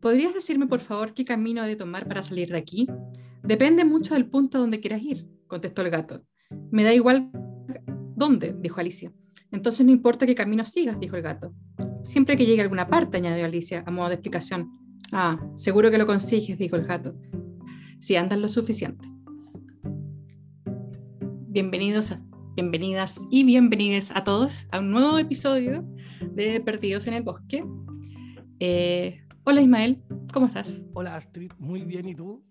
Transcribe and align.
¿podrías 0.00 0.34
decirme 0.34 0.66
por 0.66 0.80
favor 0.80 1.14
qué 1.14 1.24
camino 1.24 1.64
he 1.64 1.68
de 1.68 1.76
tomar 1.76 2.06
para 2.06 2.22
salir 2.22 2.50
de 2.50 2.58
aquí? 2.58 2.86
Depende 3.42 3.84
mucho 3.84 4.14
del 4.14 4.26
punto 4.26 4.58
donde 4.58 4.80
quieras 4.80 5.02
ir, 5.02 5.26
contestó 5.46 5.82
el 5.82 5.90
gato. 5.90 6.22
Me 6.70 6.84
da 6.84 6.94
igual 6.94 7.30
dónde, 8.16 8.54
dijo 8.58 8.80
Alicia. 8.80 9.12
Entonces 9.50 9.84
no 9.86 9.92
importa 9.92 10.26
qué 10.26 10.34
camino 10.34 10.64
sigas, 10.64 10.98
dijo 11.00 11.16
el 11.16 11.22
gato. 11.22 11.54
Siempre 12.02 12.36
que 12.36 12.46
llegue 12.46 12.60
a 12.60 12.64
alguna 12.64 12.88
parte, 12.88 13.16
añadió 13.16 13.44
Alicia 13.44 13.84
a 13.86 13.90
modo 13.90 14.08
de 14.08 14.14
explicación. 14.14 14.70
Ah, 15.12 15.40
seguro 15.56 15.90
que 15.90 15.98
lo 15.98 16.06
consigues, 16.06 16.58
dijo 16.58 16.76
el 16.76 16.84
gato. 16.84 17.16
Si 17.98 18.16
andas 18.16 18.38
lo 18.38 18.48
suficiente. 18.48 19.08
Bienvenidos, 21.48 22.16
bienvenidas 22.54 23.18
y 23.30 23.44
bienvenidos 23.44 24.10
a 24.14 24.22
todos 24.22 24.66
a 24.70 24.80
un 24.80 24.90
nuevo 24.90 25.18
episodio 25.18 25.84
de 26.34 26.60
Perdidos 26.60 27.06
en 27.06 27.14
el 27.14 27.22
Bosque. 27.22 27.64
Eh, 28.60 29.22
hola 29.48 29.62
Ismael, 29.62 30.02
¿cómo 30.30 30.44
estás? 30.44 30.68
Hola 30.92 31.16
Astrid, 31.16 31.50
muy 31.58 31.80
bien, 31.80 32.06
¿y 32.06 32.14
tú? 32.14 32.44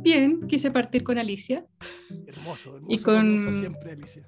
Bien, 0.00 0.46
quise 0.46 0.70
partir 0.70 1.02
con 1.02 1.18
Alicia. 1.18 1.66
Hermoso, 2.28 2.76
hermoso, 2.76 2.94
y 2.94 2.98
con... 3.02 3.52
siempre 3.52 3.92
Alicia. 3.92 4.24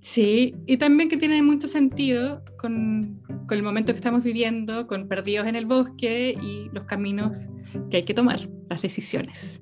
Sí, 0.00 0.54
y 0.68 0.76
también 0.76 1.08
que 1.08 1.16
tiene 1.16 1.42
mucho 1.42 1.66
sentido 1.66 2.44
con, 2.60 3.24
con, 3.48 3.58
el 3.58 3.64
momento 3.64 3.92
que 3.92 3.96
estamos 3.96 4.22
viviendo, 4.22 4.86
con 4.86 5.08
perdidos 5.08 5.48
en 5.48 5.56
el 5.56 5.66
bosque 5.66 6.38
y 6.40 6.68
los 6.72 6.84
caminos 6.84 7.50
que 7.90 7.96
hay 7.96 8.02
que 8.04 8.14
tomar, 8.14 8.48
las 8.70 8.82
decisiones. 8.82 9.60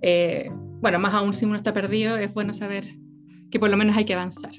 Eh, 0.00 0.48
bueno, 0.80 1.00
más 1.00 1.12
aún 1.12 1.34
si 1.34 1.44
uno 1.44 1.56
está 1.56 1.72
perdido, 1.72 2.16
es 2.16 2.32
bueno 2.34 2.54
saber 2.54 2.86
que 3.50 3.58
por 3.58 3.68
lo 3.68 3.76
menos 3.76 3.96
hay 3.96 4.04
que 4.04 4.14
avanzar, 4.14 4.52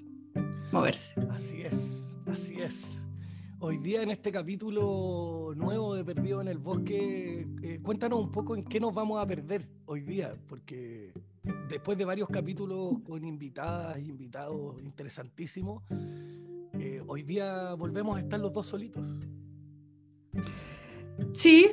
moverse. 0.74 1.16
Así 1.32 1.62
es, 1.62 2.18
así 2.26 2.56
es. 2.60 3.03
Hoy 3.66 3.78
día 3.78 4.02
en 4.02 4.12
este 4.12 4.30
capítulo 4.30 5.54
nuevo 5.56 5.96
de 5.96 6.04
Perdido 6.04 6.42
en 6.42 6.50
el 6.50 6.58
Bosque, 6.58 7.48
eh, 7.62 7.80
cuéntanos 7.82 8.20
un 8.20 8.30
poco 8.30 8.58
en 8.58 8.66
qué 8.66 8.78
nos 8.78 8.94
vamos 8.94 9.22
a 9.22 9.26
perder 9.26 9.66
hoy 9.86 10.02
día, 10.02 10.34
porque 10.50 11.14
después 11.70 11.98
de 11.98 12.04
varios 12.04 12.28
capítulos 12.28 12.96
con 13.08 13.24
invitadas 13.24 13.96
e 13.96 14.02
invitados 14.02 14.82
interesantísimos, 14.84 15.82
eh, 16.74 17.02
hoy 17.08 17.24
día 17.24 17.74
volvemos 17.76 18.18
a 18.18 18.20
estar 18.20 18.38
los 18.38 18.52
dos 18.52 18.68
solitos. 18.68 19.08
Sí, 21.32 21.68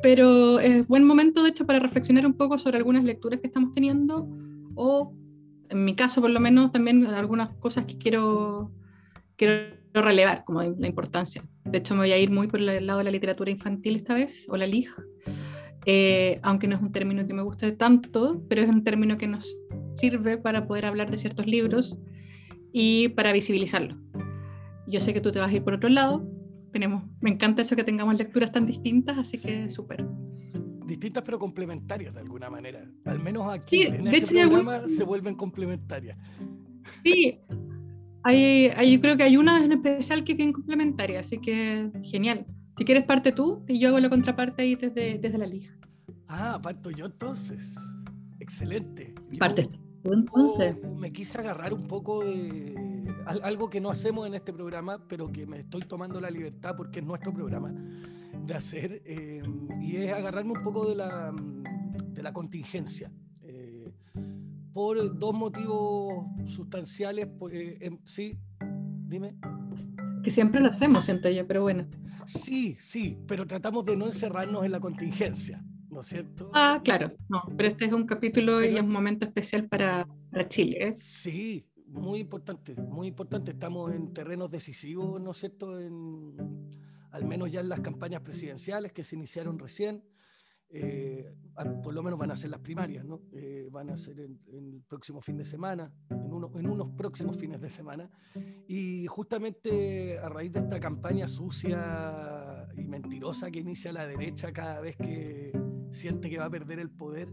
pero 0.00 0.60
es 0.60 0.86
buen 0.86 1.02
momento, 1.02 1.42
de 1.42 1.48
hecho, 1.48 1.66
para 1.66 1.80
reflexionar 1.80 2.24
un 2.24 2.34
poco 2.34 2.56
sobre 2.56 2.76
algunas 2.76 3.02
lecturas 3.02 3.40
que 3.40 3.48
estamos 3.48 3.74
teniendo 3.74 4.28
o, 4.76 5.12
en 5.70 5.84
mi 5.84 5.96
caso, 5.96 6.20
por 6.20 6.30
lo 6.30 6.38
menos, 6.38 6.70
también 6.70 7.04
algunas 7.04 7.52
cosas 7.54 7.84
que 7.84 7.98
quiero, 7.98 8.70
quiero 9.34 9.77
relevar, 10.02 10.44
como 10.44 10.62
la 10.62 10.86
importancia. 10.86 11.42
De 11.64 11.78
hecho, 11.78 11.94
me 11.94 12.00
voy 12.00 12.12
a 12.12 12.18
ir 12.18 12.30
muy 12.30 12.48
por 12.48 12.60
el 12.60 12.86
lado 12.86 12.98
de 12.98 13.04
la 13.04 13.10
literatura 13.10 13.50
infantil 13.50 13.96
esta 13.96 14.14
vez, 14.14 14.46
o 14.48 14.56
la 14.56 14.66
LIG, 14.66 14.90
eh, 15.86 16.38
aunque 16.42 16.68
no 16.68 16.76
es 16.76 16.82
un 16.82 16.92
término 16.92 17.26
que 17.26 17.34
me 17.34 17.42
guste 17.42 17.72
tanto, 17.72 18.42
pero 18.48 18.62
es 18.62 18.68
un 18.68 18.84
término 18.84 19.16
que 19.16 19.26
nos 19.26 19.58
sirve 19.96 20.38
para 20.38 20.66
poder 20.66 20.86
hablar 20.86 21.10
de 21.10 21.18
ciertos 21.18 21.46
libros 21.46 21.98
y 22.72 23.08
para 23.08 23.32
visibilizarlo. 23.32 23.96
Yo 24.86 25.00
sé 25.00 25.12
que 25.12 25.20
tú 25.20 25.32
te 25.32 25.38
vas 25.38 25.50
a 25.50 25.54
ir 25.54 25.64
por 25.64 25.74
otro 25.74 25.88
lado, 25.88 26.26
tenemos, 26.72 27.04
me 27.20 27.30
encanta 27.30 27.62
eso 27.62 27.76
que 27.76 27.84
tengamos 27.84 28.16
lecturas 28.16 28.52
tan 28.52 28.66
distintas, 28.66 29.18
así 29.18 29.40
que 29.40 29.70
súper. 29.70 30.06
Distintas 30.86 31.22
pero 31.22 31.38
complementarias 31.38 32.14
de 32.14 32.20
alguna 32.20 32.48
manera. 32.48 32.90
Al 33.04 33.20
menos 33.20 33.52
aquí, 33.52 33.82
en 33.82 34.06
este 34.08 34.46
programa, 34.46 34.88
se 34.88 35.04
vuelven 35.04 35.34
complementarias. 35.34 36.18
Sí, 37.04 37.38
hay, 38.22 38.92
yo 38.92 39.00
creo 39.00 39.16
que 39.16 39.22
hay 39.22 39.36
una 39.36 39.64
en 39.64 39.72
especial 39.72 40.24
que 40.24 40.32
es 40.32 40.38
bien 40.38 40.52
complementaria, 40.52 41.20
así 41.20 41.38
que 41.38 41.90
genial. 42.02 42.46
Si 42.76 42.84
quieres 42.84 43.04
parte 43.04 43.32
tú 43.32 43.64
y 43.66 43.78
yo 43.78 43.88
hago 43.88 43.98
la 43.98 44.08
contraparte 44.08 44.62
ahí 44.62 44.74
desde, 44.74 45.18
desde 45.18 45.38
la 45.38 45.46
liga. 45.46 45.76
Ah, 46.28 46.60
parto 46.62 46.90
yo 46.90 47.06
entonces. 47.06 47.76
Excelente. 48.38 49.14
Parte 49.38 49.64
tú 50.02 50.12
entonces. 50.12 50.76
Me 50.96 51.12
quise 51.12 51.38
agarrar 51.38 51.72
un 51.72 51.86
poco 51.86 52.24
de 52.24 52.74
algo 53.42 53.68
que 53.68 53.80
no 53.80 53.90
hacemos 53.90 54.26
en 54.26 54.34
este 54.34 54.52
programa, 54.52 55.04
pero 55.08 55.30
que 55.30 55.46
me 55.46 55.60
estoy 55.60 55.82
tomando 55.82 56.20
la 56.20 56.30
libertad 56.30 56.74
porque 56.76 57.00
es 57.00 57.04
nuestro 57.04 57.32
programa 57.32 57.74
de 58.46 58.54
hacer, 58.54 59.02
eh, 59.04 59.42
y 59.80 59.96
es 59.96 60.12
agarrarme 60.12 60.52
un 60.52 60.62
poco 60.62 60.88
de 60.88 60.94
la, 60.94 61.34
de 61.34 62.22
la 62.22 62.32
contingencia. 62.32 63.10
Eh, 64.68 64.72
por 64.72 65.18
dos 65.18 65.34
motivos 65.34 66.26
sustanciales, 66.46 67.28
eh, 67.50 67.78
em, 67.80 67.98
sí, 68.04 68.38
dime. 69.06 69.34
Que 70.22 70.30
siempre 70.30 70.60
lo 70.60 70.68
hacemos, 70.68 71.04
siento 71.04 71.30
yo, 71.30 71.46
pero 71.46 71.62
bueno. 71.62 71.86
Sí, 72.26 72.76
sí, 72.78 73.18
pero 73.26 73.46
tratamos 73.46 73.84
de 73.84 73.96
no 73.96 74.06
encerrarnos 74.06 74.64
en 74.64 74.72
la 74.72 74.80
contingencia, 74.80 75.64
¿no 75.88 76.00
es 76.00 76.08
cierto? 76.08 76.50
Ah, 76.52 76.80
claro, 76.84 77.12
no, 77.28 77.42
pero 77.56 77.70
este 77.70 77.86
es 77.86 77.92
un 77.92 78.06
capítulo 78.06 78.62
y 78.62 78.76
es 78.76 78.82
un 78.82 78.90
momento 78.90 79.24
especial 79.24 79.66
para, 79.66 80.06
para 80.30 80.48
Chile. 80.48 80.92
Sí, 80.94 81.66
muy 81.86 82.20
importante, 82.20 82.74
muy 82.74 83.08
importante. 83.08 83.52
Estamos 83.52 83.94
en 83.94 84.12
terrenos 84.12 84.50
decisivos, 84.50 85.20
¿no 85.20 85.30
es 85.30 85.38
cierto? 85.38 85.80
En, 85.80 86.36
al 87.10 87.24
menos 87.24 87.50
ya 87.50 87.60
en 87.60 87.70
las 87.70 87.80
campañas 87.80 88.20
presidenciales 88.20 88.92
que 88.92 89.04
se 89.04 89.16
iniciaron 89.16 89.58
recién. 89.58 90.02
Eh, 90.70 91.34
por 91.82 91.92
lo 91.92 92.02
menos 92.02 92.18
van 92.18 92.30
a 92.30 92.36
ser 92.36 92.50
las 92.50 92.60
primarias, 92.60 93.04
¿no? 93.04 93.22
Eh, 93.32 93.68
van 93.70 93.90
a 93.90 93.96
ser 93.96 94.20
en, 94.20 94.38
el 94.52 94.82
próximo 94.86 95.20
fin 95.20 95.36
de 95.36 95.44
semana, 95.44 95.92
en, 96.10 96.32
uno, 96.32 96.52
en 96.54 96.68
unos 96.68 96.90
próximos 96.90 97.36
fines 97.36 97.60
de 97.60 97.70
semana. 97.70 98.08
Y 98.68 99.06
justamente 99.06 100.18
a 100.18 100.28
raíz 100.28 100.52
de 100.52 100.60
esta 100.60 100.78
campaña 100.78 101.26
sucia 101.26 102.68
y 102.76 102.86
mentirosa 102.86 103.50
que 103.50 103.60
inicia 103.60 103.92
la 103.92 104.06
derecha 104.06 104.52
cada 104.52 104.80
vez 104.80 104.96
que 104.96 105.52
siente 105.90 106.30
que 106.30 106.38
va 106.38 106.44
a 106.44 106.50
perder 106.50 106.78
el 106.78 106.90
poder, 106.90 107.28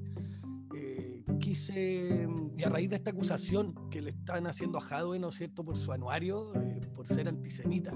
quise, 1.39 2.27
y 2.57 2.63
a 2.63 2.69
raíz 2.69 2.89
de 2.89 2.95
esta 2.95 3.11
acusación 3.11 3.89
que 3.89 4.01
le 4.01 4.11
están 4.11 4.47
haciendo 4.47 4.77
a 4.77 4.81
Jadwe, 4.81 5.19
¿no 5.19 5.29
es 5.29 5.35
cierto?, 5.35 5.63
por 5.63 5.77
su 5.77 5.91
anuario, 5.91 6.53
eh, 6.55 6.81
por 6.95 7.07
ser 7.07 7.27
antisemita, 7.27 7.93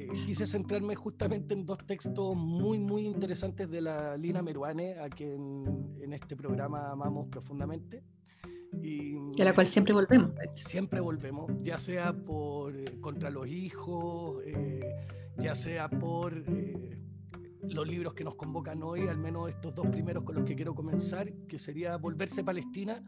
eh, 0.00 0.08
quise 0.24 0.46
centrarme 0.46 0.94
justamente 0.94 1.52
en 1.52 1.66
dos 1.66 1.78
textos 1.86 2.34
muy, 2.34 2.78
muy 2.78 3.06
interesantes 3.06 3.70
de 3.70 3.82
la 3.82 4.16
Lina 4.16 4.40
Meruane, 4.40 4.98
a 4.98 5.08
quien 5.08 5.98
en 6.00 6.12
este 6.12 6.36
programa 6.36 6.90
amamos 6.90 7.28
profundamente. 7.28 8.02
Y, 8.82 9.16
a 9.40 9.44
la 9.44 9.54
cual 9.54 9.66
siempre 9.66 9.92
volvemos. 9.92 10.30
Siempre 10.56 11.00
volvemos, 11.00 11.50
ya 11.62 11.78
sea 11.78 12.14
por 12.14 12.74
eh, 12.74 12.84
contra 13.00 13.30
los 13.30 13.46
hijos, 13.46 14.42
ya 15.38 15.54
sea 15.54 15.90
por 15.90 16.32
los 17.62 17.86
libros 17.86 18.14
que 18.14 18.24
nos 18.24 18.36
convocan 18.36 18.82
hoy, 18.82 19.06
al 19.08 19.18
menos 19.18 19.50
estos 19.50 19.74
dos 19.74 19.86
primeros 19.88 20.24
con 20.24 20.36
los 20.36 20.44
que 20.44 20.56
quiero 20.56 20.74
comenzar, 20.74 21.30
que 21.46 21.58
sería 21.58 21.96
Volverse 21.96 22.42
Palestina, 22.42 23.04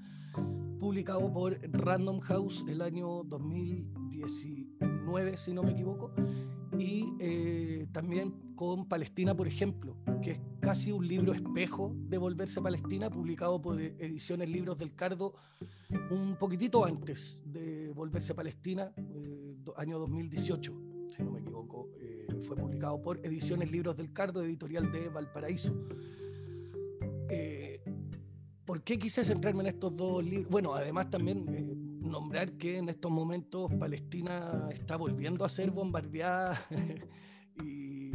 publicado 0.78 1.32
por 1.32 1.59
Random 1.72 2.20
House 2.20 2.66
el 2.69 2.82
año 2.82 3.22
2019, 3.24 5.38
si 5.38 5.54
no 5.54 5.62
me 5.62 5.72
equivoco, 5.72 6.12
y 6.78 7.05
eh, 7.21 7.87
también 7.93 8.55
con 8.55 8.88
Palestina, 8.88 9.34
por 9.34 9.47
ejemplo, 9.47 9.97
que 10.22 10.33
es 10.33 10.41
casi 10.60 10.93
un 10.93 11.06
libro 11.06 11.33
espejo 11.33 11.94
de 11.94 12.19
Volverse 12.19 12.60
Palestina, 12.60 13.10
publicado 13.10 13.60
por 13.60 13.81
Ediciones 13.81 14.49
Libros 14.49 14.78
del 14.78 14.94
Cardo 14.94 15.34
un 16.10 16.37
poquitito 16.38 16.84
antes 16.84 17.41
de 17.44 17.93
Volverse 17.94 18.34
Palestina, 18.34 18.93
eh, 18.97 19.56
año 19.77 19.99
2018, 19.99 20.72
si 21.15 21.22
no 21.22 21.33
me 21.33 21.41
equivoco. 21.41 21.91
Eh, 22.00 22.27
fue 22.43 22.56
publicado 22.56 23.00
por 23.00 23.25
Ediciones 23.25 23.71
Libros 23.71 23.97
del 23.97 24.12
Cardo, 24.12 24.43
editorial 24.43 24.91
de 24.91 25.09
Valparaíso. 25.09 25.75
Eh, 27.28 27.81
¿Por 28.65 28.83
qué 28.83 28.99
quise 28.99 29.25
centrarme 29.25 29.62
en 29.62 29.69
estos 29.69 29.97
dos 29.97 30.25
libros? 30.25 30.50
Bueno, 30.50 30.75
además 30.75 31.10
también 31.10 31.44
eh, 31.49 31.72
nombrar 32.03 32.53
que 32.53 32.78
en 32.78 32.89
estos 32.89 33.10
momentos 33.10 33.72
Palestina 33.75 34.69
está 34.71 34.97
volviendo 34.97 35.45
a 35.45 35.49
ser 35.49 35.71
bombardeada 35.71 36.60
y, 37.63 38.13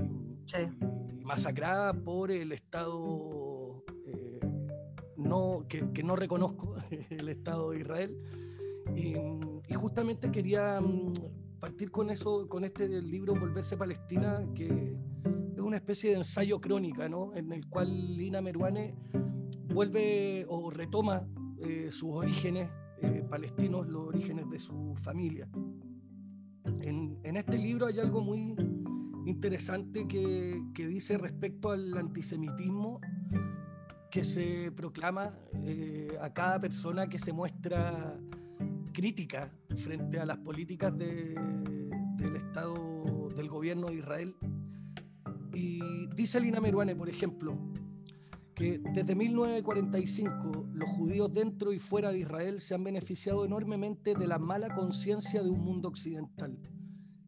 masacrada 1.23 1.93
por 1.93 2.31
el 2.31 2.53
Estado 2.53 3.83
eh, 4.05 4.39
no, 5.17 5.65
que, 5.67 6.03
no 6.03 6.15
reconozco, 6.15 6.75
el 7.09 7.29
Estado 7.29 7.71
de 7.71 7.79
Israel. 7.79 8.17
Y, 8.95 9.15
y 9.67 9.73
justamente 9.73 10.31
quería 10.31 10.79
mm, 10.79 11.13
partir 11.59 11.91
con 11.91 12.09
eso, 12.09 12.47
con 12.47 12.63
este 12.63 12.87
libro 13.01 13.33
Volverse 13.35 13.75
Palestina, 13.75 14.45
que 14.55 14.97
es 15.53 15.59
una 15.59 15.77
especie 15.77 16.11
de 16.11 16.17
ensayo 16.17 16.61
crónica, 16.61 17.09
¿no? 17.09 17.35
En 17.35 17.51
el 17.51 17.67
cual 17.67 18.15
Lina 18.15 18.41
Meruane 18.41 18.95
vuelve 19.73 20.45
o 20.47 20.69
retoma 20.69 21.27
eh, 21.59 21.89
sus 21.91 22.09
orígenes 22.13 22.69
eh, 23.01 23.25
palestinos, 23.29 23.87
los 23.87 24.07
orígenes 24.07 24.49
de 24.49 24.59
su 24.59 24.95
familia. 25.01 25.47
En, 26.81 27.17
este 27.23 27.57
libro 27.57 27.85
hay 27.85 27.99
algo 27.99 28.21
muy 28.21 28.55
interesante 29.25 30.07
que, 30.07 30.61
que 30.73 30.87
dice 30.87 31.17
respecto 31.17 31.71
al 31.71 31.95
antisemitismo 31.97 32.99
que 34.09 34.23
se 34.23 34.71
proclama 34.71 35.33
eh, 35.63 36.17
a 36.21 36.33
cada 36.33 36.59
persona 36.59 37.07
que 37.07 37.19
se 37.19 37.33
muestra 37.33 38.17
crítica 38.93 39.51
frente 39.77 40.19
a 40.19 40.25
las 40.25 40.37
políticas 40.37 40.97
del 40.97 42.35
Estado 42.35 43.27
del 43.35 43.47
gobierno 43.47 43.87
de 43.87 43.95
Israel. 43.95 44.35
Y 45.53 46.07
dice 46.15 46.39
Lina 46.39 46.59
Meruane, 46.59 46.95
por 46.95 47.09
ejemplo, 47.09 47.57
que 48.57 48.79
desde 48.79 49.13
1945 49.13 50.69
los 50.73 50.89
judíos 50.89 51.31
dentro 51.31 51.73
y 51.73 51.79
fuera 51.79 52.11
de 52.11 52.17
Israel 52.17 52.59
se 52.59 52.73
han 52.73 52.83
beneficiado 52.83 53.45
enormemente 53.45 54.15
de 54.15 54.25
la 54.25 54.39
mala 54.39 54.73
conciencia 54.73 55.43
de 55.43 55.49
un 55.51 55.59
mundo 55.59 55.89
occidental, 55.89 56.57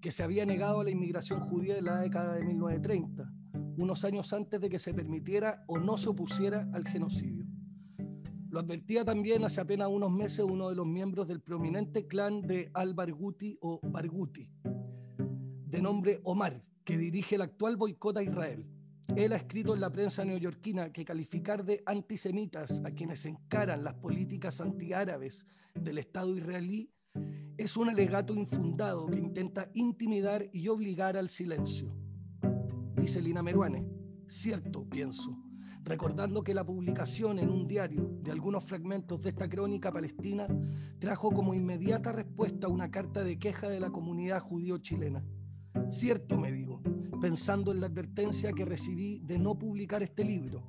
que 0.02 0.10
se 0.10 0.24
había 0.24 0.44
negado 0.48 0.80
a 0.80 0.84
la 0.84 0.90
inmigración 0.90 1.40
judía 1.40 1.78
en 1.78 1.86
la 1.86 2.02
década 2.02 2.34
de 2.34 2.44
1930, 2.46 3.32
unos 3.78 4.04
años 4.06 4.34
antes 4.34 4.60
de 4.60 4.70
que 4.70 4.80
se 4.80 4.92
permitiera 4.92 5.64
o 5.68 5.78
no 5.78 6.00
se 6.00 6.10
opusiera 6.10 6.68
al 6.74 6.88
genocidio. 6.88 7.46
Lo 8.50 8.60
advertía 8.60 9.06
también 9.06 9.44
hace 9.44 9.62
apenas 9.62 9.88
unos 9.90 10.12
meses 10.12 10.40
uno 10.40 10.70
de 10.70 10.76
los 10.76 10.88
miembros 10.88 11.28
del 11.28 11.42
prominente 11.42 12.08
clan 12.08 12.42
de 12.42 12.72
Al-Barghouti 12.74 13.56
o 13.62 13.80
Barghouti, 13.84 14.50
de 15.68 15.80
nombre 15.80 16.22
Omar, 16.24 16.66
que 16.84 16.98
dirige 16.98 17.36
el 17.36 17.44
actual 17.44 17.78
boicot 17.78 18.18
a 18.18 18.24
Israel. 18.24 18.66
Él 19.16 19.34
ha 19.34 19.38
escrito 19.38 19.74
en 19.74 19.82
la 19.82 19.92
prensa 19.92 20.24
neoyorquina 20.24 20.92
que 20.92 21.04
calificar 21.04 21.66
de 21.66 21.82
antisemitas 21.86 22.82
a 22.86 22.92
quienes 22.92 23.26
encaran 23.26 23.84
las 23.84 23.96
políticas 23.96 24.62
antiárabes 24.62 25.46
del 25.74 25.98
Estado 25.98 26.36
israelí 26.36 26.92
es 27.58 27.76
un 27.76 27.90
alegato 27.90 28.34
infundado 28.34 29.08
que 29.08 29.18
intenta 29.18 29.70
intimidar 29.74 30.48
y 30.54 30.68
obligar 30.70 31.18
al 31.18 31.30
silencio. 31.30 31.94
Dice 32.96 33.22
Lina 33.22 33.44
Meruane, 33.44 33.86
cierto, 34.28 34.88
pienso, 34.88 35.38
recordando 35.84 36.44
que 36.44 36.54
la 36.54 36.66
publicación 36.66 37.40
en 37.40 37.50
un 37.50 37.68
diario 37.68 38.12
de 38.22 38.32
algunos 38.32 38.64
fragmentos 38.64 39.22
de 39.22 39.32
esta 39.32 39.50
crónica 39.50 39.92
palestina 39.92 40.48
trajo 41.00 41.32
como 41.32 41.54
inmediata 41.54 42.12
respuesta 42.12 42.68
una 42.68 42.92
carta 42.92 43.24
de 43.24 43.40
queja 43.40 43.68
de 43.68 43.80
la 43.80 43.90
comunidad 43.90 44.40
judío 44.40 44.78
chilena. 44.78 45.24
Cierto, 45.90 46.38
me 46.38 46.52
digo, 46.52 46.82
pensando 47.20 47.72
en 47.72 47.82
la 47.82 47.88
advertencia 47.88 48.52
que 48.54 48.66
recibí 48.66 49.20
de 49.20 49.38
no 49.38 49.58
publicar 49.58 50.04
este 50.04 50.24
libro, 50.24 50.64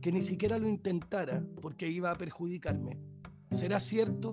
que 0.00 0.12
ni 0.12 0.22
siquiera 0.22 0.58
lo 0.58 0.68
intentara 0.68 1.44
porque 1.60 1.88
iba 1.88 2.10
a 2.10 2.14
perjudicarme. 2.14 2.98
¿Será 3.50 3.80
cierto? 3.80 4.32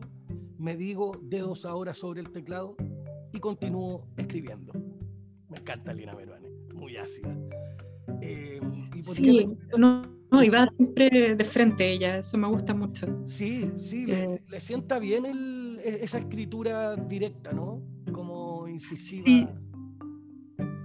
Me 0.57 0.75
digo 0.75 1.19
dedos 1.21 1.65
ahora 1.65 1.93
sobre 1.93 2.21
el 2.21 2.31
teclado 2.31 2.75
y 3.31 3.39
continúo 3.39 4.07
escribiendo. 4.17 4.73
Me 5.49 5.57
encanta 5.57 5.93
Lina 5.93 6.13
Meruane, 6.13 6.49
muy 6.73 6.97
ácida. 6.97 7.35
Eh, 8.21 8.59
sí, 8.99 9.49
no, 9.77 10.01
no, 10.31 10.43
y 10.43 10.49
va 10.49 10.67
siempre 10.71 11.35
de 11.35 11.43
frente 11.43 11.91
ella, 11.91 12.19
eso 12.19 12.37
me 12.37 12.47
gusta 12.47 12.73
mucho. 12.73 13.07
Sí, 13.25 13.69
sí, 13.75 14.05
le, 14.05 14.41
eh, 14.51 14.61
sienta 14.61 14.99
bien 14.99 15.25
e, 15.25 15.99
esa 16.01 16.19
escritura 16.19 16.95
directa, 16.95 17.53
¿no? 17.53 17.81
Como 18.11 18.67
incisiva. 18.67 19.25
Sí. 19.25 19.47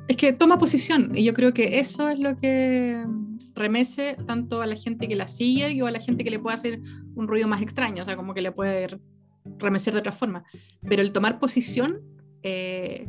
Es 0.09 0.17
que 0.17 0.33
toma 0.33 0.59
posición 0.59 1.13
y 1.15 1.23
yo 1.23 1.35
creo 1.35 1.53
que 1.53 1.81
eso 1.81 2.09
es 2.09 2.19
lo 2.19 2.37
que 2.39 3.05
remece 3.55 4.17
tanto 4.27 4.63
a 4.63 4.67
la 4.67 4.77
gente 4.77 5.07
que 5.07 5.17
la 5.17 5.29
sigue 5.29 5.83
o 5.83 5.87
a 5.87 5.91
la 5.91 6.01
gente 6.01 6.25
que 6.25 6.31
le 6.31 6.39
puede 6.39 6.57
hacer 6.57 6.81
un 7.15 7.29
ruido 7.29 7.47
más 7.47 7.61
extraño, 7.61 8.03
o 8.03 8.07
sea, 8.07 8.17
como 8.17 8.33
que 8.33 8.41
le 8.41 8.53
puede 8.53 8.99
remecer 9.59 9.93
de 9.93 10.01
otra 10.01 10.13
forma. 10.13 10.45
Pero 10.89 11.03
el 11.03 11.13
tomar 11.13 11.39
posición, 11.39 12.01
eh, 12.43 13.07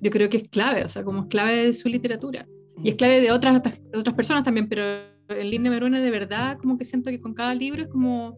yo 0.00 0.10
creo 0.10 0.28
que 0.28 0.36
es 0.36 0.48
clave, 0.48 0.84
o 0.84 0.88
sea, 0.88 1.04
como 1.04 1.22
es 1.22 1.26
clave 1.28 1.66
de 1.66 1.74
su 1.74 1.88
literatura. 1.88 2.46
Y 2.84 2.90
es 2.90 2.94
mm. 2.94 2.98
clave 2.98 3.20
de 3.20 3.32
otras, 3.32 3.62
otras 3.94 4.14
personas 4.14 4.44
también, 4.44 4.68
pero 4.68 4.82
en 5.28 5.50
Línea 5.50 5.70
Merone 5.70 6.00
de 6.00 6.10
verdad 6.10 6.58
como 6.58 6.76
que 6.76 6.84
siento 6.84 7.10
que 7.10 7.20
con 7.20 7.32
cada 7.32 7.54
libro 7.54 7.82
es 7.82 7.88
como... 7.88 8.36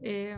Eh, 0.00 0.36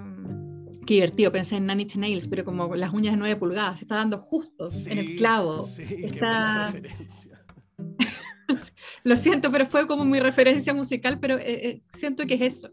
Qué 0.89 0.95
divertido, 0.95 1.31
pensé 1.31 1.57
en 1.57 1.67
Nanny 1.67 1.87
Nails, 1.97 2.29
pero 2.29 2.47
como 2.47 2.75
las 2.75 2.95
uñas 2.95 3.13
de 3.13 3.19
9 3.19 3.37
pulgadas, 3.37 3.81
se 3.81 3.85
está 3.85 3.97
dando 3.97 4.17
justo 4.17 4.71
en 4.87 4.97
el 4.97 5.17
clavo. 5.17 5.61
Sí, 5.61 5.85
qué 5.87 6.19
buena 6.19 6.73
referencia. 6.73 7.45
Lo 9.05 9.19
siento, 9.19 9.53
pero 9.53 9.67
fue 9.67 9.87
como 9.87 10.07
mi 10.07 10.19
referencia 10.19 10.73
musical, 10.73 11.21
pero 11.21 11.37
eh, 11.37 11.69
eh, 11.69 11.83
siento 11.93 12.27
que 12.27 12.37
es 12.37 12.41
eso, 12.41 12.71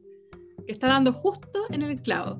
que 0.66 0.72
está 0.72 0.88
dando 0.88 1.12
justo 1.12 1.66
en 1.72 1.82
el 1.82 2.02
clavo. 2.02 2.40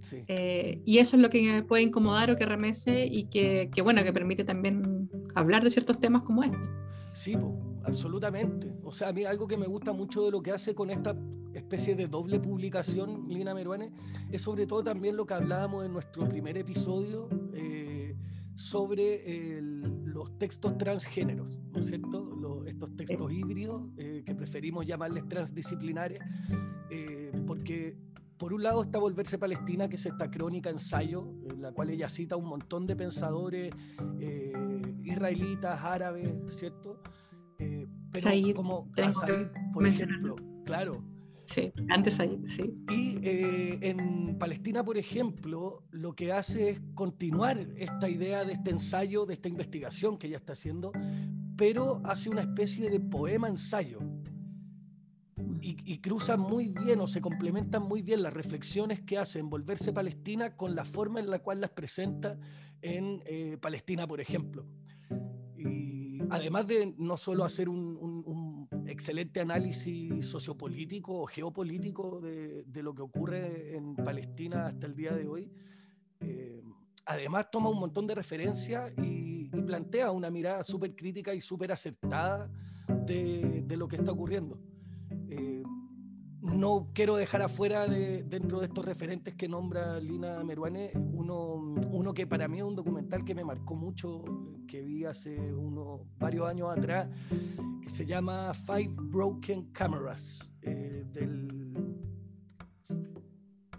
Sí. 0.00 0.22
Eh, 0.26 0.80
y 0.86 1.00
eso 1.00 1.16
es 1.16 1.22
lo 1.22 1.28
que 1.28 1.42
me 1.52 1.62
puede 1.64 1.82
incomodar 1.82 2.30
o 2.30 2.36
que 2.36 2.46
remece 2.46 3.04
y 3.04 3.24
que, 3.24 3.68
que, 3.70 3.82
bueno, 3.82 4.02
que 4.02 4.14
permite 4.14 4.44
también 4.44 5.10
hablar 5.34 5.64
de 5.64 5.70
ciertos 5.70 6.00
temas 6.00 6.22
como 6.22 6.42
este. 6.44 6.56
Sí, 7.12 7.36
absolutamente. 7.84 8.72
O 8.82 8.92
sea, 8.92 9.08
a 9.08 9.12
mí 9.12 9.24
algo 9.24 9.46
que 9.46 9.58
me 9.58 9.66
gusta 9.66 9.92
mucho 9.92 10.24
de 10.24 10.30
lo 10.30 10.42
que 10.42 10.52
hace 10.52 10.74
con 10.74 10.88
esta 10.88 11.14
especie 11.68 11.94
de 11.94 12.08
doble 12.08 12.40
publicación, 12.40 13.28
Lina 13.28 13.52
Meruane, 13.52 13.92
es 14.32 14.40
sobre 14.40 14.66
todo 14.66 14.82
también 14.82 15.18
lo 15.18 15.26
que 15.26 15.34
hablábamos 15.34 15.84
en 15.84 15.92
nuestro 15.92 16.26
primer 16.26 16.56
episodio 16.56 17.28
eh, 17.52 18.16
sobre 18.54 19.60
los 19.60 20.38
textos 20.38 20.78
transgéneros, 20.78 21.58
¿no 21.70 21.80
es 21.80 21.86
cierto? 21.86 22.64
estos 22.64 22.96
textos 22.96 23.30
híbridos, 23.30 23.82
eh, 23.98 24.22
que 24.24 24.34
preferimos 24.34 24.86
llamarles 24.86 25.28
transdisciplinares, 25.28 26.20
eh, 26.88 27.32
porque 27.46 27.98
por 28.38 28.54
un 28.54 28.62
lado 28.62 28.82
está 28.82 28.98
Volverse 28.98 29.36
Palestina, 29.36 29.90
que 29.90 29.96
es 29.96 30.06
esta 30.06 30.30
crónica 30.30 30.70
ensayo, 30.70 31.34
en 31.50 31.60
la 31.60 31.72
cual 31.72 31.90
ella 31.90 32.08
cita 32.08 32.34
un 32.36 32.46
montón 32.46 32.86
de 32.86 32.96
pensadores 32.96 33.74
israelitas, 35.02 35.84
árabes, 35.84 36.30
¿cierto? 36.46 37.02
pero 38.10 38.54
como 38.54 38.88
Said, 38.94 39.48
por 39.74 39.86
ejemplo, 39.86 40.34
claro, 40.64 40.92
Sí, 41.48 41.72
antes 41.88 42.20
ahí, 42.20 42.40
sí. 42.44 42.74
Y 42.90 43.18
eh, 43.22 43.78
en 43.80 44.38
Palestina, 44.38 44.84
por 44.84 44.98
ejemplo, 44.98 45.82
lo 45.90 46.14
que 46.14 46.30
hace 46.30 46.70
es 46.70 46.80
continuar 46.94 47.58
esta 47.76 48.08
idea 48.08 48.44
de 48.44 48.52
este 48.52 48.70
ensayo, 48.70 49.24
de 49.24 49.34
esta 49.34 49.48
investigación 49.48 50.18
que 50.18 50.26
ella 50.26 50.36
está 50.36 50.52
haciendo, 50.52 50.92
pero 51.56 52.02
hace 52.04 52.28
una 52.28 52.42
especie 52.42 52.90
de 52.90 53.00
poema-ensayo. 53.00 54.00
Y, 55.60 55.98
cruza 55.98 56.36
muy 56.36 56.70
bien 56.70 57.00
o 57.00 57.08
se 57.08 57.20
complementan 57.20 57.82
muy 57.82 58.00
bien 58.00 58.22
las 58.22 58.32
reflexiones 58.32 59.02
que 59.02 59.18
hace 59.18 59.38
en 59.38 59.50
Volverse 59.50 59.92
Palestina 59.92 60.56
con 60.56 60.74
la 60.74 60.84
forma 60.84 61.20
en 61.20 61.28
la 61.28 61.40
cual 61.40 61.60
las 61.60 61.70
presenta 61.70 62.38
en 62.80 63.22
eh, 63.26 63.58
Palestina, 63.60 64.06
por 64.06 64.20
ejemplo. 64.20 64.66
Y 65.56 66.20
además 66.30 66.66
de 66.66 66.94
no 66.96 67.16
solo 67.16 67.44
hacer 67.44 67.68
un 67.68 68.57
excelente 68.88 69.40
análisis 69.40 70.26
sociopolítico 70.26 71.22
o 71.22 71.26
geopolítico 71.26 72.20
de, 72.20 72.82
lo 72.82 72.94
que 72.94 73.02
ocurre 73.02 73.76
en 73.76 73.94
Palestina 73.94 74.66
hasta 74.66 74.86
el 74.86 74.94
día 74.94 75.12
de 75.12 75.28
hoy. 75.28 75.50
Eh, 76.20 76.62
además 77.04 77.50
toma 77.50 77.68
un 77.68 77.78
montón 77.78 78.06
de 78.06 78.14
referencias 78.14 78.92
y, 78.98 79.36
plantea 79.66 80.10
una 80.12 80.30
mirada 80.30 80.64
súper 80.64 80.94
crítica 80.96 81.34
y 81.34 81.42
súper 81.42 81.72
acertada 81.72 82.50
de, 83.04 83.64
lo 83.76 83.86
que 83.86 83.96
está 83.96 84.12
ocurriendo. 84.12 84.58
Eh, 85.28 85.62
no 86.40 86.90
quiero 86.92 87.16
dejar 87.16 87.42
afuera 87.42 87.86
de, 87.86 88.22
dentro 88.22 88.60
de 88.60 88.66
estos 88.66 88.84
referentes 88.84 89.34
que 89.34 89.48
nombra 89.48 89.98
Lina 89.98 90.42
Meruane, 90.44 90.92
uno, 90.94 91.54
uno 91.54 92.14
que 92.14 92.26
para 92.26 92.46
mí 92.48 92.58
es 92.58 92.64
un 92.64 92.76
documental 92.76 93.24
que 93.24 93.34
me 93.34 93.44
marcó 93.44 93.74
mucho, 93.74 94.24
que 94.66 94.82
vi 94.82 95.04
hace 95.04 95.36
unos 95.52 96.02
varios 96.18 96.48
años 96.48 96.68
atrás, 96.70 97.08
que 97.82 97.88
se 97.88 98.06
llama 98.06 98.52
Five 98.54 98.94
Broken 98.94 99.72
Cameras, 99.72 100.52
eh, 100.62 101.04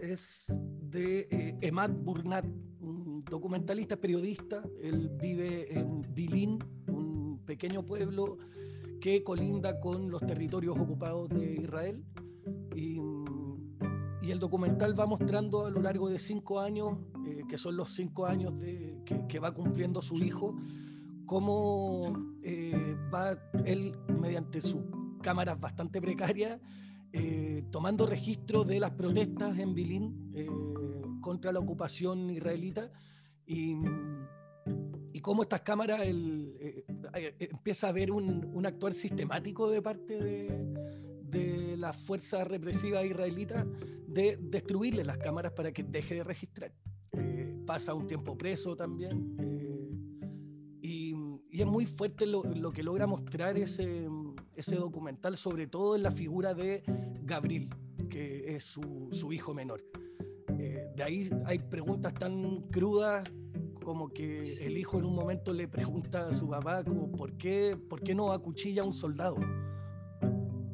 es 0.00 0.46
de 0.80 1.28
eh, 1.30 1.56
Emad 1.60 1.90
Burnat, 1.90 2.44
un 2.80 3.24
documentalista 3.24 3.96
periodista, 3.96 4.62
él 4.82 5.10
vive 5.20 5.78
en 5.78 6.00
Bilín, 6.12 6.58
un 6.88 7.40
pequeño 7.44 7.84
pueblo 7.84 8.38
que 9.00 9.22
colinda 9.22 9.80
con 9.80 10.10
los 10.10 10.20
territorios 10.26 10.78
ocupados 10.78 11.28
de 11.30 11.54
Israel 11.54 12.04
y, 12.80 14.30
el 14.30 14.38
documental 14.38 14.98
va 14.98 15.06
mostrando 15.06 15.66
a 15.66 15.70
lo 15.70 15.82
largo 15.82 16.08
de 16.08 16.20
cinco 16.20 16.60
años, 16.60 16.98
eh, 17.26 17.42
que 17.48 17.58
son 17.58 17.76
los 17.76 17.92
cinco 17.92 18.26
años 18.26 18.56
de, 18.60 19.02
que, 19.28 19.38
va 19.40 19.52
cumpliendo 19.52 20.00
su 20.02 20.18
hijo, 20.18 20.54
cómo 21.26 22.36
eh, 22.42 22.96
va 23.12 23.36
él, 23.64 23.96
mediante 24.20 24.60
sus 24.60 24.82
cámaras 25.20 25.58
bastante 25.58 26.00
precarias, 26.00 26.60
eh, 27.12 27.64
tomando 27.72 28.06
registro 28.06 28.62
de 28.62 28.78
las 28.78 28.92
protestas 28.92 29.58
en 29.58 29.74
Bilín 29.74 31.18
contra 31.20 31.50
la 31.50 31.58
ocupación 31.58 32.30
israelita 32.30 32.92
y, 33.44 33.74
y 35.12 35.20
cómo 35.20 35.42
estas 35.42 35.62
cámaras 35.62 36.02
empieza 36.04 37.88
a 37.88 37.90
haber 37.90 38.12
un, 38.12 38.48
un 38.54 38.64
actuar 38.64 38.94
sistemático 38.94 39.68
de 39.68 39.82
parte 39.82 40.18
de 40.18 41.09
de 41.30 41.76
la 41.76 41.92
fuerza 41.92 42.44
represiva 42.44 43.04
israelita 43.04 43.66
de 44.06 44.38
destruirle 44.40 45.04
las 45.04 45.18
cámaras 45.18 45.52
para 45.52 45.72
que 45.72 45.82
deje 45.82 46.16
de 46.16 46.24
registrar. 46.24 46.72
Eh, 47.12 47.54
pasa 47.66 47.94
un 47.94 48.06
tiempo 48.06 48.36
preso 48.36 48.76
también. 48.76 49.36
Eh, 49.40 49.90
y, 50.82 51.14
es 51.50 51.66
muy 51.66 51.84
fuerte 51.84 52.26
lo, 52.26 52.42
que 52.72 52.82
logra 52.82 53.06
mostrar 53.06 53.58
ese, 53.58 54.08
ese, 54.54 54.76
documental, 54.76 55.36
sobre 55.36 55.66
todo 55.66 55.94
en 55.94 56.02
la 56.02 56.10
figura 56.10 56.54
de 56.54 56.82
Gabriel, 57.22 57.68
que 58.08 58.56
es 58.56 58.64
su, 58.64 59.32
hijo 59.32 59.52
menor. 59.52 59.84
Eh, 60.58 60.90
de 60.96 61.02
ahí 61.02 61.30
hay 61.44 61.58
preguntas 61.58 62.14
tan 62.14 62.62
crudas 62.70 63.30
como 63.84 64.08
que 64.08 64.64
el 64.64 64.78
hijo 64.78 64.98
en 64.98 65.04
un 65.04 65.14
momento 65.14 65.52
le 65.52 65.68
pregunta 65.68 66.28
a 66.28 66.32
su 66.32 66.48
papá 66.48 66.84
como, 66.84 67.10
¿por 67.10 67.36
qué, 67.36 67.76
¿por 67.88 68.00
qué 68.02 68.14
no 68.14 68.32
acuchilla 68.32 68.82
a 68.82 68.84
un 68.84 68.92
soldado? 68.92 69.36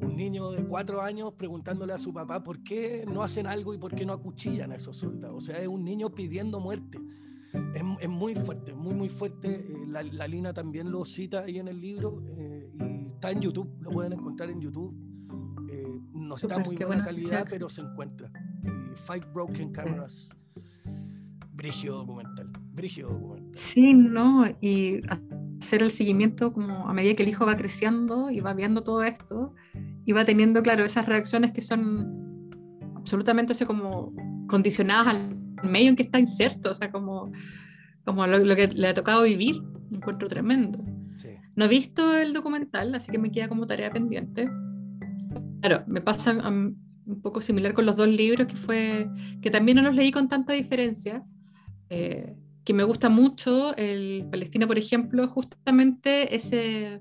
Un 0.01 0.17
niño 0.17 0.51
de 0.51 0.65
cuatro 0.65 1.01
años 1.01 1.33
preguntándole 1.35 1.93
a 1.93 1.99
su 1.99 2.13
papá 2.13 2.43
por 2.43 2.63
qué 2.63 3.05
no 3.11 3.23
hacen 3.23 3.47
algo 3.47 3.75
y 3.75 3.79
por 3.79 3.95
qué 3.95 4.05
no 4.05 4.13
acuchillan 4.13 4.73
a 4.73 4.77
esos 4.77 4.97
soldados. 4.97 5.37
O 5.37 5.41
sea, 5.41 5.59
es 5.59 5.69
un 5.69 5.85
niño 5.85 6.11
pidiendo 6.15 6.61
muerte. 6.61 6.99
Es, 7.75 7.83
es 8.01 8.09
muy 8.09 8.35
fuerte, 8.35 8.75
muy, 8.75 8.95
muy 8.95 9.09
fuerte. 9.09 9.55
Eh, 9.55 9.85
la, 9.89 10.03
la, 10.03 10.29
Lina 10.29 10.53
también 10.53 10.91
lo 10.91 11.05
cita 11.05 11.41
ahí 11.41 11.59
en 11.59 11.69
el 11.69 11.81
libro 11.81 12.23
eh, 12.37 12.71
y 12.79 13.07
está 13.13 13.31
en 13.31 13.41
YouTube, 13.41 13.71
lo 13.81 13.91
pueden 13.91 14.13
encontrar 14.13 14.51
en 14.51 14.61
YouTube. 14.61 14.95
Eh, 15.71 16.01
no 16.13 16.37
está 16.37 16.59
muy 16.59 16.77
buena 16.77 17.05
calidad, 17.05 17.47
pero 17.49 17.69
se 17.69 17.81
encuentra. 17.81 18.31
Y 18.65 18.97
Five 18.97 19.27
Broken 19.33 19.73
Cameras. 19.73 20.29
Brigio 21.53 21.95
documental, 21.95 22.53
brigio 22.75 23.09
documental. 23.09 23.57
Sí, 23.57 23.95
no, 23.95 24.45
y 24.61 25.01
hacer 25.59 25.83
el 25.83 25.91
seguimiento 25.91 26.53
como 26.53 26.87
a 26.87 26.93
medida 26.93 27.15
que 27.15 27.23
el 27.23 27.31
hijo 27.31 27.47
va 27.47 27.57
creciendo 27.57 28.31
y 28.31 28.41
va 28.41 28.53
viendo 28.53 28.83
todo 28.83 29.03
esto 29.03 29.55
y 30.07 30.13
va 30.13 30.25
teniendo, 30.25 30.63
claro, 30.63 30.85
esas 30.85 31.07
reacciones 31.07 31.53
que 31.53 31.61
son 31.61 32.51
absolutamente 32.95 33.67
como 33.67 34.15
condicionadas 34.47 35.09
al 35.09 35.37
medio 35.65 35.89
en 35.89 35.97
que 35.97 36.05
está 36.05 36.21
inserto, 36.21 36.71
o 36.71 36.75
sea, 36.75 36.93
como, 36.93 37.33
como 38.05 38.27
lo, 38.27 38.57
que 38.57 38.69
le 38.69 38.87
ha 38.87 38.95
tocado 38.95 39.25
vivir, 39.25 39.61
un 39.61 39.97
encuentro 39.97 40.29
tremendo. 40.29 40.83
No 41.57 41.65
he 41.65 41.69
visto 41.69 42.17
el 42.17 42.33
documental, 42.33 42.95
así 42.95 43.11
que 43.11 43.19
me 43.19 43.33
queda 43.33 43.49
como 43.49 43.67
tarea 43.67 43.91
pendiente. 43.91 44.49
Claro, 45.61 45.83
me 45.87 46.01
pasa 46.01 46.37
un 46.47 47.23
poco 47.23 47.41
similar 47.41 47.73
con 47.75 47.87
los 47.87 47.97
dos 47.97 48.09
libros, 48.09 48.47
que 48.47 48.57
fue 48.57 49.09
que 49.41 49.51
también 49.51 49.77
no 49.77 49.83
los 49.83 49.95
leí 49.95 50.13
con 50.13 50.29
tanta 50.29 50.53
diferencia, 50.53 51.25
eh, 51.89 52.37
que 52.63 52.75
me 52.75 52.85
gusta 52.85 53.09
mucho, 53.09 53.75
el 53.77 54.27
Palestina, 54.31 54.67
por 54.67 54.77
ejemplo, 54.77 55.27
justamente 55.29 56.37
ese, 56.37 57.01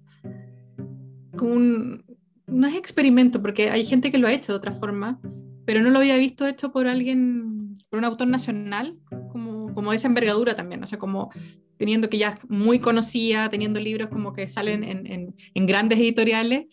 como 1.35 1.53
un, 1.53 2.04
no 2.47 2.67
es 2.67 2.75
experimento, 2.75 3.41
porque 3.41 3.69
hay 3.69 3.85
gente 3.85 4.11
que 4.11 4.17
lo 4.17 4.27
ha 4.27 4.33
hecho 4.33 4.51
de 4.51 4.57
otra 4.57 4.73
forma, 4.73 5.19
pero 5.65 5.81
no 5.81 5.89
lo 5.89 5.99
había 5.99 6.17
visto 6.17 6.45
hecho 6.45 6.71
por 6.71 6.87
alguien, 6.87 7.73
por 7.89 7.99
un 7.99 8.05
autor 8.05 8.27
nacional, 8.27 8.97
como, 9.31 9.73
como 9.73 9.93
esa 9.93 10.07
envergadura 10.07 10.55
también, 10.55 10.83
o 10.83 10.87
sea, 10.87 10.99
como 10.99 11.31
teniendo 11.77 12.09
que 12.09 12.17
ya 12.17 12.39
muy 12.47 12.79
conocida, 12.79 13.49
teniendo 13.49 13.79
libros 13.79 14.09
como 14.09 14.31
que 14.31 14.47
salen 14.47 14.83
en, 14.83 15.07
en, 15.07 15.35
en 15.53 15.65
grandes 15.65 15.99
editoriales, 15.99 16.67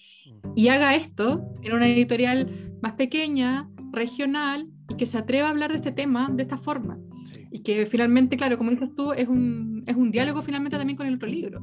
y 0.54 0.68
haga 0.68 0.94
esto 0.94 1.52
en 1.62 1.72
una 1.72 1.88
editorial 1.88 2.76
más 2.82 2.92
pequeña, 2.92 3.68
regional, 3.92 4.68
y 4.90 4.96
que 4.96 5.06
se 5.06 5.18
atreva 5.18 5.48
a 5.48 5.50
hablar 5.50 5.70
de 5.70 5.76
este 5.76 5.92
tema 5.92 6.30
de 6.32 6.42
esta 6.42 6.56
forma. 6.56 6.98
Y 7.50 7.60
que 7.60 7.86
finalmente, 7.86 8.36
claro, 8.36 8.58
como 8.58 8.70
dices 8.70 8.90
tú, 8.96 9.12
es 9.12 9.28
un, 9.28 9.84
es 9.86 9.96
un 9.96 10.10
diálogo 10.10 10.42
finalmente 10.42 10.76
también 10.76 10.96
con 10.96 11.06
el 11.06 11.14
otro 11.14 11.28
libro. 11.28 11.60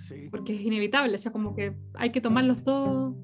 Sí. 0.00 0.28
Porque 0.30 0.54
es 0.54 0.62
inevitable, 0.62 1.14
o 1.14 1.18
sea, 1.18 1.30
como 1.30 1.54
que 1.54 1.74
hay 1.94 2.10
que 2.10 2.22
tomar 2.22 2.44
los 2.44 2.64
dos, 2.64 3.14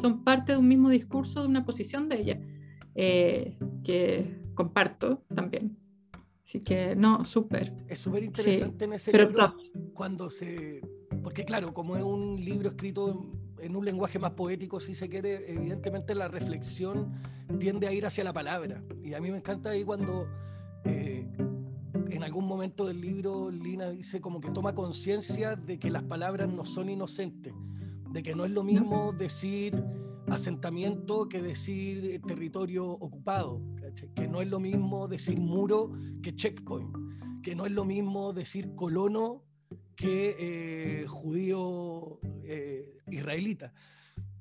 son 0.00 0.24
parte 0.24 0.52
de 0.52 0.58
un 0.58 0.66
mismo 0.66 0.88
discurso, 0.88 1.42
de 1.42 1.48
una 1.48 1.64
posición 1.64 2.08
de 2.08 2.20
ella, 2.20 2.40
eh, 2.94 3.58
que 3.84 4.40
comparto 4.54 5.24
también. 5.34 5.76
Así 6.42 6.60
que, 6.60 6.96
no, 6.96 7.24
súper. 7.24 7.74
Es 7.86 8.00
súper 8.00 8.24
interesante 8.24 8.86
en 8.86 8.94
ese 8.94 9.12
libro 9.12 9.56
cuando 9.94 10.30
se... 10.30 10.80
Porque 11.22 11.44
claro, 11.44 11.72
como 11.72 11.96
es 11.96 12.02
un 12.02 12.42
libro 12.42 12.70
escrito 12.70 13.26
en 13.60 13.76
un 13.76 13.84
lenguaje 13.84 14.18
más 14.18 14.32
poético, 14.32 14.80
si 14.80 14.94
se 14.94 15.08
quiere, 15.08 15.52
evidentemente 15.52 16.14
la 16.14 16.28
reflexión 16.28 17.12
tiende 17.60 17.86
a 17.86 17.92
ir 17.92 18.06
hacia 18.06 18.24
la 18.24 18.32
palabra. 18.32 18.82
Y 19.04 19.14
a 19.14 19.20
mí 19.20 19.30
me 19.30 19.36
encanta 19.36 19.70
ahí 19.70 19.84
cuando 19.84 20.26
eh, 20.84 21.26
en 22.14 22.22
algún 22.22 22.46
momento 22.46 22.86
del 22.86 23.00
libro 23.00 23.50
Lina 23.50 23.90
dice 23.90 24.20
como 24.20 24.40
que 24.40 24.50
toma 24.50 24.74
conciencia 24.74 25.56
de 25.56 25.78
que 25.78 25.90
las 25.90 26.02
palabras 26.02 26.48
no 26.48 26.64
son 26.64 26.90
inocentes, 26.90 27.54
de 28.10 28.22
que 28.22 28.34
no 28.34 28.44
es 28.44 28.50
lo 28.50 28.64
mismo 28.64 29.12
decir 29.12 29.82
asentamiento 30.28 31.28
que 31.28 31.42
decir 31.42 32.20
territorio 32.26 32.86
ocupado, 32.86 33.62
que 34.14 34.28
no 34.28 34.42
es 34.42 34.48
lo 34.48 34.60
mismo 34.60 35.08
decir 35.08 35.38
muro 35.38 35.92
que 36.22 36.34
checkpoint, 36.34 37.42
que 37.42 37.54
no 37.54 37.66
es 37.66 37.72
lo 37.72 37.84
mismo 37.84 38.32
decir 38.32 38.74
colono 38.74 39.44
que 39.96 40.36
eh, 40.38 41.06
judío 41.06 42.20
eh, 42.44 42.96
israelita. 43.10 43.72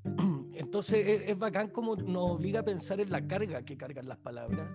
Entonces 0.54 1.08
es, 1.08 1.30
es, 1.30 1.38
bacán 1.38 1.70
como 1.70 1.96
nos 1.96 2.32
obliga 2.32 2.62
a 2.62 2.64
pensar 2.64 3.00
en 3.00 3.12
la 3.12 3.26
carga 3.26 3.64
que 3.64 3.78
cargan 3.78 4.08
las 4.08 4.18
palabras. 4.18 4.70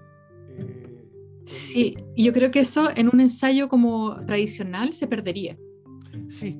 Sí, 1.47 1.97
y 2.17 2.25
yo 2.25 2.33
creo 2.33 2.51
que 2.51 2.61
eso 2.61 2.91
en 2.97 3.09
un 3.13 3.21
ensayo 3.21 3.69
como 3.69 4.17
tradicional 4.27 4.95
se 4.95 5.07
perdería. 5.07 5.57
Sí, 6.29 6.59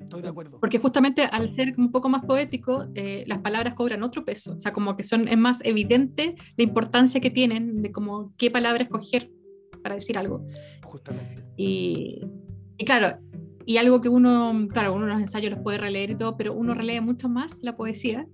estoy 0.00 0.22
de 0.22 0.28
acuerdo. 0.28 0.60
Porque 0.60 0.78
justamente 0.78 1.24
al 1.24 1.52
ser 1.52 1.74
un 1.76 1.90
poco 1.90 2.08
más 2.08 2.24
poético, 2.24 2.86
eh, 2.94 3.24
las 3.26 3.40
palabras 3.40 3.74
cobran 3.74 4.04
otro 4.04 4.24
peso. 4.24 4.54
O 4.56 4.60
sea, 4.60 4.72
como 4.72 4.96
que 4.96 5.02
son, 5.02 5.26
es 5.26 5.36
más 5.36 5.58
evidente 5.64 6.36
la 6.56 6.64
importancia 6.64 7.20
que 7.20 7.30
tienen 7.30 7.82
de 7.82 7.90
como 7.90 8.32
qué 8.36 8.48
palabra 8.50 8.84
escoger 8.84 9.28
para 9.82 9.96
decir 9.96 10.16
algo. 10.16 10.46
Justamente. 10.84 11.42
Y, 11.56 12.20
y 12.78 12.84
claro, 12.84 13.18
y 13.66 13.78
algo 13.78 14.00
que 14.00 14.08
uno, 14.08 14.68
claro, 14.72 14.94
uno 14.94 15.06
los 15.06 15.20
ensayos 15.20 15.50
los 15.50 15.60
puede 15.60 15.78
releer 15.78 16.10
y 16.10 16.14
todo, 16.14 16.36
pero 16.36 16.54
uno 16.54 16.74
relee 16.74 17.00
mucho 17.00 17.28
más 17.28 17.58
la 17.62 17.76
poesía 17.76 18.26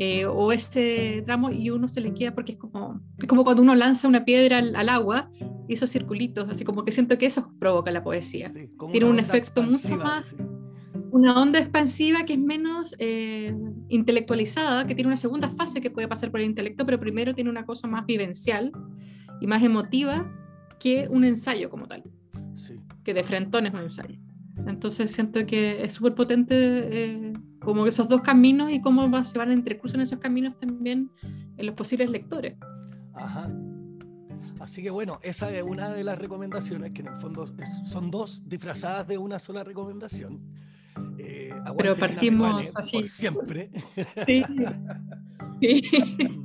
eh, 0.00 0.26
o 0.26 0.52
este 0.52 1.22
tramo 1.22 1.50
y 1.50 1.70
uno 1.70 1.88
se 1.88 2.00
le 2.00 2.14
queda 2.14 2.32
porque 2.32 2.52
es 2.52 2.58
como, 2.58 3.00
es 3.18 3.26
como 3.26 3.42
cuando 3.42 3.62
uno 3.62 3.74
lanza 3.74 4.06
una 4.06 4.24
piedra 4.24 4.58
al, 4.58 4.88
agua 4.88 5.28
y 5.66 5.74
esos 5.74 5.90
circulitos, 5.90 6.48
así 6.48 6.64
como 6.64 6.84
que 6.84 6.92
siento 6.92 7.18
que 7.18 7.26
eso 7.26 7.52
provoca 7.58 7.90
la 7.90 8.04
poesía. 8.04 8.50
Tiene 8.92 9.06
un 9.06 9.18
efecto 9.18 9.60
mucho 9.62 9.96
más, 9.96 10.36
una 11.10 11.42
onda 11.42 11.58
expansiva 11.58 12.24
que 12.24 12.34
es 12.34 12.38
menos 12.38 12.94
eh, 13.00 13.52
intelectualizada, 13.88 14.86
que 14.86 14.94
tiene 14.94 15.08
una 15.08 15.16
segunda 15.16 15.48
fase 15.50 15.80
que 15.80 15.90
puede 15.90 16.06
pasar 16.06 16.30
por 16.30 16.40
el 16.40 16.46
intelecto, 16.46 16.86
pero 16.86 17.00
primero 17.00 17.34
tiene 17.34 17.50
una 17.50 17.66
cosa 17.66 17.88
más 17.88 18.06
vivencial 18.06 18.70
y 19.40 19.48
más 19.48 19.64
emotiva 19.64 20.32
que 20.78 21.08
un 21.10 21.24
ensayo 21.24 21.70
como 21.70 21.88
tal. 21.88 22.04
Que 23.02 23.14
de 23.14 23.24
frentón 23.24 23.66
es 23.66 23.74
un 23.74 23.80
ensayo. 23.80 24.16
Entonces 24.66 25.12
siento 25.12 25.44
que 25.46 25.84
es 25.84 25.92
súper 25.92 26.14
potente 26.14 26.54
eh, 26.56 27.32
como 27.68 27.86
esos 27.86 28.08
dos 28.08 28.22
caminos 28.22 28.70
y 28.70 28.80
cómo 28.80 29.10
va, 29.10 29.26
se 29.26 29.36
van 29.36 29.50
a 29.50 29.52
entrecruzar 29.52 30.00
esos 30.00 30.18
caminos 30.18 30.58
también 30.58 31.10
en 31.54 31.66
los 31.66 31.74
posibles 31.74 32.08
lectores. 32.08 32.56
Ajá. 33.12 33.52
Así 34.58 34.82
que 34.82 34.88
bueno, 34.88 35.20
esa 35.22 35.54
es 35.54 35.62
una 35.62 35.90
de 35.90 36.02
las 36.02 36.18
recomendaciones, 36.18 36.92
que 36.92 37.02
en 37.02 37.08
el 37.08 37.20
fondo 37.20 37.44
son 37.84 38.10
dos 38.10 38.48
disfrazadas 38.48 39.06
de 39.06 39.18
una 39.18 39.38
sola 39.38 39.64
recomendación. 39.64 40.40
Eh, 41.18 41.52
Pero 41.76 41.94
partimos 41.94 42.64
así. 42.74 43.04
siempre. 43.04 43.70
Sí. 44.24 44.42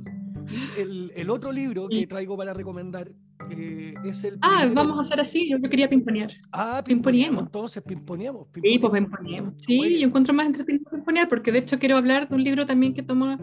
el, 0.76 1.10
el, 1.16 1.30
otro 1.30 1.52
libro 1.52 1.88
que 1.88 2.06
traigo 2.06 2.36
para 2.36 2.52
recomendar 2.52 3.10
eh, 3.50 3.94
es 4.04 4.24
el. 4.24 4.38
Ah, 4.40 4.68
vamos 4.72 4.98
a 4.98 5.02
hacer 5.02 5.20
así. 5.20 5.48
Yo 5.48 5.60
quería 5.60 5.88
pimponear. 5.88 6.30
Ah, 6.52 6.82
pimponeamos. 6.84 7.44
Entonces, 7.44 7.82
pimponeamos. 7.82 8.48
Sí, 8.54 8.78
pues 8.78 8.92
pimponeamos. 8.92 9.54
Sí, 9.58 9.98
yo 9.98 10.06
encuentro 10.06 10.34
más 10.34 10.46
entretenido 10.46 10.90
pimponear 10.90 11.28
porque 11.28 11.52
de 11.52 11.60
hecho 11.60 11.78
quiero 11.78 11.96
hablar 11.96 12.28
de 12.28 12.34
un 12.34 12.44
libro 12.44 12.66
también 12.66 12.94
que 12.94 13.02
toma. 13.02 13.38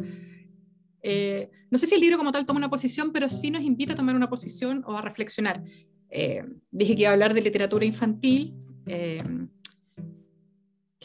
Eh, 1.03 1.49
no 1.69 1.77
sé 1.77 1.87
si 1.87 1.95
el 1.95 2.01
libro 2.01 2.17
como 2.17 2.31
tal 2.31 2.45
toma 2.45 2.57
una 2.57 2.69
posición, 2.69 3.11
pero 3.11 3.29
sí 3.29 3.51
nos 3.51 3.63
invita 3.63 3.93
a 3.93 3.95
tomar 3.95 4.15
una 4.15 4.29
posición 4.29 4.83
o 4.85 4.95
a 4.95 5.01
reflexionar. 5.01 5.63
Eh, 6.09 6.43
dije 6.69 6.95
que 6.95 7.01
iba 7.01 7.09
a 7.09 7.13
hablar 7.13 7.33
de 7.33 7.41
literatura 7.41 7.85
infantil, 7.85 8.53
que 8.85 9.23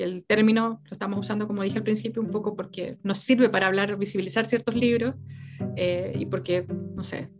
el 0.04 0.24
término 0.24 0.82
lo 0.84 0.92
estamos 0.92 1.20
usando, 1.20 1.46
como 1.46 1.62
dije 1.62 1.78
al 1.78 1.84
principio, 1.84 2.20
un 2.20 2.30
poco 2.30 2.56
porque 2.56 2.98
nos 3.02 3.20
sirve 3.20 3.48
para 3.48 3.68
hablar, 3.68 3.96
visibilizar 3.96 4.46
ciertos 4.46 4.74
libros 4.74 5.14
y 6.18 6.26
porque, 6.26 6.66
no 6.94 7.04
sé, 7.04 7.30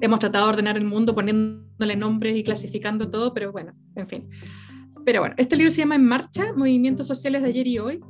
hemos 0.00 0.18
tratado 0.18 0.46
de 0.46 0.50
ordenar 0.50 0.76
el 0.76 0.84
mundo 0.84 1.14
poniéndole 1.14 1.96
nombres 1.96 2.36
y 2.36 2.44
clasificando 2.44 3.10
todo, 3.10 3.32
pero 3.32 3.52
bueno, 3.52 3.72
en 3.96 4.08
fin. 4.08 4.28
Pero 5.04 5.20
bueno, 5.20 5.34
este 5.38 5.56
libro 5.56 5.70
se 5.70 5.78
llama 5.78 5.96
En 5.96 6.04
Marcha, 6.04 6.52
Movimientos 6.54 7.06
Sociales 7.06 7.42
de 7.42 7.48
Ayer 7.48 7.66
y 7.66 7.78
Hoy, 7.78 8.00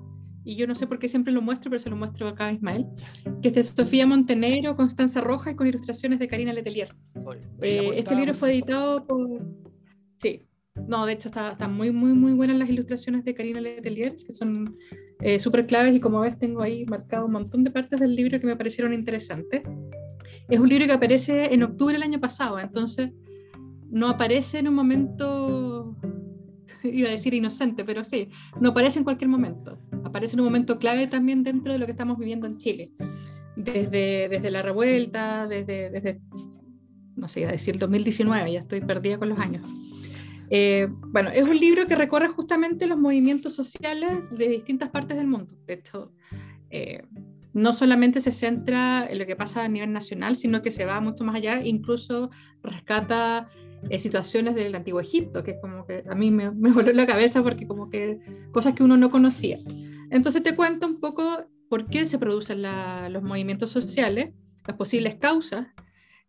y 0.44 0.56
yo 0.56 0.66
no 0.66 0.74
sé 0.74 0.86
por 0.86 0.98
qué 0.98 1.08
siempre 1.08 1.32
lo 1.32 1.40
muestro, 1.40 1.70
pero 1.70 1.80
se 1.80 1.90
lo 1.90 1.96
muestro 1.96 2.28
acá 2.28 2.48
a 2.48 2.52
Ismael, 2.52 2.86
que 3.42 3.48
es 3.48 3.54
de 3.54 3.62
Sofía 3.62 4.06
Montenegro, 4.06 4.76
Constanza 4.76 5.20
Roja 5.20 5.50
y 5.50 5.54
con 5.56 5.66
ilustraciones 5.66 6.18
de 6.18 6.28
Karina 6.28 6.52
Letelier. 6.52 6.94
Eh, 7.62 7.90
este 7.94 8.14
libro 8.14 8.34
fue 8.34 8.52
editado 8.52 9.06
por... 9.06 9.26
Sí, 10.18 10.46
no, 10.86 11.06
de 11.06 11.14
hecho 11.14 11.28
está, 11.28 11.68
muy, 11.68 11.92
muy, 11.92 12.12
muy 12.12 12.32
buenas 12.32 12.58
las 12.58 12.68
ilustraciones 12.68 13.24
de 13.24 13.34
Karina 13.34 13.60
Letelier, 13.60 14.16
que 14.16 14.32
son 14.32 14.76
eh, 15.20 15.40
súper 15.40 15.66
claves 15.66 15.94
y 15.94 16.00
como 16.00 16.20
ves 16.20 16.38
tengo 16.38 16.62
ahí 16.62 16.84
marcado 16.84 17.26
un 17.26 17.32
montón 17.32 17.64
de 17.64 17.70
partes 17.70 18.00
del 18.00 18.14
libro 18.14 18.38
que 18.38 18.46
me 18.46 18.56
parecieron 18.56 18.92
interesantes. 18.92 19.62
Es 20.48 20.60
un 20.60 20.68
libro 20.68 20.86
que 20.86 20.92
aparece 20.92 21.54
en 21.54 21.62
octubre 21.62 21.94
del 21.94 22.02
año 22.02 22.20
pasado, 22.20 22.58
entonces 22.58 23.10
no 23.90 24.08
aparece 24.08 24.58
en 24.58 24.68
un 24.68 24.74
momento, 24.74 25.96
iba 26.82 27.08
a 27.08 27.12
decir 27.12 27.32
inocente, 27.34 27.84
pero 27.84 28.04
sí, 28.04 28.28
no 28.60 28.70
aparece 28.70 28.98
en 28.98 29.04
cualquier 29.04 29.28
momento. 29.28 29.78
Aparece 30.04 30.34
en 30.34 30.40
un 30.40 30.46
momento 30.46 30.78
clave 30.78 31.06
también 31.06 31.42
dentro 31.42 31.72
de 31.72 31.78
lo 31.78 31.86
que 31.86 31.92
estamos 31.92 32.18
viviendo 32.18 32.46
en 32.46 32.58
Chile. 32.58 32.92
Desde, 33.56 34.28
desde 34.28 34.50
la 34.50 34.62
revuelta, 34.62 35.46
desde, 35.46 35.88
desde, 35.88 36.20
no 37.14 37.28
sé, 37.28 37.42
iba 37.42 37.50
a 37.50 37.52
decir 37.52 37.78
2019, 37.78 38.52
ya 38.52 38.60
estoy 38.60 38.80
perdida 38.80 39.16
con 39.16 39.28
los 39.28 39.38
años. 39.38 39.64
Eh, 40.50 40.88
bueno, 40.90 41.30
es 41.30 41.42
un 41.42 41.58
libro 41.58 41.86
que 41.86 41.96
recorre 41.96 42.28
justamente 42.28 42.86
los 42.86 43.00
movimientos 43.00 43.54
sociales 43.54 44.10
de 44.30 44.48
distintas 44.48 44.90
partes 44.90 45.16
del 45.16 45.26
mundo. 45.26 45.56
De 45.66 45.74
hecho, 45.74 46.12
eh, 46.70 47.02
no 47.54 47.72
solamente 47.72 48.20
se 48.20 48.32
centra 48.32 49.06
en 49.08 49.18
lo 49.18 49.26
que 49.26 49.36
pasa 49.36 49.64
a 49.64 49.68
nivel 49.68 49.92
nacional, 49.92 50.36
sino 50.36 50.60
que 50.60 50.70
se 50.70 50.84
va 50.84 51.00
mucho 51.00 51.24
más 51.24 51.36
allá, 51.36 51.64
incluso 51.64 52.30
rescata 52.62 53.48
eh, 53.90 53.98
situaciones 53.98 54.54
del 54.54 54.74
antiguo 54.74 55.00
Egipto, 55.00 55.42
que 55.42 55.52
es 55.52 55.56
como 55.60 55.86
que 55.86 56.04
a 56.08 56.14
mí 56.14 56.30
me, 56.30 56.50
me 56.50 56.72
voló 56.72 56.92
la 56.92 57.06
cabeza 57.06 57.42
porque 57.42 57.66
como 57.66 57.88
que 57.88 58.18
cosas 58.52 58.74
que 58.74 58.82
uno 58.82 58.96
no 58.96 59.10
conocía. 59.10 59.58
Entonces 60.10 60.42
te 60.42 60.54
cuento 60.54 60.86
un 60.86 61.00
poco 61.00 61.46
por 61.68 61.86
qué 61.88 62.06
se 62.06 62.18
producen 62.18 62.62
los 62.62 63.22
movimientos 63.22 63.70
sociales, 63.70 64.32
las 64.66 64.76
posibles 64.76 65.16
causas, 65.16 65.66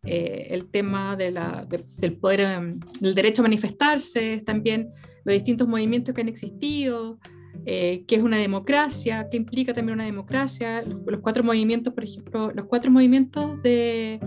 eh, 0.04 0.48
el 0.50 0.70
tema 0.70 1.16
del 1.16 2.18
poder, 2.20 2.40
em, 2.40 2.80
del 3.00 3.14
derecho 3.14 3.42
a 3.42 3.44
manifestarse, 3.44 4.42
también 4.44 4.90
los 5.24 5.34
distintos 5.34 5.66
movimientos 5.66 6.14
que 6.14 6.20
han 6.20 6.28
existido, 6.28 7.18
eh, 7.64 8.04
qué 8.06 8.16
es 8.16 8.22
una 8.22 8.38
democracia, 8.38 9.28
qué 9.30 9.36
implica 9.36 9.74
también 9.74 9.94
una 9.94 10.04
democracia, 10.04 10.82
los, 10.82 11.20
cuatro 11.20 11.42
movimientos, 11.42 11.92
por 11.92 12.04
ejemplo, 12.04 12.52
los 12.52 12.66
cuatro 12.66 12.90
movimientos 12.90 13.62
de, 13.62 14.20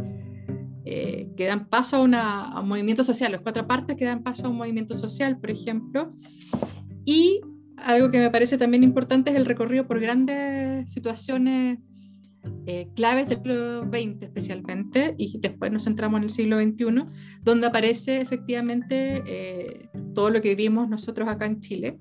eh, 0.86 1.30
que 1.38 1.46
dan 1.46 1.68
paso 1.68 2.08
a, 2.12 2.62
un 2.62 2.68
movimiento 2.68 3.04
social, 3.04 3.32
las 3.32 3.42
cuatro 3.42 3.68
partes 3.68 3.96
que 3.96 4.06
dan 4.06 4.24
paso 4.24 4.48
a 4.48 4.50
un 4.50 4.58
movimiento 4.58 4.96
social, 4.96 5.40
por 5.40 5.52
ejemplo, 5.52 6.14
y 7.06 7.42
algo 7.78 8.12
que 8.12 8.20
me 8.20 8.30
parece 8.30 8.58
también 8.58 8.84
importante 8.84 9.32
es 9.32 9.36
el 9.36 9.46
recorrido 9.46 9.88
por 9.88 10.00
grandes 10.00 10.92
situaciones 10.92 11.80
eh, 12.66 12.88
claves 12.96 13.28
del 13.28 13.38
siglo 13.40 13.82
XX 13.84 14.24
especialmente, 14.24 15.16
y 15.18 15.40
después 15.40 15.72
nos 15.72 15.84
centramos 15.86 16.20
en 16.20 16.24
el 16.24 16.30
siglo 16.30 16.60
XXI, 16.60 17.06
donde 17.42 17.68
aparece 17.68 18.22
efectivamente 18.22 19.24
eh, 19.26 19.90
todo 20.14 20.30
lo 20.30 20.42
que 20.42 20.56
vivimos 20.56 20.88
nosotros 20.88 21.28
acá 21.28 21.46
en 21.46 21.60
Chile. 21.62 22.00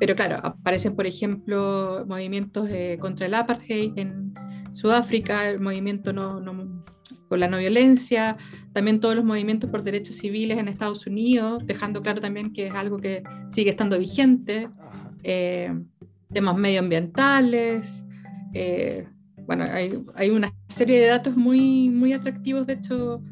Pero 0.00 0.16
claro, 0.16 0.40
aparecen, 0.42 0.96
por 0.96 1.06
ejemplo, 1.06 2.04
movimientos 2.08 2.68
contra 2.98 3.26
el 3.26 3.34
apartheid 3.34 3.92
en 3.96 4.34
Sudáfrica, 4.72 5.48
el 5.48 5.60
movimiento 5.60 6.12
no, 6.12 6.40
no, 6.40 6.84
con 7.30 7.38
la 7.38 7.46
no 7.46 7.58
violencia, 7.58 8.36
también 8.72 8.98
todos 8.98 9.14
los 9.14 9.24
movimientos 9.24 9.70
por 9.70 9.84
derechos 9.84 10.16
civiles 10.16 10.58
en 10.58 10.66
Estados 10.66 11.06
Unidos, 11.06 11.64
dejando 11.64 12.02
claro 12.02 12.20
también 12.20 12.52
que 12.52 12.66
es 12.66 12.74
algo 12.74 12.98
que 12.98 13.22
sigue 13.50 13.70
estando 13.70 13.96
vigente, 14.00 14.68
eh, 15.22 15.72
temas 16.32 16.56
medioambientales, 16.56 18.04
eh, 18.52 19.06
bueno, 19.46 19.64
hay, 19.64 20.02
hay, 20.16 20.30
una 20.30 20.52
serie 20.68 20.98
de 20.98 21.06
datos 21.06 21.36
muy, 21.36 21.88
muy 21.88 22.12
atractivos, 22.12 22.66
de 22.66 22.72
hecho, 22.74 23.22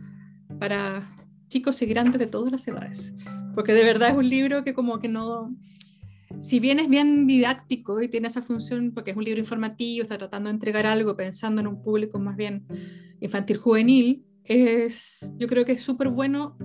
para 0.60 1.16
chicos 1.48 1.82
y 1.82 1.86
grandes 1.86 2.20
de 2.20 2.28
todas 2.28 2.52
las 2.52 2.68
edades, 2.68 3.12
porque 3.54 3.72
de 3.72 3.82
verdad 3.82 4.10
es 4.10 4.16
un 4.16 4.28
libro 4.28 4.62
que 4.62 4.74
como 4.74 5.00
que 5.00 5.08
no, 5.08 5.52
si 6.40 6.60
bien 6.60 6.78
es 6.78 6.88
bien 6.88 7.26
didáctico 7.26 8.00
y 8.00 8.08
tiene 8.08 8.28
esa 8.28 8.42
función, 8.42 8.92
porque 8.94 9.12
es 9.12 9.16
un 9.16 9.24
libro 9.24 9.40
informativo, 9.40 10.02
está 10.02 10.18
tratando 10.18 10.48
de 10.48 10.54
entregar 10.54 10.86
algo 10.86 11.16
pensando 11.16 11.60
en 11.60 11.66
un 11.66 11.82
público 11.82 12.18
más 12.18 12.36
bien 12.36 12.66
infantil 13.20 13.56
juvenil, 13.58 14.24
es, 14.44 15.30
yo 15.36 15.46
creo 15.46 15.64
que 15.64 15.72
es 15.72 15.82
súper 15.82 16.08
bueno 16.08 16.56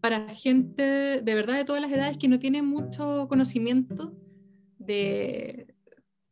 para 0.00 0.34
gente 0.34 1.20
de 1.20 1.34
verdad 1.34 1.56
de 1.56 1.64
todas 1.64 1.82
las 1.82 1.90
edades 1.90 2.18
que 2.18 2.28
no 2.28 2.38
tiene 2.38 2.62
mucho 2.62 3.26
conocimiento 3.28 4.14
de, 4.78 5.74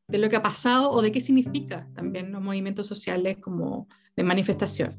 de 0.09 0.18
lo 0.18 0.28
que 0.28 0.37
ha 0.37 0.42
pasado 0.42 0.90
o 0.90 1.02
de 1.02 1.11
qué 1.11 1.21
significa 1.21 1.88
también 1.95 2.30
los 2.30 2.42
movimientos 2.42 2.87
sociales 2.87 3.38
como 3.38 3.88
de 4.14 4.25
manifestación. 4.25 4.97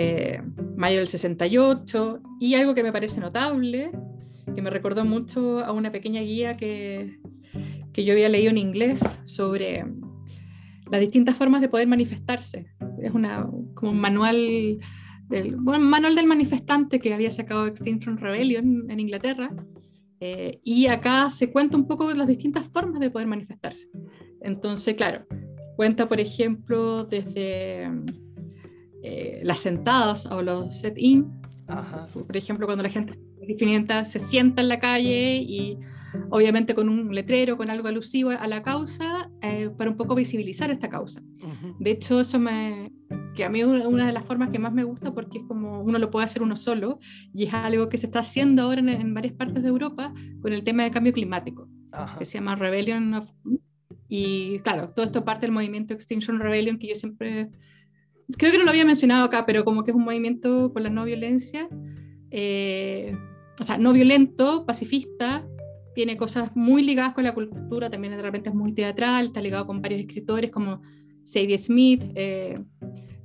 Eh, 0.00 0.40
mayo 0.76 0.98
del 0.98 1.08
68, 1.08 2.20
y 2.38 2.54
algo 2.54 2.72
que 2.72 2.84
me 2.84 2.92
parece 2.92 3.18
notable, 3.18 3.90
que 4.54 4.62
me 4.62 4.70
recordó 4.70 5.04
mucho 5.04 5.60
a 5.64 5.72
una 5.72 5.92
pequeña 5.92 6.20
guía 6.20 6.54
que, 6.54 7.20
que 7.92 8.04
yo 8.04 8.12
había 8.12 8.28
leído 8.28 8.50
en 8.50 8.58
inglés 8.58 9.00
sobre 9.24 9.84
las 10.90 11.00
distintas 11.00 11.36
formas 11.36 11.60
de 11.60 11.68
poder 11.68 11.86
manifestarse. 11.86 12.66
Es 13.02 13.12
una, 13.12 13.48
como 13.74 13.92
un 13.92 14.00
manual 14.00 14.78
del, 15.28 15.56
bueno, 15.56 15.84
manual 15.84 16.14
del 16.14 16.26
manifestante 16.26 16.98
que 16.98 17.14
había 17.14 17.30
sacado 17.30 17.66
Extinction 17.66 18.18
Rebellion 18.18 18.90
en 18.90 19.00
Inglaterra, 19.00 19.54
eh, 20.20 20.58
y 20.64 20.86
acá 20.86 21.30
se 21.30 21.52
cuenta 21.52 21.76
un 21.76 21.86
poco 21.86 22.08
de 22.08 22.16
las 22.16 22.26
distintas 22.26 22.66
formas 22.66 23.00
de 23.00 23.10
poder 23.10 23.28
manifestarse. 23.28 23.88
Entonces, 24.40 24.94
claro, 24.94 25.26
cuenta, 25.76 26.08
por 26.08 26.18
ejemplo, 26.18 27.04
desde 27.04 27.88
eh, 29.02 29.40
las 29.44 29.60
sentadas 29.60 30.26
o 30.26 30.42
los 30.42 30.80
set-in. 30.80 31.40
Por 32.12 32.36
ejemplo, 32.36 32.66
cuando 32.66 32.82
la 32.82 32.90
gente 32.90 33.12
se 33.12 33.20
sienta 34.20 34.62
en 34.62 34.68
la 34.68 34.78
calle 34.78 35.36
y 35.36 35.78
obviamente 36.30 36.74
con 36.74 36.88
un 36.88 37.14
letrero, 37.14 37.56
con 37.56 37.70
algo 37.70 37.88
alusivo 37.88 38.30
a 38.30 38.46
la 38.46 38.62
causa, 38.62 39.30
eh, 39.42 39.70
para 39.76 39.90
un 39.90 39.96
poco 39.96 40.14
visibilizar 40.14 40.70
esta 40.70 40.88
causa. 40.88 41.22
De 41.78 41.90
hecho, 41.90 42.20
eso 42.20 42.38
me, 42.38 42.92
que 43.34 43.44
a 43.44 43.48
mí 43.48 43.60
es 43.60 43.66
una 43.66 44.06
de 44.06 44.12
las 44.12 44.24
formas 44.24 44.50
que 44.50 44.58
más 44.58 44.72
me 44.72 44.84
gusta 44.84 45.14
porque 45.14 45.38
es 45.38 45.44
como 45.44 45.82
uno 45.82 45.98
lo 45.98 46.10
puede 46.10 46.24
hacer 46.24 46.42
uno 46.42 46.56
solo 46.56 46.98
y 47.32 47.44
es 47.44 47.54
algo 47.54 47.88
que 47.88 47.98
se 47.98 48.06
está 48.06 48.20
haciendo 48.20 48.62
ahora 48.62 48.80
en, 48.80 49.14
varias 49.14 49.34
partes 49.34 49.62
de 49.62 49.68
Europa 49.68 50.12
con 50.40 50.52
el 50.52 50.64
tema 50.64 50.82
del 50.82 50.92
cambio 50.92 51.12
climático, 51.12 51.68
que 52.18 52.24
se 52.24 52.34
llama 52.34 52.56
Rebellion 52.56 53.14
of... 53.14 53.30
Y 54.08 54.60
claro, 54.60 54.90
todo 54.90 55.04
esto 55.04 55.24
parte 55.24 55.46
del 55.46 55.52
movimiento 55.52 55.94
Extinction 55.94 56.40
Rebellion 56.40 56.78
que 56.78 56.88
yo 56.88 56.94
siempre... 56.94 57.50
Creo 58.36 58.52
que 58.52 58.58
no 58.58 58.64
lo 58.64 58.70
había 58.70 58.84
mencionado 58.84 59.24
acá, 59.24 59.46
pero 59.46 59.64
como 59.64 59.84
que 59.84 59.90
es 59.90 59.96
un 59.96 60.04
movimiento 60.04 60.72
por 60.72 60.82
la 60.82 60.90
no 60.90 61.04
violencia, 61.04 61.68
eh, 62.30 63.16
o 63.58 63.64
sea, 63.64 63.78
no 63.78 63.92
violento, 63.92 64.64
pacifista, 64.66 65.46
tiene 65.94 66.16
cosas 66.16 66.54
muy 66.54 66.82
ligadas 66.82 67.14
con 67.14 67.24
la 67.24 67.34
cultura, 67.34 67.90
también 67.90 68.16
de 68.16 68.22
repente 68.22 68.50
es 68.50 68.54
muy 68.54 68.72
teatral, 68.72 69.26
está 69.26 69.40
ligado 69.40 69.66
con 69.66 69.82
varios 69.82 70.00
escritores 70.00 70.50
como 70.50 70.80
Sadie 71.24 71.58
Smith, 71.58 72.04
eh, 72.14 72.58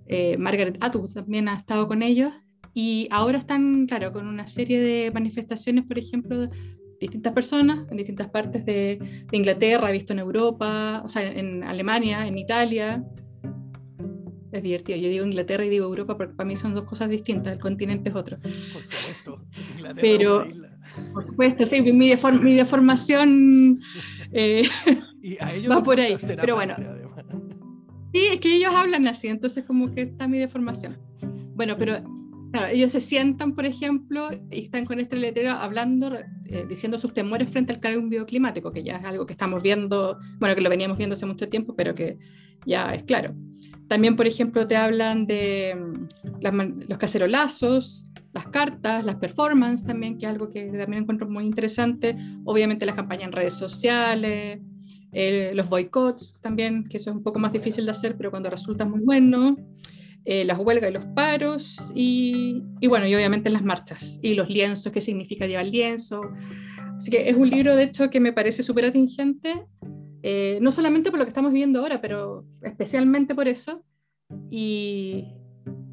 eh, 0.07 0.37
Margaret 0.37 0.83
Atwood 0.83 1.13
también 1.13 1.47
ha 1.49 1.55
estado 1.55 1.87
con 1.87 2.01
ellos, 2.01 2.33
y 2.73 3.07
ahora 3.11 3.37
están, 3.37 3.85
claro, 3.85 4.11
con 4.11 4.27
una 4.27 4.47
serie 4.47 4.79
de 4.79 5.11
manifestaciones, 5.11 5.85
por 5.85 5.99
ejemplo, 5.99 6.39
de 6.39 6.49
distintas 6.99 7.33
personas 7.33 7.85
en 7.91 7.97
distintas 7.97 8.29
partes 8.29 8.65
de, 8.65 9.25
de 9.29 9.37
Inglaterra, 9.37 9.91
visto 9.91 10.13
en 10.13 10.19
Europa, 10.19 11.03
o 11.05 11.09
sea, 11.09 11.21
en 11.31 11.63
Alemania, 11.63 12.25
en 12.25 12.37
Italia. 12.37 13.03
Es 14.53 14.61
divertido. 14.61 14.99
Yo 14.99 15.09
digo 15.09 15.25
Inglaterra 15.25 15.65
y 15.65 15.69
digo 15.69 15.85
Europa 15.85 16.15
porque 16.15 16.35
para 16.35 16.47
mí 16.47 16.55
son 16.55 16.75
dos 16.75 16.83
cosas 16.83 17.09
distintas. 17.09 17.53
El 17.53 17.59
continente 17.59 18.11
es 18.11 18.15
otro. 18.15 18.37
Por 18.39 18.83
supuesto. 18.83 19.41
Inglaterra 19.77 19.99
Pero, 19.99 20.47
por 21.11 21.25
supuesto, 21.25 21.65
sí, 21.65 21.81
mi, 21.81 22.09
deformación 22.09 23.81
eh, 24.31 24.63
va 25.69 25.81
por 25.81 25.99
ahí. 25.99 26.15
Pero 26.39 26.55
bueno. 26.55 26.75
Sí, 28.13 28.27
es 28.31 28.39
que 28.39 28.55
ellos 28.55 28.75
hablan 28.75 29.07
así, 29.07 29.27
entonces 29.27 29.65
como 29.65 29.91
que 29.91 30.01
está 30.01 30.27
mi 30.27 30.37
deformación. 30.37 30.99
Bueno, 31.55 31.75
pero 31.79 31.95
claro, 32.51 32.67
ellos 32.67 32.91
se 32.91 33.01
sientan, 33.01 33.55
por 33.55 33.65
ejemplo, 33.65 34.29
y 34.51 34.65
están 34.65 34.85
con 34.85 34.99
este 34.99 35.15
letrero 35.15 35.49
hablando, 35.49 36.13
eh, 36.45 36.67
diciendo 36.69 36.99
sus 36.99 37.15
temores 37.15 37.49
frente 37.49 37.73
al 37.73 37.79
cambio 37.79 38.27
climático, 38.27 38.71
que 38.71 38.83
ya 38.83 38.97
es 38.97 39.05
algo 39.05 39.25
que 39.25 39.33
estamos 39.33 39.63
viendo, 39.63 40.19
bueno, 40.37 40.53
que 40.53 40.61
lo 40.61 40.69
veníamos 40.69 40.95
viendo 40.95 41.15
hace 41.15 41.25
mucho 41.25 41.49
tiempo, 41.49 41.75
pero 41.75 41.95
que 41.95 42.19
ya 42.67 42.93
es 42.93 43.01
claro. 43.01 43.33
También, 43.93 44.15
por 44.15 44.25
ejemplo, 44.25 44.65
te 44.65 44.75
hablan 44.75 45.27
de 45.27 45.75
mm, 45.75 46.89
los 46.89 46.97
cacerolazos, 46.97 48.09
las 48.33 48.47
cartas, 48.47 49.05
las 49.05 49.17
performances 49.17 49.85
también, 49.85 50.17
que 50.17 50.25
es 50.25 50.31
algo 50.31 50.49
que 50.49 50.65
también 50.65 51.03
encuentro 51.03 51.29
muy 51.29 51.45
interesante. 51.45 52.15
Obviamente 52.43 52.87
las 52.87 52.95
campañas 52.95 53.25
en 53.25 53.33
redes 53.33 53.53
sociales, 53.53 54.59
los 55.11 55.69
boicots 55.69 56.33
también, 56.41 56.85
que 56.85 56.97
eso 56.97 57.11
es 57.11 57.17
un 57.17 57.21
poco 57.21 57.37
más 57.37 57.53
difícil 57.53 57.85
de 57.85 57.91
hacer, 57.91 58.17
pero 58.17 58.31
cuando 58.31 58.49
resulta 58.49 58.83
muy 58.83 58.99
bueno. 58.99 59.57
Eh, 60.25 60.43
las 60.43 60.57
huelgas 60.57 60.89
y 60.89 60.93
los 60.93 61.05
paros, 61.13 61.91
y, 61.93 62.63
y, 62.81 62.87
bueno, 62.87 63.05
y 63.05 63.13
obviamente 63.13 63.51
las 63.51 63.61
marchas 63.61 64.19
y 64.23 64.33
los 64.33 64.49
lienzos, 64.49 64.91
qué 64.91 65.01
significa 65.01 65.45
llevar 65.45 65.67
lienzo. 65.67 66.31
Así 66.97 67.11
que 67.11 67.29
es 67.29 67.35
un 67.35 67.47
libro, 67.47 67.75
de 67.75 67.83
hecho, 67.83 68.09
que 68.09 68.19
me 68.19 68.33
parece 68.33 68.63
súper 68.63 68.85
atingente, 68.85 69.67
eh, 70.23 70.57
no 70.61 70.71
solamente 70.71 71.11
por 71.11 71.19
lo 71.19 71.25
que 71.25 71.29
estamos 71.29 71.51
viviendo 71.51 71.79
ahora, 71.79 71.99
pero 71.99 72.45
especialmente 72.61 73.35
por 73.35 73.49
eso. 73.49 73.83
Y, 74.49 75.27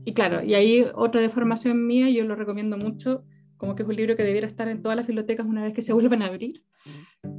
y 0.05 0.13
claro, 0.15 0.43
y 0.43 0.55
ahí 0.55 0.87
otra 0.95 1.21
deformación 1.21 1.85
mía, 1.87 2.09
yo 2.09 2.25
lo 2.25 2.37
recomiendo 2.37 2.77
mucho, 2.77 3.25
como 3.57 3.75
que 3.75 3.83
es 3.83 3.89
un 3.89 3.97
libro 3.97 4.17
que 4.17 4.23
debiera 4.23 4.47
estar 4.47 4.69
en 4.69 4.83
todas 4.83 4.97
las 4.97 5.07
bibliotecas 5.07 5.47
una 5.47 5.65
vez 5.65 5.75
que 5.75 5.83
se 5.83 5.93
vuelvan 5.93 6.23
a 6.23 6.27
abrir, 6.27 6.65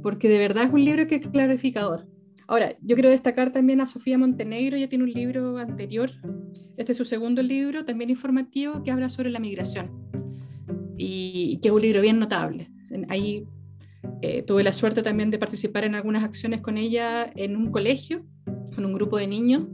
porque 0.02 0.28
de 0.28 0.38
verdad 0.38 0.64
es 0.64 0.72
un 0.72 0.84
libro 0.84 1.06
que 1.06 1.16
es 1.16 1.26
clarificador. 1.26 2.06
Ahora, 2.46 2.76
yo 2.82 2.94
quiero 2.94 3.08
destacar 3.08 3.52
también 3.52 3.80
a 3.80 3.86
Sofía 3.86 4.18
Montenegro, 4.18 4.76
ya 4.76 4.88
tiene 4.88 5.04
un 5.04 5.12
libro 5.12 5.56
anterior, 5.56 6.10
este 6.76 6.92
es 6.92 6.98
su 6.98 7.06
segundo 7.06 7.42
libro, 7.42 7.86
también 7.86 8.10
informativo, 8.10 8.82
que 8.82 8.90
habla 8.90 9.08
sobre 9.08 9.30
la 9.30 9.40
migración, 9.40 9.90
y, 10.98 11.58
que 11.62 11.68
es 11.68 11.74
un 11.74 11.80
libro 11.80 12.02
bien 12.02 12.18
notable. 12.18 12.70
Ahí 13.08 13.46
eh, 14.22 14.42
tuve 14.42 14.62
la 14.62 14.72
suerte 14.72 15.02
también 15.02 15.30
de 15.30 15.38
participar 15.38 15.84
en 15.84 15.94
algunas 15.94 16.22
acciones 16.22 16.60
con 16.60 16.78
ella 16.78 17.30
en 17.34 17.56
un 17.56 17.70
colegio, 17.70 18.24
con 18.74 18.84
un 18.84 18.94
grupo 18.94 19.18
de 19.18 19.26
niños 19.26 19.66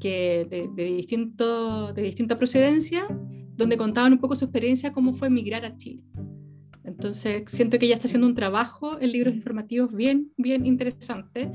que 0.00 0.46
de, 0.50 0.68
de, 0.74 0.96
distinto, 0.96 1.92
de 1.92 2.02
distinta 2.02 2.38
procedencia, 2.38 3.06
donde 3.56 3.76
contaban 3.76 4.12
un 4.12 4.18
poco 4.18 4.36
su 4.36 4.46
experiencia, 4.46 4.92
cómo 4.92 5.12
fue 5.12 5.28
emigrar 5.28 5.64
a 5.64 5.76
Chile. 5.76 6.02
Entonces, 6.82 7.44
siento 7.46 7.78
que 7.78 7.86
ella 7.86 7.94
está 7.94 8.08
haciendo 8.08 8.26
un 8.26 8.34
trabajo 8.34 9.00
en 9.00 9.12
libros 9.12 9.34
informativos 9.34 9.92
bien, 9.94 10.32
bien 10.36 10.66
interesante 10.66 11.50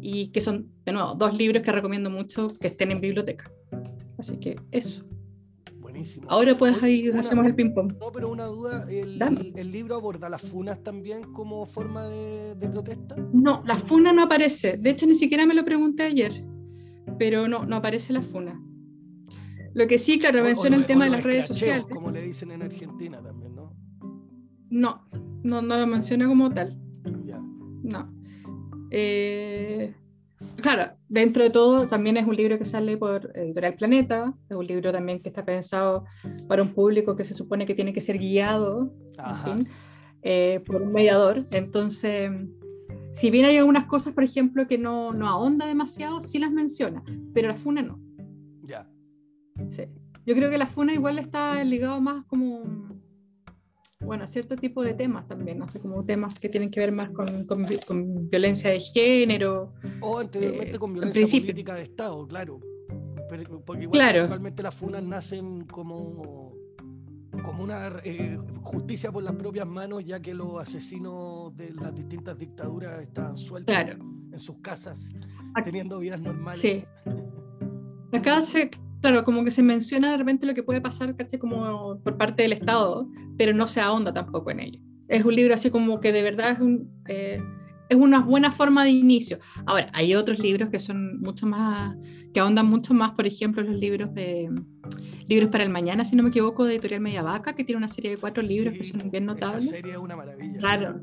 y 0.00 0.28
que 0.28 0.40
son, 0.40 0.70
de 0.84 0.92
nuevo, 0.92 1.14
dos 1.14 1.36
libros 1.36 1.62
que 1.62 1.72
recomiendo 1.72 2.10
mucho 2.10 2.48
que 2.60 2.68
estén 2.68 2.90
en 2.90 3.00
biblioteca. 3.00 3.50
Así 4.18 4.36
que 4.38 4.56
eso. 4.70 5.09
Buenísimo. 5.90 6.26
Ahora 6.30 6.56
puedes 6.56 6.80
ahí, 6.82 7.08
hacemos 7.08 7.46
el 7.46 7.54
ping-pong. 7.54 7.94
No, 7.98 8.12
pero 8.12 8.30
una 8.30 8.44
duda, 8.44 8.86
¿el, 8.88 9.20
el, 9.56 9.72
libro 9.72 9.96
aborda 9.96 10.28
las 10.28 10.42
funas 10.42 10.82
también 10.82 11.32
como 11.32 11.66
forma 11.66 12.06
de, 12.06 12.54
de, 12.54 12.68
protesta? 12.68 13.16
No, 13.32 13.62
la 13.66 13.76
funa 13.76 14.12
no 14.12 14.22
aparece. 14.22 14.76
De 14.76 14.90
hecho, 14.90 15.06
ni 15.06 15.16
siquiera 15.16 15.46
me 15.46 15.54
lo 15.54 15.64
pregunté 15.64 16.04
ayer, 16.04 16.44
pero 17.18 17.48
no, 17.48 17.64
no 17.64 17.76
aparece 17.76 18.12
la 18.12 18.22
funa. 18.22 18.60
Lo 19.74 19.86
que 19.88 19.98
sí, 19.98 20.18
claro, 20.18 20.44
menciona 20.44 20.76
el 20.76 20.86
tema 20.86 21.06
de 21.06 21.10
las 21.10 21.24
redes 21.24 21.46
sociales. 21.46 21.86
Como 21.90 22.10
le 22.10 22.22
dicen 22.22 22.52
en 22.52 22.62
Argentina 22.62 23.20
también, 23.20 23.54
¿no? 23.54 23.74
No, 24.70 25.08
no, 25.42 25.62
no 25.62 25.76
lo 25.76 25.86
menciona 25.88 26.28
como 26.28 26.52
tal. 26.52 26.78
Ya. 27.24 27.40
No. 27.82 28.12
Eh, 28.92 29.92
claro, 30.56 30.92
dentro 31.10 31.42
de 31.42 31.50
todo 31.50 31.88
también 31.88 32.16
es 32.16 32.26
un 32.26 32.36
libro 32.36 32.56
que 32.56 32.64
sale 32.64 32.96
por 32.96 33.32
Editorial 33.34 33.74
Planeta, 33.74 34.32
es 34.48 34.56
un 34.56 34.66
libro 34.66 34.92
también 34.92 35.20
que 35.20 35.28
está 35.28 35.44
pensado 35.44 36.04
para 36.48 36.62
un 36.62 36.72
público 36.72 37.16
que 37.16 37.24
se 37.24 37.34
supone 37.34 37.66
que 37.66 37.74
tiene 37.74 37.92
que 37.92 38.00
ser 38.00 38.16
guiado 38.16 38.94
eh, 40.22 40.62
por 40.64 40.82
un 40.82 40.92
mediador. 40.92 41.46
Entonces, 41.50 42.30
si 43.12 43.30
bien 43.30 43.44
hay 43.44 43.58
algunas 43.58 43.86
cosas, 43.86 44.14
por 44.14 44.22
ejemplo, 44.22 44.68
que 44.68 44.78
no, 44.78 45.12
no 45.12 45.28
ahonda 45.28 45.66
demasiado, 45.66 46.22
sí 46.22 46.38
las 46.38 46.52
menciona, 46.52 47.02
pero 47.34 47.48
la 47.48 47.56
FUNA 47.56 47.82
no. 47.82 48.00
Ya. 48.62 48.88
Sí. 49.70 49.82
Yo 50.24 50.34
creo 50.36 50.48
que 50.48 50.58
la 50.58 50.66
FUNA 50.66 50.94
igual 50.94 51.18
está 51.18 51.62
ligado 51.64 52.00
más 52.00 52.24
como 52.26 52.62
bueno, 54.00 54.26
cierto 54.26 54.56
tipo 54.56 54.82
de 54.82 54.94
temas 54.94 55.28
también, 55.28 55.58
no 55.58 55.66
como 55.82 56.04
temas 56.04 56.38
que 56.38 56.48
tienen 56.48 56.70
que 56.70 56.80
ver 56.80 56.90
más 56.90 57.10
con, 57.10 57.44
con, 57.44 57.66
violencia 58.30 58.70
de 58.70 58.80
género. 58.80 59.74
O 60.00 60.18
anteriormente 60.18 60.76
eh, 60.76 60.78
con 60.78 60.94
violencia 60.94 61.40
política 61.40 61.74
de 61.74 61.82
Estado, 61.82 62.26
claro. 62.26 62.60
Porque 63.28 63.82
igual 63.82 64.10
principalmente 64.10 64.62
las 64.62 64.74
funas 64.74 65.02
nacen 65.02 65.66
como, 65.66 66.54
como 67.44 67.62
una 67.62 67.92
eh, 68.02 68.38
justicia 68.62 69.12
por 69.12 69.22
las 69.22 69.34
propias 69.34 69.66
manos, 69.66 70.04
ya 70.04 70.18
que 70.18 70.34
los 70.34 70.60
asesinos 70.60 71.54
de 71.56 71.70
las 71.74 71.94
distintas 71.94 72.38
dictaduras 72.38 73.02
estaban 73.02 73.36
sueltos 73.36 73.76
en 73.76 74.38
sus 74.38 74.56
casas, 74.60 75.14
teniendo 75.62 75.98
vidas 75.98 76.20
normales. 76.20 76.60
Sí. 76.60 76.82
Acá 78.12 78.42
se, 78.42 78.70
Claro, 79.00 79.24
como 79.24 79.44
que 79.44 79.50
se 79.50 79.62
menciona 79.62 80.10
de 80.10 80.18
repente 80.18 80.46
lo 80.46 80.54
que 80.54 80.62
puede 80.62 80.80
pasar, 80.80 81.16
¿cachai? 81.16 81.38
Como 81.38 82.00
por 82.02 82.16
parte 82.18 82.42
del 82.42 82.52
Estado, 82.52 83.08
pero 83.38 83.54
no 83.54 83.66
se 83.66 83.80
ahonda 83.80 84.12
tampoco 84.12 84.50
en 84.50 84.60
ello. 84.60 84.80
Es 85.08 85.24
un 85.24 85.34
libro 85.34 85.54
así 85.54 85.70
como 85.70 86.00
que 86.00 86.12
de 86.12 86.22
verdad 86.22 86.52
es, 86.52 86.60
un, 86.60 86.88
eh, 87.08 87.42
es 87.88 87.96
una 87.96 88.20
buena 88.20 88.52
forma 88.52 88.84
de 88.84 88.90
inicio. 88.90 89.38
Ahora, 89.66 89.90
hay 89.94 90.14
otros 90.14 90.38
libros 90.38 90.68
que 90.68 90.78
son 90.78 91.18
mucho 91.20 91.46
más, 91.46 91.96
que 92.32 92.40
ahondan 92.40 92.66
mucho 92.66 92.94
más, 92.94 93.12
por 93.12 93.26
ejemplo, 93.26 93.62
los 93.62 93.76
libros 93.76 94.14
de 94.14 94.50
Libros 95.26 95.50
para 95.50 95.64
el 95.64 95.70
Mañana, 95.70 96.04
si 96.04 96.16
no 96.16 96.22
me 96.22 96.30
equivoco, 96.30 96.64
de 96.64 96.74
Editorial 96.74 97.00
Media 97.00 97.22
Vaca, 97.22 97.54
que 97.54 97.64
tiene 97.64 97.78
una 97.78 97.88
serie 97.88 98.10
de 98.10 98.16
cuatro 98.16 98.42
libros 98.42 98.74
que 98.74 98.84
son 98.84 99.10
bien 99.10 99.26
notables. 99.26 99.64
Esa 99.64 99.76
serie 99.76 99.92
es 99.92 99.98
una 99.98 100.16
maravilla. 100.16 100.58
Claro. 100.58 101.00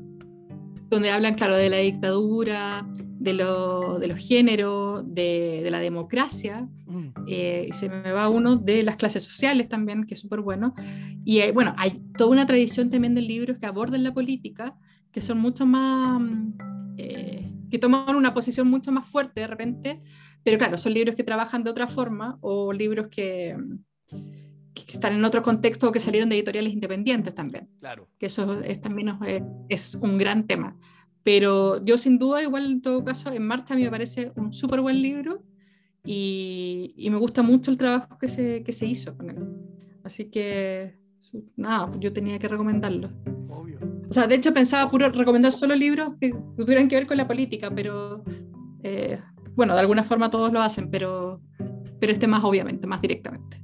Donde 0.88 1.10
hablan, 1.10 1.34
claro, 1.34 1.56
de 1.56 1.70
la 1.70 1.78
dictadura, 1.78 2.86
de, 3.28 3.34
lo, 3.34 3.98
de 3.98 4.08
los 4.08 4.18
géneros, 4.18 5.04
de, 5.06 5.60
de 5.62 5.70
la 5.70 5.80
democracia, 5.80 6.68
mm. 6.86 7.08
eh, 7.26 7.66
y 7.68 7.72
se 7.74 7.88
me 7.88 8.12
va 8.12 8.28
uno 8.28 8.56
de 8.56 8.82
las 8.82 8.96
clases 8.96 9.22
sociales 9.22 9.68
también, 9.68 10.04
que 10.04 10.14
es 10.14 10.20
súper 10.20 10.40
bueno. 10.40 10.74
Y 11.24 11.40
eh, 11.40 11.52
bueno, 11.52 11.74
hay 11.76 12.02
toda 12.16 12.30
una 12.30 12.46
tradición 12.46 12.90
también 12.90 13.14
de 13.14 13.22
libros 13.22 13.58
que 13.58 13.66
abordan 13.66 14.02
la 14.02 14.14
política, 14.14 14.76
que 15.12 15.20
son 15.20 15.38
mucho 15.38 15.66
más, 15.66 16.20
mm, 16.20 16.52
eh, 16.96 17.52
que 17.70 17.78
toman 17.78 18.16
una 18.16 18.32
posición 18.32 18.68
mucho 18.68 18.92
más 18.92 19.06
fuerte 19.06 19.42
de 19.42 19.46
repente, 19.46 20.00
pero 20.42 20.56
claro, 20.56 20.78
son 20.78 20.94
libros 20.94 21.14
que 21.14 21.24
trabajan 21.24 21.62
de 21.64 21.70
otra 21.70 21.86
forma 21.86 22.38
o 22.40 22.72
libros 22.72 23.08
que, 23.10 23.56
que 24.06 24.92
están 24.94 25.14
en 25.14 25.24
otro 25.24 25.42
contexto 25.42 25.88
o 25.88 25.92
que 25.92 26.00
salieron 26.00 26.30
de 26.30 26.36
editoriales 26.36 26.72
independientes 26.72 27.34
también. 27.34 27.68
Claro. 27.80 28.08
Que 28.18 28.26
eso 28.26 28.60
es, 28.62 28.80
también 28.80 29.18
es, 29.26 29.42
es 29.68 29.94
un 29.96 30.16
gran 30.16 30.46
tema. 30.46 30.78
Pero 31.28 31.82
yo 31.82 31.98
sin 31.98 32.18
duda, 32.18 32.42
igual 32.42 32.64
en 32.64 32.80
todo 32.80 33.04
caso, 33.04 33.30
En 33.30 33.46
Marcha 33.46 33.74
a 33.74 33.76
mí 33.76 33.82
me 33.82 33.90
parece 33.90 34.32
un 34.34 34.50
súper 34.50 34.80
buen 34.80 35.02
libro 35.02 35.42
y, 36.02 36.94
y, 36.96 37.10
me 37.10 37.18
gusta 37.18 37.42
mucho 37.42 37.70
el 37.70 37.76
trabajo 37.76 38.16
que 38.16 38.28
se, 38.28 38.62
que 38.64 38.72
se 38.72 38.86
hizo 38.86 39.14
con 39.14 39.28
él. 39.28 39.46
Así 40.02 40.30
que, 40.30 40.96
nada, 41.54 41.92
yo 42.00 42.14
tenía 42.14 42.38
que 42.38 42.48
recomendarlo. 42.48 43.10
Obvio. 43.50 43.78
O 44.08 44.10
sea, 44.14 44.26
de 44.26 44.36
hecho 44.36 44.54
pensaba 44.54 44.90
puro 44.90 45.10
recomendar 45.10 45.52
solo 45.52 45.76
libros 45.76 46.14
que 46.18 46.34
tuvieran 46.56 46.88
que 46.88 46.96
ver 46.96 47.06
con 47.06 47.18
la 47.18 47.28
política, 47.28 47.70
pero 47.74 48.24
eh, 48.82 49.20
bueno, 49.54 49.74
de 49.74 49.80
alguna 49.80 50.04
forma 50.04 50.30
todos 50.30 50.50
lo 50.50 50.62
hacen, 50.62 50.90
pero, 50.90 51.42
pero 52.00 52.10
este 52.10 52.26
más 52.26 52.42
obviamente, 52.42 52.86
más 52.86 53.02
directamente. 53.02 53.62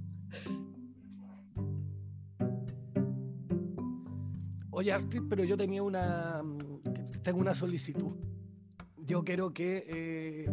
Oye, 4.70 4.92
Astrid, 4.92 5.22
pero 5.31 5.44
yo 5.44 5.57
tenía 5.57 5.83
una, 5.83 6.42
tengo 7.24 7.40
una 7.40 7.56
solicitud. 7.56 8.12
Yo 8.98 9.24
quiero 9.24 9.52
que 9.52 9.84
eh, 9.88 10.50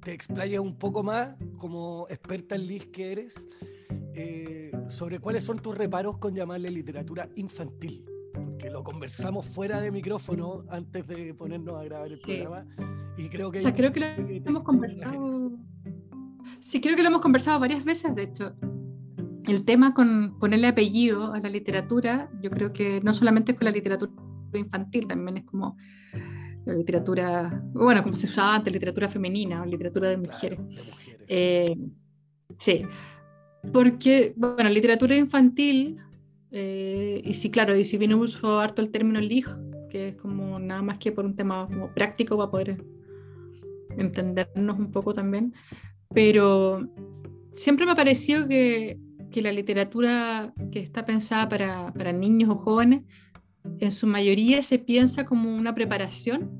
te 0.00 0.12
explayes 0.12 0.58
un 0.58 0.76
poco 0.76 1.04
más, 1.04 1.36
como 1.58 2.06
experta 2.10 2.56
en 2.56 2.66
LIS 2.66 2.86
que 2.86 3.12
eres, 3.12 3.34
eh, 4.14 4.72
sobre 4.88 5.20
cuáles 5.20 5.44
son 5.44 5.58
tus 5.60 5.76
reparos 5.78 6.18
con 6.18 6.34
llamarle 6.34 6.70
literatura 6.70 7.28
infantil. 7.36 8.04
Porque 8.32 8.68
lo 8.70 8.82
conversamos 8.82 9.46
fuera 9.46 9.80
de 9.80 9.92
micrófono 9.92 10.64
antes 10.68 11.06
de 11.06 11.34
ponernos 11.34 11.80
a 11.80 11.84
grabar 11.84 12.10
el 12.10 12.18
programa. 12.18 12.66
Y 13.16 13.28
creo 13.28 13.52
que. 13.52 13.58
O 13.58 13.62
sea, 13.62 13.74
creo 13.74 13.92
que 13.92 14.00
lo 14.00 14.06
hemos 14.06 14.64
conversado. 14.64 15.52
Sí, 16.60 16.80
creo 16.80 16.96
que 16.96 17.02
lo 17.02 17.08
hemos 17.08 17.20
conversado 17.20 17.60
varias 17.60 17.84
veces, 17.84 18.14
de 18.14 18.24
hecho. 18.24 18.54
El 19.46 19.64
tema 19.64 19.92
con 19.92 20.38
ponerle 20.38 20.68
apellido 20.68 21.32
a 21.34 21.38
la 21.38 21.50
literatura, 21.50 22.30
yo 22.40 22.50
creo 22.50 22.72
que 22.72 23.02
no 23.02 23.12
solamente 23.12 23.52
es 23.52 23.58
con 23.58 23.66
la 23.66 23.70
literatura 23.70 24.10
infantil, 24.58 25.06
también 25.06 25.38
es 25.38 25.44
como 25.44 25.76
la 26.64 26.74
literatura, 26.74 27.62
bueno, 27.72 28.02
como 28.02 28.16
se 28.16 28.26
usaba 28.26 28.56
antes, 28.56 28.72
literatura 28.72 29.08
femenina 29.08 29.62
o 29.62 29.66
literatura 29.66 30.08
de 30.08 30.16
mujeres. 30.16 30.60
Eh, 31.28 31.76
sí, 32.64 32.82
porque, 33.72 34.34
bueno, 34.36 34.68
literatura 34.70 35.16
infantil, 35.16 35.98
eh, 36.50 37.20
y 37.24 37.34
sí, 37.34 37.50
claro, 37.50 37.76
y 37.76 37.84
si 37.84 37.98
viene 37.98 38.14
uso 38.14 38.60
harto 38.60 38.82
el 38.82 38.90
término 38.90 39.20
lig, 39.20 39.46
que 39.90 40.08
es 40.08 40.16
como 40.16 40.58
nada 40.58 40.82
más 40.82 40.98
que 40.98 41.12
por 41.12 41.24
un 41.24 41.36
tema 41.36 41.66
como 41.66 41.92
práctico 41.92 42.36
para 42.36 42.50
poder 42.50 42.84
entendernos 43.96 44.78
un 44.78 44.90
poco 44.90 45.14
también, 45.14 45.54
pero 46.12 46.88
siempre 47.52 47.86
me 47.86 47.92
ha 47.92 47.96
parecido 47.96 48.48
que, 48.48 48.98
que 49.30 49.42
la 49.42 49.52
literatura 49.52 50.52
que 50.72 50.80
está 50.80 51.04
pensada 51.04 51.48
para, 51.48 51.92
para 51.92 52.12
niños 52.12 52.50
o 52.50 52.56
jóvenes 52.56 53.02
en 53.80 53.92
su 53.92 54.06
mayoría 54.06 54.62
se 54.62 54.78
piensa 54.78 55.24
como 55.24 55.54
una 55.54 55.74
preparación 55.74 56.50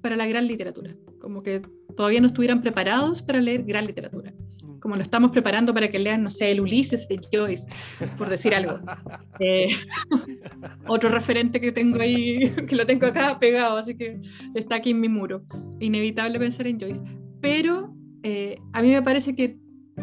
para 0.00 0.16
la 0.16 0.26
gran 0.26 0.46
literatura, 0.46 0.94
como 1.20 1.42
que 1.42 1.62
todavía 1.96 2.20
no 2.20 2.28
estuvieran 2.28 2.60
preparados 2.60 3.22
para 3.22 3.40
leer 3.40 3.64
gran 3.64 3.86
literatura, 3.86 4.32
mm. 4.62 4.78
como 4.78 4.94
lo 4.94 5.02
estamos 5.02 5.30
preparando 5.30 5.74
para 5.74 5.88
que 5.88 5.98
lean, 5.98 6.22
no 6.22 6.30
sé, 6.30 6.50
el 6.50 6.60
Ulises 6.60 7.08
de 7.08 7.20
Joyce, 7.32 7.66
por 8.18 8.28
decir 8.28 8.54
algo. 8.54 8.78
Eh, 9.38 9.68
otro 10.86 11.10
referente 11.10 11.60
que 11.60 11.70
tengo 11.70 12.00
ahí, 12.00 12.50
que 12.66 12.74
lo 12.74 12.86
tengo 12.86 13.06
acá 13.06 13.38
pegado, 13.38 13.76
así 13.76 13.94
que 13.94 14.18
está 14.54 14.76
aquí 14.76 14.92
en 14.92 15.00
mi 15.00 15.10
muro. 15.10 15.44
Inevitable 15.78 16.38
pensar 16.38 16.66
en 16.66 16.80
Joyce. 16.80 17.02
Pero 17.42 17.94
eh, 18.22 18.56
a 18.72 18.80
mí 18.80 18.88
me 18.88 19.02
parece 19.02 19.36
que 19.36 19.58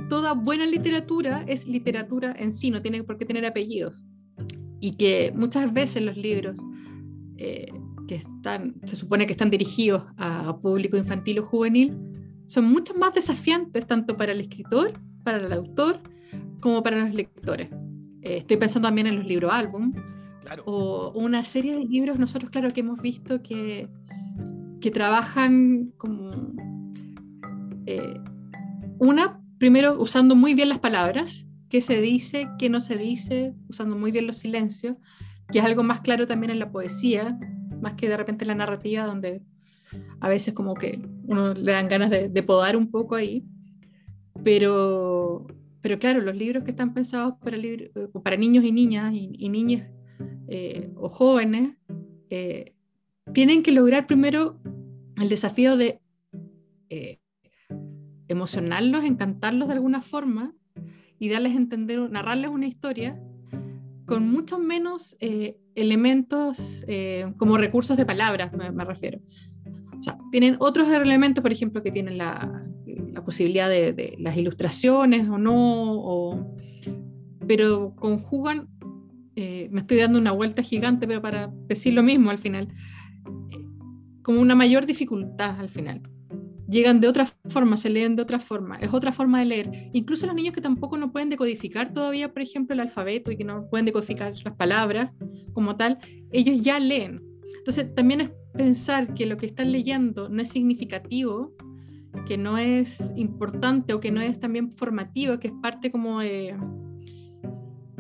toda 0.07 0.33
buena 0.33 0.67
literatura 0.67 1.43
es 1.47 1.67
literatura 1.67 2.35
en 2.37 2.53
sí, 2.53 2.69
no 2.69 2.83
tiene 2.83 3.03
por 3.03 3.17
qué 3.17 3.25
tener 3.25 3.43
apellidos 3.43 4.03
y 4.83 4.97
que 4.97 5.31
muchas 5.33 5.71
veces 5.71 6.03
los 6.03 6.17
libros 6.17 6.57
eh, 7.37 7.71
que 8.05 8.15
están, 8.15 8.75
se 8.83 8.97
supone 8.97 9.25
que 9.25 9.31
están 9.31 9.49
dirigidos 9.49 10.03
a 10.17 10.57
público 10.57 10.97
infantil 10.97 11.39
o 11.39 11.45
juvenil, 11.45 11.97
son 12.47 12.65
mucho 12.65 12.93
más 12.95 13.13
desafiantes 13.13 13.87
tanto 13.87 14.17
para 14.17 14.33
el 14.33 14.41
escritor, 14.41 14.91
para 15.23 15.37
el 15.37 15.53
autor, 15.53 16.01
como 16.59 16.83
para 16.83 16.97
los 16.99 17.15
lectores. 17.15 17.69
Eh, 18.23 18.39
estoy 18.39 18.57
pensando 18.57 18.89
también 18.89 19.07
en 19.07 19.15
los 19.19 19.25
libros 19.25 19.53
álbum, 19.53 19.93
o 20.65 21.13
una 21.15 21.45
serie 21.45 21.77
de 21.77 21.85
libros, 21.85 22.19
nosotros 22.19 22.51
claro 22.51 22.69
que 22.71 22.81
hemos 22.81 23.01
visto 23.01 23.41
que, 23.41 23.87
que 24.81 24.91
trabajan 24.91 25.93
como... 25.95 26.29
Eh, 27.85 28.19
una, 28.99 29.39
primero 29.59 29.97
usando 29.97 30.35
muy 30.35 30.53
bien 30.53 30.67
las 30.67 30.79
palabras, 30.79 31.47
qué 31.73 31.81
se 31.81 31.99
dice, 31.99 32.49
qué 32.59 32.69
no 32.69 32.81
se 32.81 32.99
dice, 32.99 33.55
usando 33.67 33.97
muy 33.97 34.11
bien 34.11 34.27
los 34.27 34.37
silencios, 34.37 34.95
que 35.51 35.57
es 35.57 35.65
algo 35.65 35.81
más 35.81 36.01
claro 36.01 36.27
también 36.27 36.51
en 36.51 36.59
la 36.59 36.71
poesía, 36.71 37.35
más 37.81 37.95
que 37.95 38.07
de 38.07 38.15
repente 38.15 38.43
en 38.43 38.49
la 38.49 38.55
narrativa, 38.55 39.07
donde 39.07 39.41
a 40.19 40.29
veces 40.29 40.53
como 40.53 40.75
que 40.75 41.03
uno 41.23 41.55
le 41.55 41.71
dan 41.71 41.87
ganas 41.87 42.11
de, 42.11 42.43
podar 42.43 42.77
un 42.77 42.91
poco 42.91 43.15
ahí. 43.15 43.43
Pero, 44.43 45.47
pero 45.81 45.97
claro, 45.97 46.21
los 46.21 46.35
libros 46.35 46.63
que 46.63 46.69
están 46.69 46.93
pensados 46.93 47.33
para, 47.43 47.57
para 48.23 48.37
niños 48.37 48.63
y 48.65 48.71
niñas 48.71 49.11
y, 49.11 49.49
niñas 49.49 49.89
eh, 50.49 50.91
o 50.95 51.09
jóvenes 51.09 51.75
eh, 52.29 52.75
tienen 53.33 53.63
que 53.63 53.71
lograr 53.71 54.05
primero 54.05 54.61
el 55.19 55.27
desafío 55.27 55.75
de 55.75 55.99
eh, 56.89 57.17
emocionarlos, 58.27 59.05
encantarlos 59.05 59.69
de 59.69 59.73
alguna 59.73 60.03
forma 60.03 60.53
y 61.23 61.29
darles 61.29 61.53
a 61.53 61.57
entender, 61.57 62.11
narrarles 62.11 62.49
una 62.49 62.67
historia 62.67 63.17
con 64.05 64.29
muchos 64.29 64.59
menos 64.59 65.15
elementos 65.75 66.57
como 67.37 67.57
recursos 67.57 67.95
de 67.95 68.05
palabras, 68.05 68.51
me, 68.51 68.83
refiero. 68.83 69.19
O 69.97 70.03
sea, 70.03 70.17
tienen 70.31 70.57
otros 70.59 70.89
elementos, 70.89 71.41
por 71.41 71.53
ejemplo, 71.53 71.81
que 71.81 71.91
tienen 71.91 72.17
la, 72.17 72.65
la 73.13 73.23
posibilidad 73.23 73.69
de, 73.69 73.93
de, 73.93 74.15
las 74.19 74.35
ilustraciones 74.35 75.29
o 75.29 75.37
no, 75.37 75.53
o, 75.55 76.55
pero 77.47 77.95
conjugan, 77.95 78.67
eh, 79.35 79.69
me 79.71 79.79
estoy 79.79 79.97
dando 79.97 80.19
una 80.19 80.31
vuelta 80.31 80.61
gigante, 80.61 81.07
pero 81.07 81.21
para 81.21 81.51
decir 81.67 81.93
lo 81.93 82.03
mismo 82.03 82.31
al 82.31 82.37
final, 82.37 82.67
eh, 83.51 83.65
como 84.21 84.41
una 84.41 84.55
mayor 84.55 84.85
dificultad 84.85 85.59
al 85.59 85.69
final. 85.69 86.01
Llegan 86.73 86.99
de 86.99 87.07
otra 87.07 87.27
forma, 87.49 87.77
se 87.77 87.89
leen 87.89 88.15
de 88.15 88.23
otra 88.23 88.39
forma, 88.39 88.77
es 88.77 88.91
otra 88.91 89.11
forma 89.11 89.39
de 89.39 89.45
leer. 89.45 89.89
Incluso 89.93 90.25
los 90.25 90.33
niños 90.33 90.55
que 90.55 90.61
tampoco 90.61 90.97
no 90.97 91.11
pueden 91.11 91.29
decodificar 91.29 91.93
todavía, 91.93 92.33
por 92.33 92.41
ejemplo, 92.41 92.73
el 92.73 92.79
alfabeto 92.79 93.31
y 93.31 93.37
que 93.37 93.43
no 93.43 93.69
pueden 93.69 93.85
decodificar 93.85 94.33
las 94.43 94.55
palabras 94.55 95.11
como 95.53 95.75
tal, 95.75 95.99
ellos 96.31 96.61
ya 96.61 96.79
leen. 96.79 97.21
Entonces, 97.59 97.93
también 97.93 98.21
es 98.21 98.31
pensar 98.53 99.13
que 99.13 99.27
lo 99.27 99.37
que 99.37 99.45
están 99.45 99.71
leyendo 99.71 100.29
no 100.29 100.41
es 100.41 100.49
significativo, 100.49 101.53
que 102.27 102.37
no 102.37 102.57
es 102.57 102.99
importante 103.15 103.93
o 103.93 103.99
que 103.99 104.11
no 104.11 104.21
es 104.21 104.39
también 104.39 104.75
formativo, 104.75 105.39
que 105.39 105.49
es 105.49 105.53
parte 105.61 105.91
como 105.91 106.21
de 106.21 106.55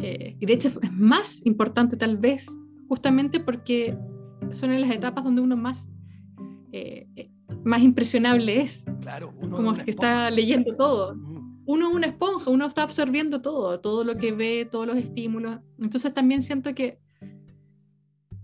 eh, 0.03 0.35
y 0.39 0.45
de 0.45 0.53
hecho 0.53 0.69
es 0.81 0.91
más 0.91 1.45
importante 1.45 1.95
tal 1.95 2.17
vez, 2.17 2.45
justamente 2.87 3.39
porque 3.39 3.97
son 4.51 4.71
en 4.71 4.81
las 4.81 4.91
etapas 4.91 5.23
donde 5.23 5.41
uno 5.41 5.55
más, 5.55 5.87
eh, 6.71 7.07
eh, 7.15 7.31
más 7.63 7.81
impresionable 7.81 8.61
es. 8.61 8.85
Claro, 9.01 9.33
uno 9.39 9.55
como 9.55 9.73
que 9.73 9.91
está 9.91 10.29
leyendo 10.29 10.75
todo. 10.75 11.15
Uno 11.65 11.89
es 11.89 11.95
una 11.95 12.07
esponja, 12.07 12.49
uno 12.49 12.65
está 12.65 12.83
absorbiendo 12.83 13.41
todo, 13.41 13.79
todo 13.79 14.03
lo 14.03 14.17
que 14.17 14.33
ve, 14.33 14.67
todos 14.69 14.85
los 14.85 14.97
estímulos. 14.97 15.59
Entonces 15.79 16.13
también 16.13 16.43
siento 16.43 16.75
que, 16.75 16.99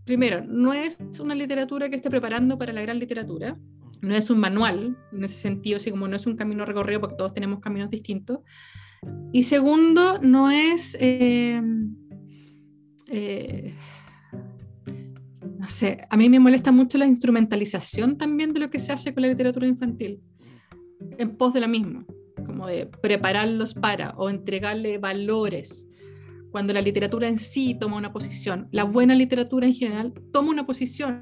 primero, 0.05 0.43
no 0.45 0.73
es 0.73 0.97
una 1.19 1.35
literatura 1.35 1.89
que 1.89 1.97
esté 1.97 2.09
preparando 2.09 2.57
para 2.57 2.71
la 2.71 2.81
gran 2.81 2.97
literatura, 2.97 3.59
no 4.01 4.15
es 4.15 4.29
un 4.29 4.39
manual 4.39 4.97
en 5.11 5.23
ese 5.23 5.37
sentido, 5.37 5.77
así 5.77 5.91
como 5.91 6.07
no 6.07 6.15
es 6.15 6.25
un 6.25 6.37
camino 6.37 6.63
recorrido 6.63 7.01
porque 7.01 7.17
todos 7.17 7.33
tenemos 7.33 7.59
caminos 7.59 7.89
distintos, 7.89 8.39
y 9.31 9.43
segundo, 9.43 10.19
no 10.19 10.49
es, 10.49 10.95
eh, 10.99 11.61
eh, 13.07 13.73
no 15.59 15.69
sé, 15.69 16.07
a 16.09 16.17
mí 16.17 16.29
me 16.29 16.39
molesta 16.39 16.71
mucho 16.71 16.97
la 16.97 17.05
instrumentalización 17.05 18.17
también 18.17 18.53
de 18.53 18.61
lo 18.61 18.69
que 18.69 18.79
se 18.79 18.93
hace 18.93 19.13
con 19.13 19.23
la 19.23 19.27
literatura 19.27 19.67
infantil, 19.67 20.21
en 21.17 21.35
pos 21.35 21.53
de 21.53 21.59
la 21.59 21.67
misma, 21.67 22.05
como 22.45 22.65
de 22.65 22.85
prepararlos 22.85 23.73
para 23.73 24.11
o 24.11 24.29
entregarle 24.29 24.97
valores, 24.97 25.87
cuando 26.49 26.73
la 26.73 26.81
literatura 26.81 27.27
en 27.27 27.37
sí 27.37 27.77
toma 27.79 27.97
una 27.97 28.11
posición. 28.11 28.69
La 28.71 28.85
buena 28.85 29.13
literatura 29.13 29.67
en 29.67 29.75
general 29.75 30.13
toma 30.31 30.49
una 30.49 30.65
posición. 30.65 31.21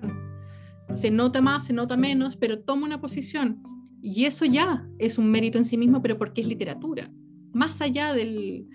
Se 0.94 1.12
nota 1.12 1.42
más, 1.42 1.66
se 1.66 1.74
nota 1.74 1.98
menos, 1.98 2.38
pero 2.38 2.60
toma 2.60 2.86
una 2.86 3.02
posición. 3.02 3.62
Y 4.02 4.26
eso 4.26 4.46
ya 4.46 4.88
es 5.00 5.18
un 5.18 5.30
mérito 5.30 5.58
en 5.58 5.66
sí 5.66 5.78
mismo, 5.78 6.02
pero 6.02 6.18
porque 6.18 6.42
es 6.42 6.48
literatura 6.48 7.12
más 7.58 7.82
allá 7.82 8.14
del, 8.14 8.68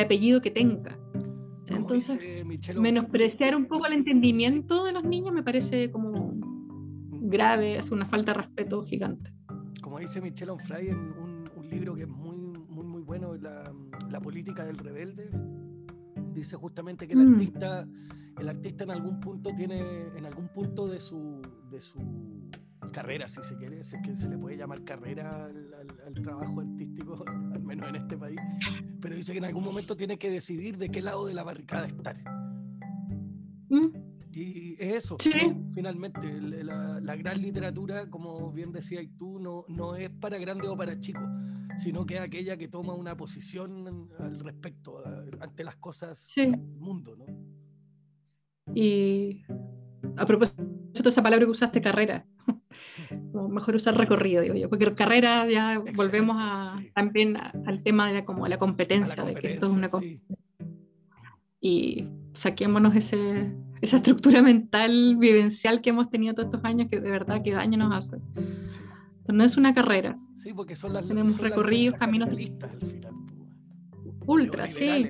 apellido 0.00 0.40
que 0.40 0.50
tenga. 0.50 0.98
Entonces, 1.70 2.18
menospreciar 2.76 3.56
un 3.56 3.66
poco 3.66 3.86
el 3.86 3.94
entendimiento 3.94 4.84
de 4.84 4.92
los 4.92 5.04
niños 5.04 5.32
me 5.32 5.42
parece 5.42 5.90
como 5.90 6.32
grave, 7.10 7.76
es 7.76 7.90
una 7.90 8.06
falta 8.06 8.32
de 8.32 8.38
respeto 8.40 8.82
gigante. 8.82 9.32
Como 9.80 9.98
dice 9.98 10.20
Michelle 10.20 10.50
Onfray 10.50 10.88
en 10.88 10.98
un, 10.98 11.30
libro 11.70 11.94
que 11.94 12.02
es 12.02 12.08
muy, 12.08 12.48
muy, 12.68 12.84
muy 12.84 13.02
bueno, 13.02 13.36
la, 13.36 13.62
la, 14.10 14.20
política 14.20 14.64
del 14.64 14.76
rebelde, 14.76 15.30
dice 16.34 16.56
justamente 16.56 17.06
que 17.06 17.12
el 17.12 17.20
mm. 17.20 17.32
artista, 17.34 17.88
el 18.38 18.48
artista 18.48 18.82
en 18.82 18.90
algún 18.90 19.20
punto 19.20 19.54
tiene, 19.54 19.80
en 20.16 20.26
algún 20.26 20.48
punto 20.48 20.88
de 20.88 20.98
su, 20.98 21.40
de 21.70 21.80
su 21.80 22.00
carrera, 22.88 23.28
si 23.28 23.42
se 23.42 23.56
quiere, 23.56 23.82
si 23.82 23.96
es 23.96 24.02
que 24.02 24.16
se 24.16 24.28
le 24.28 24.38
puede 24.38 24.56
llamar 24.56 24.82
carrera 24.84 25.28
al, 26.06 26.14
trabajo 26.22 26.60
artístico, 26.60 27.24
al 27.54 27.62
menos 27.62 27.88
en 27.90 27.96
este 27.96 28.16
país, 28.16 28.40
pero 29.00 29.14
dice 29.14 29.32
que 29.32 29.38
en 29.38 29.44
algún 29.44 29.64
momento 29.64 29.96
tiene 29.96 30.18
que 30.18 30.30
decidir 30.30 30.78
de 30.78 30.88
qué 30.88 31.02
lado 31.02 31.26
de 31.26 31.34
la 31.34 31.42
barricada 31.42 31.86
estar. 31.86 32.16
Mm. 33.68 34.10
Y 34.32 34.74
es 34.74 35.04
eso, 35.04 35.16
finalmente, 35.74 36.40
la, 36.40 37.16
gran 37.16 37.40
literatura, 37.42 38.08
como 38.08 38.52
bien 38.52 38.70
decías 38.70 39.04
tú, 39.18 39.40
no, 39.40 39.64
no 39.68 39.96
es 39.96 40.08
para 40.08 40.38
grandes 40.38 40.68
o 40.68 40.76
para 40.76 40.98
chicos, 41.00 41.28
sino 41.78 42.06
que 42.06 42.14
es 42.14 42.20
aquella 42.20 42.56
que 42.56 42.68
toma 42.68 42.94
una 42.94 43.16
posición 43.16 44.08
al 44.18 44.38
respecto, 44.38 45.02
ante 45.40 45.64
las 45.64 45.76
cosas 45.76 46.28
del 46.36 46.56
mundo, 46.78 47.16
¿no? 47.16 47.26
Y 48.72 49.42
a 50.16 50.26
propósito 50.26 50.62
de 51.02 51.08
esa 51.08 51.22
palabra 51.22 51.44
que 51.44 51.50
usaste, 51.50 51.80
carrera, 51.80 52.26
mejor 53.48 53.74
usar 53.76 53.96
recorrido, 53.96 54.42
digo 54.42 54.54
yo, 54.54 54.68
porque 54.68 54.92
carrera 54.94 55.48
ya 55.48 55.82
volvemos 55.94 56.36
a, 56.38 56.80
también 56.94 57.36
al 57.36 57.82
tema 57.82 58.08
de 58.08 58.14
la, 58.14 58.24
como 58.24 58.46
la 58.46 58.58
competencia, 58.58 59.24
de 59.24 59.34
que 59.34 59.54
esto 59.54 59.66
es 59.66 59.72
una 59.74 59.88
cosa. 59.88 60.06
Y 61.60 62.08
saquémonos 62.34 62.96
ese, 62.96 63.52
esa 63.80 63.96
estructura 63.96 64.42
mental 64.42 65.16
vivencial 65.16 65.80
que 65.80 65.90
hemos 65.90 66.10
tenido 66.10 66.34
todos 66.34 66.46
estos 66.46 66.64
años 66.64 66.88
que 66.90 67.00
de 67.00 67.10
verdad 67.10 67.42
que 67.42 67.52
daño 67.52 67.78
nos 67.78 67.94
hace. 67.94 68.16
no 69.28 69.44
es 69.44 69.56
una 69.56 69.74
carrera. 69.74 70.18
Sí, 70.34 70.52
porque 70.52 70.76
son 70.76 70.92
las 70.92 71.06
Tenemos 71.06 71.38
recorridos, 71.38 71.98
caminos. 71.98 72.30
Ultra, 74.26 74.68
sí. 74.68 75.08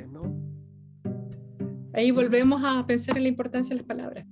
Ahí 1.92 2.10
volvemos 2.10 2.62
a 2.64 2.86
pensar 2.86 3.16
en 3.16 3.24
la 3.24 3.28
importancia 3.28 3.74
de 3.74 3.82
las 3.82 3.86
palabras. 3.86 4.26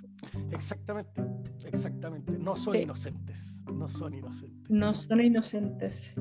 Exactamente, 0.53 1.23
exactamente. 1.69 2.33
No 2.39 2.57
son 2.57 2.77
inocentes. 2.77 3.63
No 3.73 3.89
son 3.89 4.15
inocentes. 4.15 4.69
No 4.69 4.95
son 4.95 5.21
inocentes. 5.21 6.15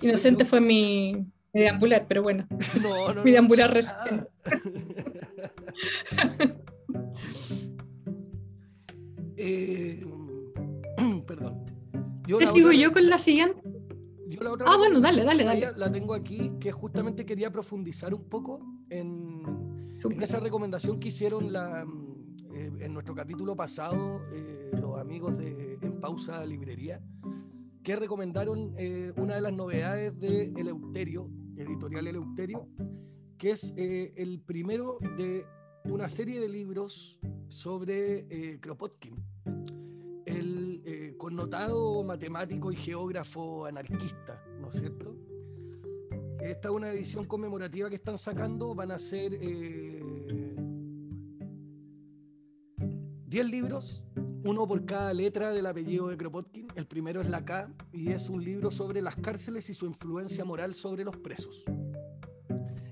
Inocente 0.00 0.44
fue 0.44 0.60
mi, 0.60 1.26
deambular, 1.52 2.06
pero 2.08 2.22
bueno. 2.22 2.46
No, 2.82 3.14
no, 3.14 3.22
mi 3.24 3.30
deambular 3.30 3.72
recién. 3.72 4.26
eh, 9.36 10.04
perdón. 11.26 11.64
Yo 12.26 12.38
¿Te 12.38 12.46
sigo 12.48 12.72
yo 12.72 12.92
con 12.92 13.08
la 13.08 13.18
siguiente? 13.18 13.62
ah, 14.64 14.76
bueno, 14.76 15.00
dale, 15.00 15.24
dale, 15.24 15.44
dale. 15.44 15.68
La 15.76 15.90
tengo 15.90 16.14
aquí, 16.14 16.52
que 16.60 16.70
justamente 16.72 17.26
quería 17.26 17.50
profundizar 17.50 18.14
un 18.14 18.28
poco 18.28 18.60
en, 18.90 19.42
en 20.02 20.22
esa 20.22 20.40
recomendación 20.40 21.00
que 21.00 21.08
hicieron 21.08 21.52
la, 21.52 21.84
en 22.82 22.92
nuestro 22.92 23.14
capítulo 23.14 23.54
pasado, 23.54 24.20
eh, 24.32 24.70
los 24.80 25.00
amigos 25.00 25.38
de 25.38 25.78
En 25.82 26.00
Pausa 26.00 26.44
Librería, 26.44 27.00
que 27.82 27.94
recomendaron 27.94 28.74
eh, 28.76 29.12
una 29.16 29.36
de 29.36 29.40
las 29.40 29.52
novedades 29.52 30.18
de 30.18 30.52
Eleuterio, 30.56 31.30
editorial 31.56 32.08
Eleuterio, 32.08 32.68
que 33.38 33.52
es 33.52 33.72
el 33.76 34.40
primero 34.40 34.98
de 35.16 35.46
una 35.84 36.08
serie 36.08 36.40
de 36.40 36.48
libros 36.48 37.20
sobre 37.48 38.58
Kropotkin, 38.60 39.16
el 40.26 41.14
connotado 41.18 42.02
matemático 42.04 42.70
y 42.70 42.76
geógrafo 42.76 43.66
anarquista, 43.66 44.44
¿no 44.60 44.68
es 44.68 44.76
cierto? 44.76 45.16
Esta 46.40 46.68
es 46.68 46.74
una 46.74 46.92
edición 46.92 47.24
conmemorativa 47.24 47.88
que 47.88 47.96
están 47.96 48.18
sacando, 48.18 48.74
van 48.74 48.90
a 48.92 48.98
ser 48.98 49.34
10 53.32 53.48
libros, 53.48 54.04
uno 54.44 54.66
por 54.66 54.84
cada 54.84 55.14
letra 55.14 55.52
del 55.52 55.64
apellido 55.64 56.08
de 56.08 56.18
Kropotkin. 56.18 56.66
El 56.74 56.86
primero 56.86 57.22
es 57.22 57.30
la 57.30 57.46
K 57.46 57.72
y 57.90 58.10
es 58.10 58.28
un 58.28 58.44
libro 58.44 58.70
sobre 58.70 59.00
las 59.00 59.16
cárceles 59.16 59.70
y 59.70 59.72
su 59.72 59.86
influencia 59.86 60.44
moral 60.44 60.74
sobre 60.74 61.02
los 61.02 61.16
presos. 61.16 61.64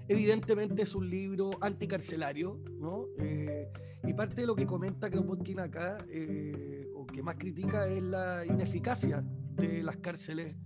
Evidentemente 0.08 0.80
es 0.80 0.94
un 0.94 1.10
libro 1.10 1.50
anticarcelario, 1.60 2.58
¿no? 2.78 3.04
Eh, 3.18 3.70
y 4.02 4.14
parte 4.14 4.40
de 4.40 4.46
lo 4.46 4.56
que 4.56 4.64
comenta 4.64 5.10
Kropotkin 5.10 5.60
acá, 5.60 5.98
eh, 6.08 6.88
o 6.94 7.04
que 7.04 7.22
más 7.22 7.36
critica, 7.36 7.86
es 7.86 8.02
la 8.02 8.46
ineficacia 8.46 9.22
de 9.56 9.82
las 9.82 9.98
cárceles 9.98 10.56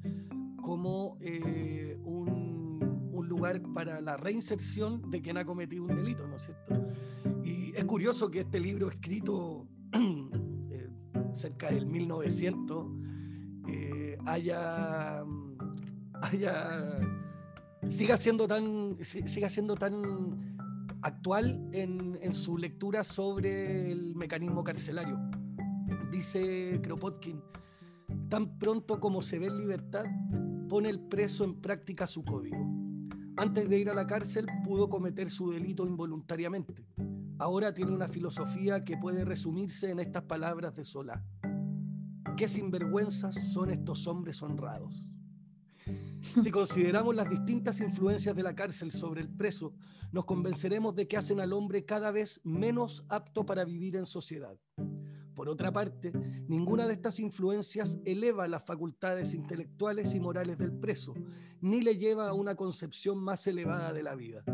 como 0.62 1.18
eh, 1.20 1.98
un, 2.04 3.10
un 3.12 3.28
lugar 3.28 3.60
para 3.74 4.00
la 4.00 4.16
reinserción 4.16 5.10
de 5.10 5.20
quien 5.20 5.37
ha 5.37 5.44
cometido 5.44 5.82
un 5.82 5.96
delito, 5.96 6.28
¿no 6.28 6.37
es 6.37 6.44
cierto? 6.44 6.74
Es 7.74 7.84
curioso 7.84 8.30
que 8.30 8.40
este 8.40 8.60
libro 8.60 8.88
escrito 8.88 9.66
eh, 9.92 10.88
cerca 11.32 11.70
del 11.70 11.87
1900 11.87 12.87
eh, 13.68 14.18
haya, 14.26 15.24
haya 16.22 17.00
siga 17.88 18.16
siendo 18.16 18.46
tan 18.46 18.96
siga 19.00 19.50
siendo 19.50 19.74
tan 19.74 20.56
actual 21.02 21.68
en, 21.72 22.18
en, 22.22 22.32
su 22.32 22.56
lectura 22.56 23.04
sobre 23.04 23.90
el 23.90 24.14
mecanismo 24.14 24.64
carcelario. 24.64 25.18
Dice 26.10 26.80
Kropotkin, 26.82 27.42
tan 28.30 28.58
pronto 28.58 29.00
como 29.00 29.20
se 29.20 29.38
ve 29.38 29.48
en 29.48 29.58
libertad, 29.58 30.04
pone 30.68 30.88
el 30.88 31.00
preso 31.00 31.44
en 31.44 31.60
práctica 31.60 32.06
su 32.06 32.24
código. 32.24 32.56
Antes 33.37 33.68
de 33.68 33.78
ir 33.78 33.90
a 33.90 33.94
la 33.94 34.06
cárcel 34.06 34.46
pudo 34.64 34.88
cometer 34.88 35.28
su 35.28 35.50
delito 35.50 35.87
involuntariamente. 35.87 36.87
Ahora 37.38 37.75
tiene 37.75 37.92
una 37.92 38.07
filosofía 38.07 38.85
que 38.85 38.97
puede 38.97 39.25
resumirse 39.25 39.90
en 39.90 39.99
estas 39.99 40.23
palabras 40.23 40.77
de 40.77 40.85
Solá. 40.85 41.25
Qué 42.37 42.47
sinvergüenzas 42.47 43.35
son 43.53 43.70
estos 43.70 44.07
hombres 44.07 44.42
honrados. 44.42 45.09
Si 46.42 46.51
consideramos 46.51 47.14
las 47.14 47.29
distintas 47.29 47.81
influencias 47.81 48.35
de 48.35 48.42
la 48.42 48.55
cárcel 48.55 48.92
sobre 48.92 49.20
el 49.20 49.29
preso, 49.29 49.75
nos 50.11 50.25
convenceremos 50.25 50.94
de 50.94 51.07
que 51.07 51.16
hacen 51.16 51.40
al 51.40 51.53
hombre 51.53 51.85
cada 51.85 52.11
vez 52.11 52.40
menos 52.44 53.05
apto 53.09 53.44
para 53.44 53.64
vivir 53.64 53.97
en 53.97 54.07
sociedad. 54.07 54.57
Por 55.35 55.49
otra 55.49 55.73
parte, 55.73 56.12
ninguna 56.49 56.87
de 56.87 56.94
estas 56.94 57.18
influencias 57.18 57.99
eleva 58.05 58.47
las 58.47 58.64
facultades 58.64 59.35
intelectuales 59.35 60.14
y 60.14 60.20
morales 60.20 60.57
del 60.57 60.73
preso, 60.73 61.14
ni 61.61 61.83
le 61.83 61.99
lleva 61.99 62.29
a 62.29 62.33
una 62.35 62.55
concepción 62.55 63.18
más 63.18 63.47
elevada 63.47 63.92
de 63.92 64.03
la 64.05 64.14
vida. 64.14 64.44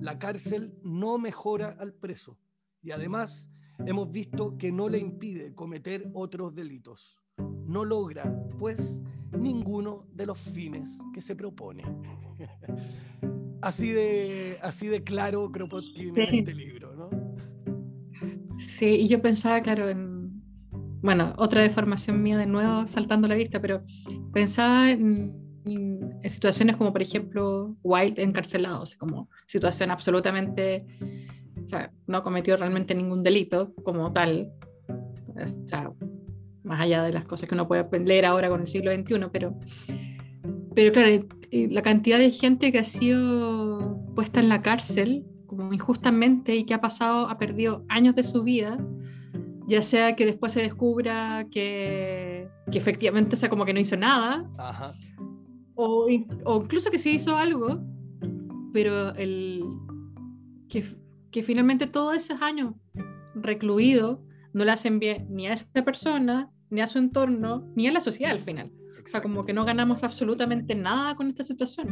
La 0.00 0.18
cárcel 0.18 0.72
no 0.82 1.18
mejora 1.18 1.76
al 1.78 1.92
preso 1.92 2.38
y 2.82 2.90
además 2.90 3.52
hemos 3.86 4.10
visto 4.10 4.56
que 4.56 4.72
no 4.72 4.88
le 4.88 4.98
impide 4.98 5.54
cometer 5.54 6.10
otros 6.14 6.54
delitos. 6.54 7.18
No 7.66 7.84
logra, 7.84 8.34
pues, 8.58 9.02
ninguno 9.38 10.06
de 10.12 10.26
los 10.26 10.38
fines 10.38 10.98
que 11.12 11.20
se 11.20 11.36
propone. 11.36 11.84
así, 13.62 13.90
de, 13.90 14.58
así 14.62 14.88
de 14.88 15.04
claro 15.04 15.52
creo 15.52 15.68
que 15.68 15.80
tiene 15.94 16.38
este 16.38 16.54
libro, 16.54 16.94
¿no? 16.96 17.10
Sí, 18.56 19.02
y 19.02 19.08
yo 19.08 19.20
pensaba, 19.20 19.60
claro, 19.60 19.88
en, 19.88 20.42
bueno, 21.02 21.34
otra 21.36 21.62
deformación 21.62 22.22
mía 22.22 22.38
de 22.38 22.46
nuevo, 22.46 22.88
saltando 22.88 23.28
la 23.28 23.34
vista, 23.34 23.60
pero 23.60 23.84
pensaba 24.32 24.90
en, 24.90 25.49
situaciones 26.22 26.76
como, 26.76 26.92
por 26.92 27.02
ejemplo, 27.02 27.76
White 27.82 28.22
encarcelado, 28.22 28.84
como 28.98 29.28
situación 29.46 29.90
absolutamente, 29.90 30.86
o 31.62 31.68
sea, 31.68 31.92
no 32.06 32.22
cometió 32.22 32.56
realmente 32.56 32.94
ningún 32.94 33.22
delito 33.22 33.74
como 33.82 34.12
tal, 34.12 34.52
o 34.88 35.68
sea, 35.68 35.92
más 36.62 36.80
allá 36.80 37.02
de 37.02 37.12
las 37.12 37.24
cosas 37.24 37.48
que 37.48 37.54
uno 37.54 37.68
puede 37.68 37.86
leer 38.00 38.26
ahora 38.26 38.48
con 38.48 38.60
el 38.60 38.66
siglo 38.66 38.92
XXI, 38.92 39.28
pero, 39.32 39.58
pero 40.74 40.92
claro, 40.92 41.26
la 41.52 41.82
cantidad 41.82 42.18
de 42.18 42.30
gente 42.30 42.72
que 42.72 42.78
ha 42.78 42.84
sido 42.84 44.00
puesta 44.14 44.40
en 44.40 44.48
la 44.48 44.62
cárcel 44.62 45.26
como 45.46 45.72
injustamente 45.72 46.54
y 46.54 46.64
que 46.64 46.74
ha 46.74 46.80
pasado, 46.80 47.28
ha 47.28 47.36
perdido 47.36 47.84
años 47.88 48.14
de 48.14 48.22
su 48.22 48.44
vida, 48.44 48.78
ya 49.66 49.82
sea 49.82 50.14
que 50.14 50.26
después 50.26 50.52
se 50.52 50.62
descubra 50.62 51.46
que, 51.50 52.48
que 52.70 52.78
efectivamente, 52.78 53.34
o 53.34 53.38
sea, 53.38 53.48
como 53.48 53.64
que 53.64 53.74
no 53.74 53.80
hizo 53.80 53.96
nada, 53.96 54.48
O, 55.82 56.06
o, 56.44 56.62
incluso 56.62 56.90
que 56.90 56.98
sí 56.98 57.12
hizo 57.12 57.36
algo, 57.36 57.80
pero 58.70 59.14
el, 59.14 59.64
que, 60.68 60.84
que 61.30 61.42
finalmente 61.42 61.86
todos 61.86 62.14
esos 62.14 62.42
años 62.42 62.74
recluido 63.34 64.22
no 64.52 64.66
le 64.66 64.72
hacen 64.72 64.98
bien 64.98 65.26
ni 65.30 65.46
a 65.46 65.54
esa 65.54 65.82
persona, 65.82 66.50
ni 66.68 66.82
a 66.82 66.86
su 66.86 66.98
entorno, 66.98 67.66
ni 67.76 67.86
a 67.86 67.92
la 67.92 68.02
sociedad 68.02 68.32
al 68.32 68.40
final. 68.40 68.70
O 69.02 69.08
sea, 69.08 69.22
como 69.22 69.42
que 69.42 69.54
no 69.54 69.64
ganamos 69.64 70.04
absolutamente 70.04 70.74
nada 70.74 71.14
con 71.14 71.28
esta 71.28 71.44
situación. 71.44 71.88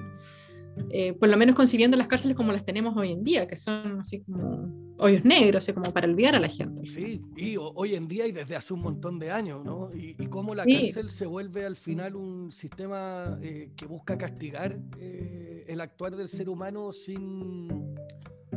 Eh, 0.90 1.12
por 1.14 1.28
lo 1.28 1.36
menos 1.36 1.54
concibiendo 1.54 1.96
las 1.96 2.08
cárceles 2.08 2.36
como 2.36 2.52
las 2.52 2.64
tenemos 2.64 2.96
hoy 2.96 3.12
en 3.12 3.22
día, 3.22 3.46
que 3.46 3.56
son 3.56 4.00
así 4.00 4.20
como 4.20 4.94
hoyos 4.98 5.24
negros, 5.24 5.64
así 5.64 5.72
como 5.72 5.92
para 5.92 6.08
olvidar 6.08 6.34
a 6.34 6.40
la 6.40 6.48
gente. 6.48 6.88
Sí, 6.88 7.20
y 7.36 7.56
hoy 7.56 7.94
en 7.94 8.08
día 8.08 8.26
y 8.26 8.32
desde 8.32 8.56
hace 8.56 8.74
un 8.74 8.80
montón 8.80 9.18
de 9.18 9.30
años, 9.30 9.64
¿no? 9.64 9.90
Y, 9.94 10.14
cómo 10.28 10.54
la 10.54 10.64
cárcel 10.64 11.10
se 11.10 11.26
vuelve 11.26 11.64
al 11.64 11.76
final 11.76 12.14
un 12.16 12.52
sistema 12.52 13.38
eh, 13.42 13.70
que 13.74 13.86
busca 13.86 14.18
castigar 14.18 14.78
eh, 14.98 15.64
el 15.66 15.80
actuar 15.80 16.16
del 16.16 16.28
ser 16.28 16.48
humano 16.48 16.92
sin, 16.92 17.96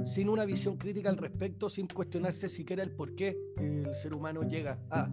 sin 0.04 0.30
una 0.30 0.46
visión 0.46 0.78
crítica 0.78 1.10
al 1.10 1.18
respecto, 1.18 1.70
sin 1.70 1.88
cuestionarse 1.88 2.50
siquiera 2.50 2.84
el 2.84 2.92
por 2.92 3.16
qué 3.16 3.38
el 3.58 3.94
ser 3.94 4.16
humano 4.16 4.44
llega 4.44 4.80
a 4.90 5.10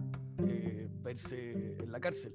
verse 1.01 1.75
en 1.79 1.91
la 1.91 1.99
cárcel. 1.99 2.31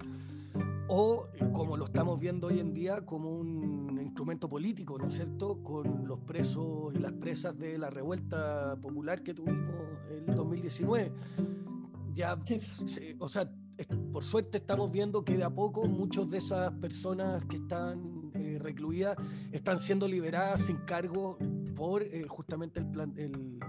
O, 0.87 1.27
como 1.51 1.77
lo 1.77 1.85
estamos 1.85 2.19
viendo 2.19 2.47
hoy 2.47 2.59
en 2.59 2.73
día, 2.73 3.05
como 3.05 3.31
un 3.31 3.99
instrumento 4.01 4.47
político, 4.47 4.97
¿no 4.97 5.07
es 5.07 5.15
cierto?, 5.15 5.63
con 5.63 6.07
los 6.07 6.19
presos 6.19 6.93
y 6.93 6.99
las 6.99 7.13
presas 7.13 7.57
de 7.57 7.77
la 7.77 7.89
revuelta 7.89 8.77
popular 8.81 9.23
que 9.23 9.33
tuvimos 9.33 9.75
en 10.09 10.25
2019. 10.35 11.11
Ya, 12.13 12.39
o 13.19 13.27
sea, 13.27 13.51
por 14.13 14.23
suerte 14.23 14.59
estamos 14.59 14.91
viendo 14.91 15.25
que 15.25 15.35
de 15.35 15.43
a 15.43 15.49
poco 15.49 15.85
muchas 15.87 16.29
de 16.29 16.37
esas 16.37 16.71
personas 16.73 17.43
que 17.45 17.57
están 17.57 18.31
eh, 18.35 18.57
recluidas 18.61 19.17
están 19.51 19.79
siendo 19.79 20.07
liberadas 20.07 20.61
sin 20.67 20.77
cargo 20.77 21.37
por 21.75 22.03
eh, 22.03 22.25
justamente 22.27 22.79
el 22.79 22.85
plan, 22.87 23.13
el, 23.17 23.59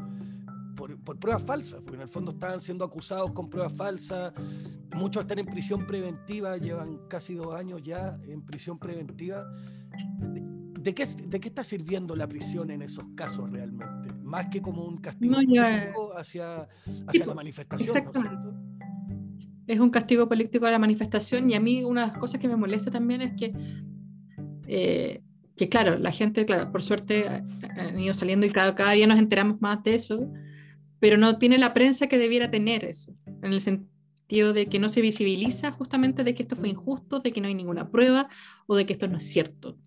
por, 0.77 0.97
por, 1.03 1.19
pruebas 1.19 1.43
falsas, 1.43 1.81
porque 1.81 1.97
en 1.97 2.03
el 2.03 2.09
fondo 2.09 2.33
estaban 2.33 2.61
siendo 2.61 2.85
acusados 2.85 3.33
con 3.33 3.51
pruebas 3.51 3.73
falsas, 3.73 4.33
muchos 4.95 5.23
están 5.23 5.39
en 5.39 5.47
prisión 5.47 5.87
preventiva, 5.87 6.57
llevan 6.57 7.01
casi 7.09 7.35
dos 7.35 7.55
años 7.55 7.83
ya 7.83 8.19
en 8.27 8.43
prisión 8.43 8.79
preventiva. 8.79 9.45
¿De, 10.81 10.95
qué, 10.95 11.07
de 11.07 11.41
qué, 11.41 11.49
está 11.49 11.65
sirviendo 11.65 12.15
la 12.15 12.29
prisión 12.29 12.71
en 12.71 12.83
esos 12.83 13.05
casos 13.15 13.51
realmente? 13.51 14.13
Más 14.23 14.47
que 14.47 14.61
como 14.63 14.85
un 14.85 14.99
castigo 14.99 15.35
político 15.35 16.17
hacia, 16.17 16.69
hacia 17.07 17.27
la 17.27 17.35
manifestación. 17.35 17.97
es 19.67 19.81
un 19.81 19.91
castigo 19.91 20.29
político 20.29 20.67
a 20.67 20.71
la 20.71 20.79
manifestación 20.79 21.51
y 21.51 21.55
a 21.55 21.61
mí 21.61 21.83
una 21.83 22.03
de 22.03 22.07
las 22.09 22.19
cosas 22.19 22.41
que 22.41 22.49
me 22.49 22.57
molesta 22.57 22.91
también 22.91 23.23
es 23.23 23.33
que, 23.35 23.53
eh, 24.69 25.23
que 25.57 25.69
claro, 25.69 25.99
la 25.99 26.13
gente, 26.13 26.47
claro, 26.47 26.71
por 26.71 26.83
suerte 26.83 27.27
han 27.29 27.99
ido 27.99 28.15
saliendo 28.15 28.47
y 28.47 28.53
cada, 28.53 28.75
cada 28.75 28.93
día 28.93 29.07
nos 29.07 29.19
enteramos 29.19 29.61
más 29.61 29.83
de 29.83 29.95
eso, 29.95 30.31
pero 31.01 31.17
no 31.17 31.39
tiene 31.39 31.59
la 31.59 31.75
prensa 31.75 32.07
que 32.07 32.19
debiera 32.19 32.51
tener 32.51 32.85
eso, 32.85 33.13
en 33.43 33.53
el 33.53 33.61
sentido 33.61 33.96
de 34.29 34.67
que 34.67 34.79
no 34.79 34.89
se 34.89 35.01
visibiliza 35.01 35.71
justamente 35.71 36.25
de 36.25 36.35
que 36.35 36.43
esto 36.43 36.57
fue 36.57 36.69
injusto, 36.69 37.21
de 37.21 37.33
que 37.33 37.41
no 37.41 37.47
hay 37.47 37.55
ninguna 37.55 37.89
prueba 37.89 38.29
o 38.67 38.75
de 38.75 38.85
que 38.85 38.95
esto 38.95 39.07
no 39.07 39.19
es 39.19 39.29
cierto. 39.29 39.79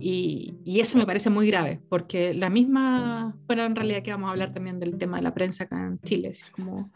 Y, 0.00 0.54
y, 0.64 0.80
eso 0.80 0.98
me 0.98 1.06
parece 1.06 1.30
muy 1.30 1.46
grave, 1.46 1.80
porque 1.88 2.34
la 2.34 2.50
misma, 2.50 3.36
bueno, 3.46 3.64
en 3.64 3.76
realidad 3.76 4.02
que 4.02 4.10
vamos 4.10 4.28
a 4.28 4.32
hablar 4.32 4.52
también 4.52 4.80
del 4.80 4.98
tema 4.98 5.18
de 5.18 5.22
la 5.22 5.34
prensa 5.34 5.64
acá 5.64 5.86
en 5.86 6.00
Chile, 6.00 6.28
es 6.30 6.44
como, 6.50 6.90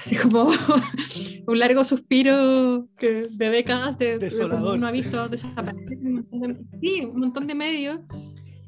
así 0.00 0.16
como 0.16 0.48
un 1.46 1.58
largo 1.58 1.84
suspiro 1.84 2.86
de 3.00 3.50
décadas 3.50 3.98
de, 3.98 4.18
de 4.18 4.44
uno 4.44 4.86
ha 4.86 4.92
visto 4.92 5.28
desaparecer 5.28 5.98
un 5.98 6.28
de, 6.30 6.78
sí, 6.80 7.04
un 7.04 7.18
montón 7.18 7.48
de 7.48 7.56
medios 7.56 7.98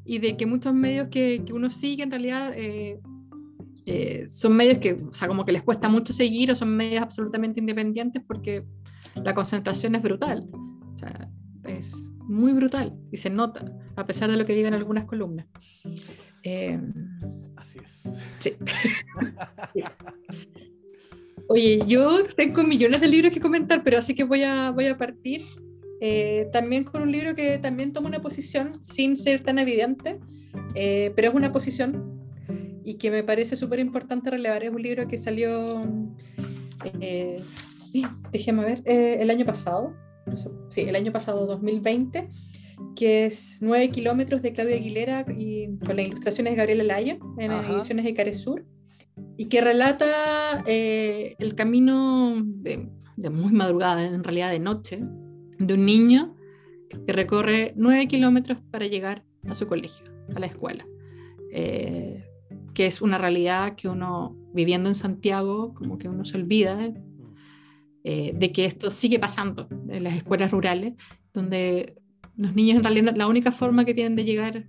y 0.03 0.19
de 0.19 0.35
que 0.35 0.45
muchos 0.45 0.73
medios 0.73 1.07
que, 1.07 1.43
que 1.45 1.53
uno 1.53 1.69
sigue 1.69 2.03
en 2.03 2.11
realidad... 2.11 2.51
Eh, 2.57 2.99
eh, 3.85 4.27
son 4.29 4.55
medios 4.55 4.77
que, 4.77 4.93
o 4.93 5.13
sea, 5.13 5.27
como 5.27 5.45
que 5.45 5.51
les 5.51 5.61
cuesta 5.61 5.89
mucho 5.89 6.13
seguir 6.13 6.51
o 6.51 6.55
son 6.55 6.75
medios 6.75 7.01
absolutamente 7.01 7.59
independientes 7.59 8.21
porque 8.25 8.65
la 9.15 9.33
concentración 9.33 9.95
es 9.95 10.01
brutal. 10.01 10.49
O 10.53 10.97
sea, 10.97 11.29
es 11.65 11.93
muy 12.19 12.53
brutal 12.53 12.97
y 13.11 13.17
se 13.17 13.29
nota, 13.29 13.65
a 13.95 14.05
pesar 14.05 14.31
de 14.31 14.37
lo 14.37 14.45
que 14.45 14.53
digan 14.53 14.73
algunas 14.73 15.05
columnas. 15.05 15.47
Eh, 16.43 16.79
Así 17.55 17.79
es. 17.83 18.09
Sí. 18.37 18.53
Oye, 21.49 21.81
yo 21.85 22.25
tengo 22.35 22.63
millones 22.63 23.01
de 23.01 23.07
libros 23.07 23.33
que 23.33 23.41
comentar, 23.41 23.83
pero 23.83 23.97
así 23.97 24.15
que 24.15 24.23
voy 24.23 24.43
a, 24.43 24.71
voy 24.71 24.87
a 24.87 24.97
partir 24.97 25.41
eh, 25.99 26.47
también 26.53 26.85
con 26.85 27.01
un 27.01 27.11
libro 27.11 27.35
que 27.35 27.57
también 27.57 27.91
toma 27.91 28.07
una 28.07 28.21
posición 28.21 28.81
sin 28.81 29.17
ser 29.17 29.41
tan 29.41 29.59
evidente, 29.59 30.19
pero 30.73 31.27
es 31.29 31.33
una 31.33 31.51
posición 31.51 32.12
y 32.83 32.95
que 32.95 33.11
me 33.11 33.23
parece 33.23 33.55
súper 33.55 33.79
importante 33.79 34.29
relevar. 34.29 34.63
Es 34.63 34.71
un 34.71 34.81
libro 34.81 35.07
que 35.07 35.17
salió, 35.17 35.81
eh, 37.01 37.41
déjeme 38.31 38.65
ver, 38.65 38.81
eh, 38.85 39.17
el 39.19 39.29
año 39.29 39.45
pasado, 39.45 39.93
sí, 40.69 40.81
el 40.81 40.95
año 40.95 41.11
pasado, 41.11 41.45
2020, 41.45 42.29
que 42.95 43.25
es 43.25 43.57
9 43.61 43.89
kilómetros 43.89 44.41
de 44.41 44.53
Claudia 44.53 44.75
Aguilera 44.75 45.25
y 45.37 45.77
con 45.85 45.97
las 45.97 46.07
ilustraciones 46.07 46.53
de 46.53 46.57
Gabriela 46.57 46.83
Laya 46.83 47.17
en 47.37 47.51
las 47.51 47.69
ediciones 47.69 48.05
de 48.05 48.13
Caresur, 48.13 48.65
y 49.37 49.45
que 49.45 49.61
relata 49.61 50.63
eh, 50.65 51.35
el 51.39 51.55
camino 51.55 52.41
de, 52.43 52.89
de, 53.15 53.29
muy 53.29 53.51
madrugada, 53.51 54.05
en 54.05 54.23
realidad 54.23 54.51
de 54.51 54.59
noche, 54.59 54.99
de 55.59 55.73
un 55.73 55.85
niño 55.85 56.35
que 57.05 57.13
recorre 57.13 57.73
9 57.75 58.07
kilómetros 58.07 58.59
para 58.71 58.87
llegar 58.87 59.23
a 59.47 59.55
su 59.55 59.67
colegio, 59.67 60.05
a 60.35 60.39
la 60.39 60.47
escuela. 60.47 60.85
Eh, 61.51 62.23
que 62.73 62.85
es 62.85 63.01
una 63.01 63.17
realidad 63.17 63.75
que 63.75 63.87
uno, 63.89 64.35
viviendo 64.53 64.89
en 64.89 64.95
Santiago, 64.95 65.73
como 65.73 65.97
que 65.97 66.09
uno 66.09 66.25
se 66.25 66.37
olvida 66.37 66.93
eh, 68.03 68.33
de 68.35 68.51
que 68.51 68.65
esto 68.65 68.91
sigue 68.91 69.19
pasando 69.19 69.67
en 69.89 70.03
las 70.03 70.15
escuelas 70.15 70.51
rurales, 70.51 70.93
donde 71.33 71.95
los 72.35 72.55
niños 72.55 72.77
en 72.77 72.83
realidad 72.83 73.15
la 73.15 73.27
única 73.27 73.51
forma 73.51 73.85
que 73.85 73.93
tienen 73.93 74.15
de 74.15 74.25
llegar 74.25 74.65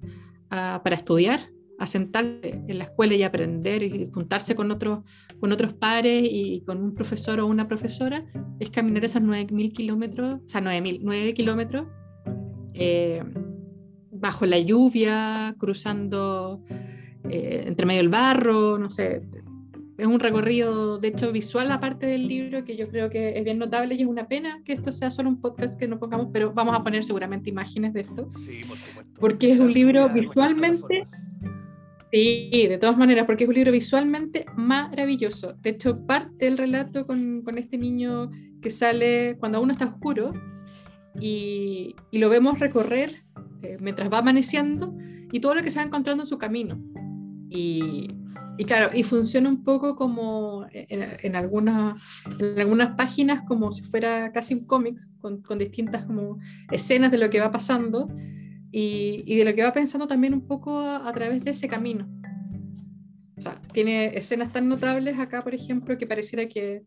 para 0.48 0.94
estudiar 0.94 1.50
a 1.78 1.86
sentarse 1.86 2.62
en 2.68 2.78
la 2.78 2.84
escuela 2.84 3.14
y 3.14 3.22
aprender 3.22 3.82
y 3.82 4.10
juntarse 4.12 4.54
con 4.54 4.70
otros, 4.70 5.00
con 5.40 5.52
otros 5.52 5.72
pares 5.74 6.26
y 6.30 6.62
con 6.66 6.82
un 6.82 6.94
profesor 6.94 7.40
o 7.40 7.46
una 7.46 7.66
profesora, 7.66 8.24
es 8.60 8.70
caminar 8.70 9.04
esos 9.04 9.22
9.000 9.22 9.72
kilómetros, 9.72 10.40
o 10.44 10.48
sea, 10.48 10.60
9.000, 10.60 11.00
9 11.02 11.34
kilómetros, 11.34 11.86
eh, 12.74 13.22
bajo 14.12 14.46
la 14.46 14.58
lluvia, 14.58 15.54
cruzando 15.58 16.62
eh, 17.28 17.64
entre 17.66 17.86
medio 17.86 18.00
del 18.00 18.08
barro, 18.08 18.78
no 18.78 18.90
sé. 18.90 19.22
Es 19.96 20.06
un 20.06 20.18
recorrido, 20.18 20.98
de 20.98 21.08
hecho, 21.08 21.30
visual 21.30 21.70
aparte 21.70 22.06
del 22.06 22.26
libro 22.26 22.64
que 22.64 22.76
yo 22.76 22.88
creo 22.88 23.10
que 23.10 23.38
es 23.38 23.44
bien 23.44 23.60
notable 23.60 23.94
y 23.94 24.00
es 24.00 24.08
una 24.08 24.26
pena 24.26 24.60
que 24.64 24.72
esto 24.72 24.90
sea 24.90 25.12
solo 25.12 25.28
un 25.28 25.40
podcast 25.40 25.78
que 25.78 25.86
no 25.86 26.00
pongamos, 26.00 26.30
pero 26.32 26.52
vamos 26.52 26.74
a 26.74 26.82
poner 26.82 27.04
seguramente 27.04 27.50
imágenes 27.50 27.92
de 27.92 28.00
esto. 28.00 28.28
Sí, 28.30 28.62
por 28.66 28.76
supuesto. 28.76 29.20
Porque 29.20 29.52
es 29.52 29.60
un 29.60 29.72
libro 29.72 30.08
visualmente 30.08 31.06
Sí, 32.14 32.68
de 32.68 32.78
todas 32.78 32.96
maneras, 32.96 33.26
porque 33.26 33.42
es 33.42 33.48
un 33.48 33.56
libro 33.56 33.72
visualmente 33.72 34.46
maravilloso. 34.56 35.54
De 35.54 35.70
hecho, 35.70 36.06
parte 36.06 36.46
el 36.46 36.56
relato 36.56 37.08
con, 37.08 37.42
con 37.42 37.58
este 37.58 37.76
niño 37.76 38.30
que 38.62 38.70
sale 38.70 39.36
cuando 39.40 39.58
aún 39.58 39.72
está 39.72 39.86
oscuro 39.86 40.32
y, 41.20 41.96
y 42.12 42.18
lo 42.18 42.28
vemos 42.28 42.60
recorrer 42.60 43.24
eh, 43.62 43.78
mientras 43.80 44.12
va 44.12 44.18
amaneciendo 44.18 44.94
y 45.32 45.40
todo 45.40 45.56
lo 45.56 45.64
que 45.64 45.72
se 45.72 45.80
va 45.80 45.86
encontrando 45.86 46.22
en 46.22 46.28
su 46.28 46.38
camino. 46.38 46.78
Y, 47.56 48.64
claro, 48.66 48.90
y 48.92 49.04
funciona 49.04 49.48
un 49.48 49.62
poco 49.62 49.94
como 49.94 50.66
en, 50.72 51.06
en, 51.22 51.36
algunas, 51.36 52.24
en 52.40 52.58
algunas 52.58 52.96
páginas 52.96 53.42
como 53.46 53.70
si 53.70 53.82
fuera 53.82 54.32
casi 54.32 54.54
un 54.54 54.64
cómic, 54.64 54.98
con, 55.20 55.40
con 55.40 55.58
distintas 55.58 56.04
como 56.04 56.38
escenas 56.72 57.12
de 57.12 57.18
lo 57.18 57.30
que 57.30 57.40
va 57.40 57.52
pasando 57.52 58.08
y, 58.72 59.22
y, 59.24 59.36
de 59.36 59.44
lo 59.44 59.54
que 59.54 59.62
va 59.62 59.72
pensando 59.72 60.08
también 60.08 60.34
un 60.34 60.46
poco 60.46 60.78
a, 60.80 61.08
a, 61.08 61.12
través 61.12 61.44
de 61.44 61.52
ese 61.52 61.68
camino. 61.68 62.08
O 63.36 63.40
sea, 63.40 63.54
tiene 63.72 64.16
escenas 64.16 64.52
tan 64.52 64.68
notables 64.68 65.18
acá, 65.18 65.44
por 65.44 65.54
ejemplo, 65.54 65.96
que 65.96 66.06
pareciera 66.06 66.48
que 66.48 66.84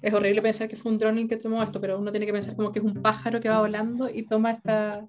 es 0.00 0.12
horrible 0.12 0.40
pensar 0.40 0.68
que 0.68 0.76
fue 0.76 0.90
un 0.90 0.98
dron 0.98 1.18
el 1.18 1.28
que 1.28 1.36
tomó 1.36 1.62
esto, 1.62 1.80
pero 1.80 1.98
uno 1.98 2.10
tiene 2.10 2.26
que 2.26 2.32
pensar 2.32 2.56
como 2.56 2.72
que 2.72 2.78
es 2.78 2.84
un 2.84 2.94
pájaro 2.94 3.40
que 3.40 3.48
va 3.48 3.60
volando 3.60 4.08
y 4.08 4.24
toma 4.24 4.52
esta, 4.52 5.06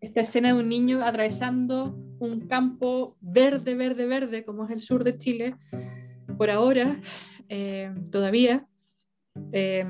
esta 0.00 0.20
escena 0.20 0.52
de 0.52 0.60
un 0.60 0.68
niño 0.68 1.02
atravesando 1.02 1.98
un 2.18 2.46
campo 2.46 3.16
verde, 3.20 3.74
verde, 3.74 4.06
verde, 4.06 4.44
como 4.44 4.64
es 4.64 4.70
el 4.70 4.82
sur 4.82 5.04
de 5.04 5.16
Chile, 5.16 5.56
por 6.38 6.50
ahora, 6.50 7.00
eh, 7.48 7.92
todavía, 8.10 8.66
eh, 9.52 9.84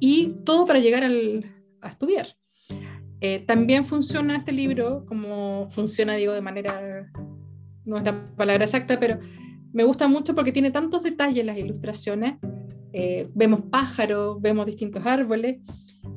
y 0.00 0.36
todo 0.44 0.66
para 0.66 0.78
llegar 0.78 1.04
al, 1.04 1.44
a 1.82 1.88
estudiar. 1.88 2.26
Eh, 3.20 3.40
también 3.40 3.84
funciona 3.84 4.36
este 4.36 4.52
libro, 4.52 5.04
como 5.06 5.68
funciona, 5.70 6.14
digo, 6.14 6.32
de 6.32 6.40
manera, 6.40 7.10
no 7.84 7.98
es 7.98 8.04
la 8.04 8.24
palabra 8.36 8.64
exacta, 8.64 9.00
pero 9.00 9.18
me 9.72 9.84
gusta 9.84 10.06
mucho 10.06 10.34
porque 10.34 10.52
tiene 10.52 10.70
tantos 10.70 11.02
detalles 11.02 11.44
las 11.44 11.58
ilustraciones. 11.58 12.34
Eh, 12.92 13.28
vemos 13.34 13.62
pájaros, 13.70 14.40
vemos 14.40 14.66
distintos 14.66 15.04
árboles 15.04 15.58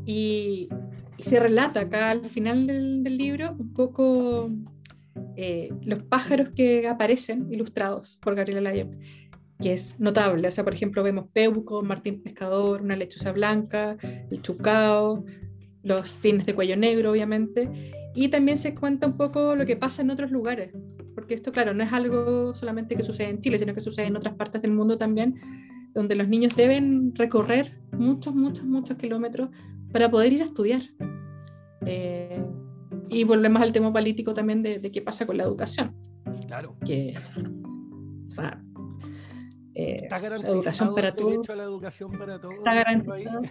y, 0.06 0.70
y, 1.18 1.24
se 1.24 1.40
relata 1.40 1.82
acá 1.82 2.12
al 2.12 2.30
final 2.30 2.66
del, 2.66 3.04
del 3.04 3.18
libro 3.18 3.56
un 3.60 3.74
poco 3.74 4.50
eh, 5.36 5.70
los 5.84 6.04
pájaros 6.04 6.50
que 6.56 6.88
aparecen 6.88 7.52
ilustrados 7.52 8.18
por 8.22 8.36
Gabriela 8.36 8.72
Lyon, 8.72 9.00
que 9.60 9.74
es 9.74 10.00
notable. 10.00 10.48
O 10.48 10.52
sea, 10.52 10.64
por 10.64 10.74
ejemplo, 10.74 11.04
vemos 11.04 11.28
Peuco, 11.32 11.82
Martín 11.84 12.22
Pescador, 12.22 12.82
una 12.82 12.96
lechuza 12.96 13.32
blanca, 13.32 13.98
el 14.30 14.42
chucao, 14.42 15.26
los 15.84 16.10
cines 16.10 16.46
de 16.46 16.54
cuello 16.54 16.78
negro, 16.78 17.12
obviamente, 17.12 17.70
y 18.14 18.28
también 18.28 18.58
se 18.58 18.74
cuenta 18.74 19.08
un 19.08 19.18
poco 19.18 19.56
lo 19.56 19.66
que 19.66 19.76
pasa 19.76 20.02
en 20.02 20.12
otros 20.12 20.32
lugares, 20.32 20.72
porque 21.16 21.34
esto, 21.34 21.52
claro, 21.52 21.74
no 21.74 21.84
es 21.84 21.94
algo 21.94 22.54
solamente 22.54 22.96
que 22.96 23.04
sucede 23.04 23.30
en 23.30 23.42
Chile, 23.42 23.58
sino 23.58 23.74
que 23.74 23.82
sucede 23.82 24.08
en 24.08 24.16
otras 24.16 24.36
partes 24.36 24.62
del 24.62 24.72
mundo 24.72 24.98
también, 24.98 25.40
donde 25.94 26.16
los 26.16 26.28
niños 26.28 26.56
deben 26.56 27.14
recorrer 27.16 27.80
muchos, 27.92 28.34
muchos, 28.34 28.66
muchos 28.66 28.98
kilómetros 28.98 29.50
para 29.92 30.10
poder 30.10 30.34
ir 30.34 30.42
a 30.42 30.46
estudiar. 30.46 30.82
Eh, 31.86 32.44
y 33.10 33.24
volvemos 33.24 33.62
al 33.62 33.74
tema 33.74 33.92
político 33.92 34.34
también 34.34 34.64
de, 34.64 34.80
de, 34.80 34.92
qué 34.92 35.02
pasa 35.02 35.26
con 35.26 35.38
la 35.38 35.44
educación. 35.44 35.96
Claro. 36.48 36.76
Que, 36.86 37.16
o 38.28 38.32
sea, 38.32 38.62
eh, 39.74 40.00
está 40.04 40.20
garantizado 40.20 40.56
educación 40.56 40.96
para 40.96 41.08
el 41.10 41.16
derecho 41.16 41.42
todo. 41.42 41.54
a 41.54 41.56
la 41.56 41.64
educación 41.64 42.12
para 42.12 42.42
todos. 42.42 42.56
Está 42.56 42.74
garantizado. 42.76 43.42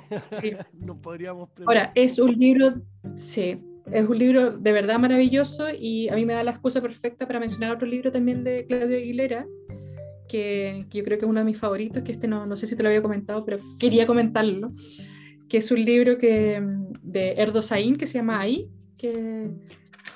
Sí. 0.41 0.53
no 0.79 1.01
podríamos 1.01 1.49
Ahora, 1.67 1.93
es 1.95 2.19
un 2.19 2.33
libro, 2.33 2.75
sí, 3.17 3.59
es 3.91 4.09
un 4.09 4.19
libro 4.19 4.53
de 4.53 4.73
verdad 4.73 4.99
maravilloso 4.99 5.69
y 5.71 6.09
a 6.09 6.15
mí 6.15 6.27
me 6.27 6.35
da 6.35 6.45
la 6.45 6.51
excusa 6.53 6.83
perfecta 6.83 7.27
para 7.27 7.41
mencionar 7.41 7.73
otro 7.73 7.87
libro 7.87 8.13
también 8.13 8.45
de 8.45 8.67
Claudio 8.67 8.99
Aguilera, 8.99 9.47
que, 10.29 10.87
que 10.91 10.99
yo 10.99 11.05
creo 11.05 11.19
que 11.19 11.25
es 11.25 11.31
uno 11.31 11.41
de 11.41 11.47
mis 11.47 11.59
favoritos, 11.59 12.03
que 12.03 12.13
este 12.13 12.29
no, 12.29 12.47
no 12.47 12.57
sé 12.57 12.67
si 12.67 12.77
te 12.77 12.83
lo 12.83 12.91
había 12.91 13.03
comentado, 13.03 13.45
pero 13.45 13.59
quería 13.79 14.07
comentarlo, 14.07 14.73
que 15.49 15.59
es 15.59 15.71
un 15.71 15.83
libro 15.85 16.19
que, 16.19 16.63
de 17.03 17.33
Erdo 17.39 17.63
Saín 17.63 17.97
que 17.97 18.07
se 18.07 18.19
llama 18.19 18.41
Ahí, 18.41 18.71
que, 19.01 19.51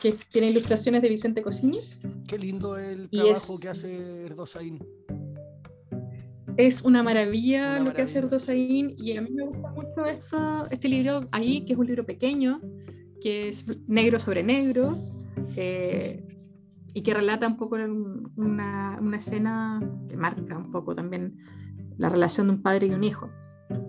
que 0.02 0.14
tiene 0.30 0.50
ilustraciones 0.50 1.02
de 1.02 1.08
Vicente 1.08 1.42
Cosini. 1.42 1.80
Qué 2.26 2.38
lindo 2.38 2.76
el 2.76 3.08
trabajo 3.08 3.54
es, 3.54 3.60
que 3.60 3.68
hace 3.68 4.26
Erdo 4.26 4.46
Saín 4.46 4.78
es 6.56 6.82
una 6.82 7.02
maravilla 7.02 7.76
una 7.80 7.90
lo 7.90 7.94
que 7.94 8.02
hace 8.02 8.18
Erdosaín 8.18 8.94
y 8.96 9.16
a 9.16 9.22
mí 9.22 9.30
me 9.30 9.44
gusta 9.44 9.70
mucho 9.70 10.06
esto, 10.06 10.66
este 10.70 10.88
libro 10.88 11.26
ahí, 11.32 11.64
que 11.64 11.72
es 11.72 11.78
un 11.78 11.86
libro 11.86 12.04
pequeño, 12.04 12.60
que 13.20 13.48
es 13.48 13.64
negro 13.88 14.18
sobre 14.18 14.42
negro 14.42 14.96
eh, 15.56 16.26
y 16.92 17.02
que 17.02 17.14
relata 17.14 17.48
un 17.48 17.56
poco 17.56 17.76
una, 18.36 18.98
una, 19.00 19.16
escena 19.16 19.80
que 20.08 20.16
marca 20.16 20.56
un 20.56 20.70
poco 20.70 20.94
también 20.94 21.38
la 21.96 22.08
relación 22.08 22.46
de 22.46 22.52
un 22.54 22.62
padre 22.62 22.86
y 22.86 22.90
un 22.90 23.02
hijo. 23.02 23.30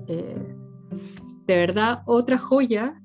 Eh, 0.08 0.56
de 1.46 1.56
verdad, 1.56 2.02
otra 2.08 2.38
joya 2.38 3.00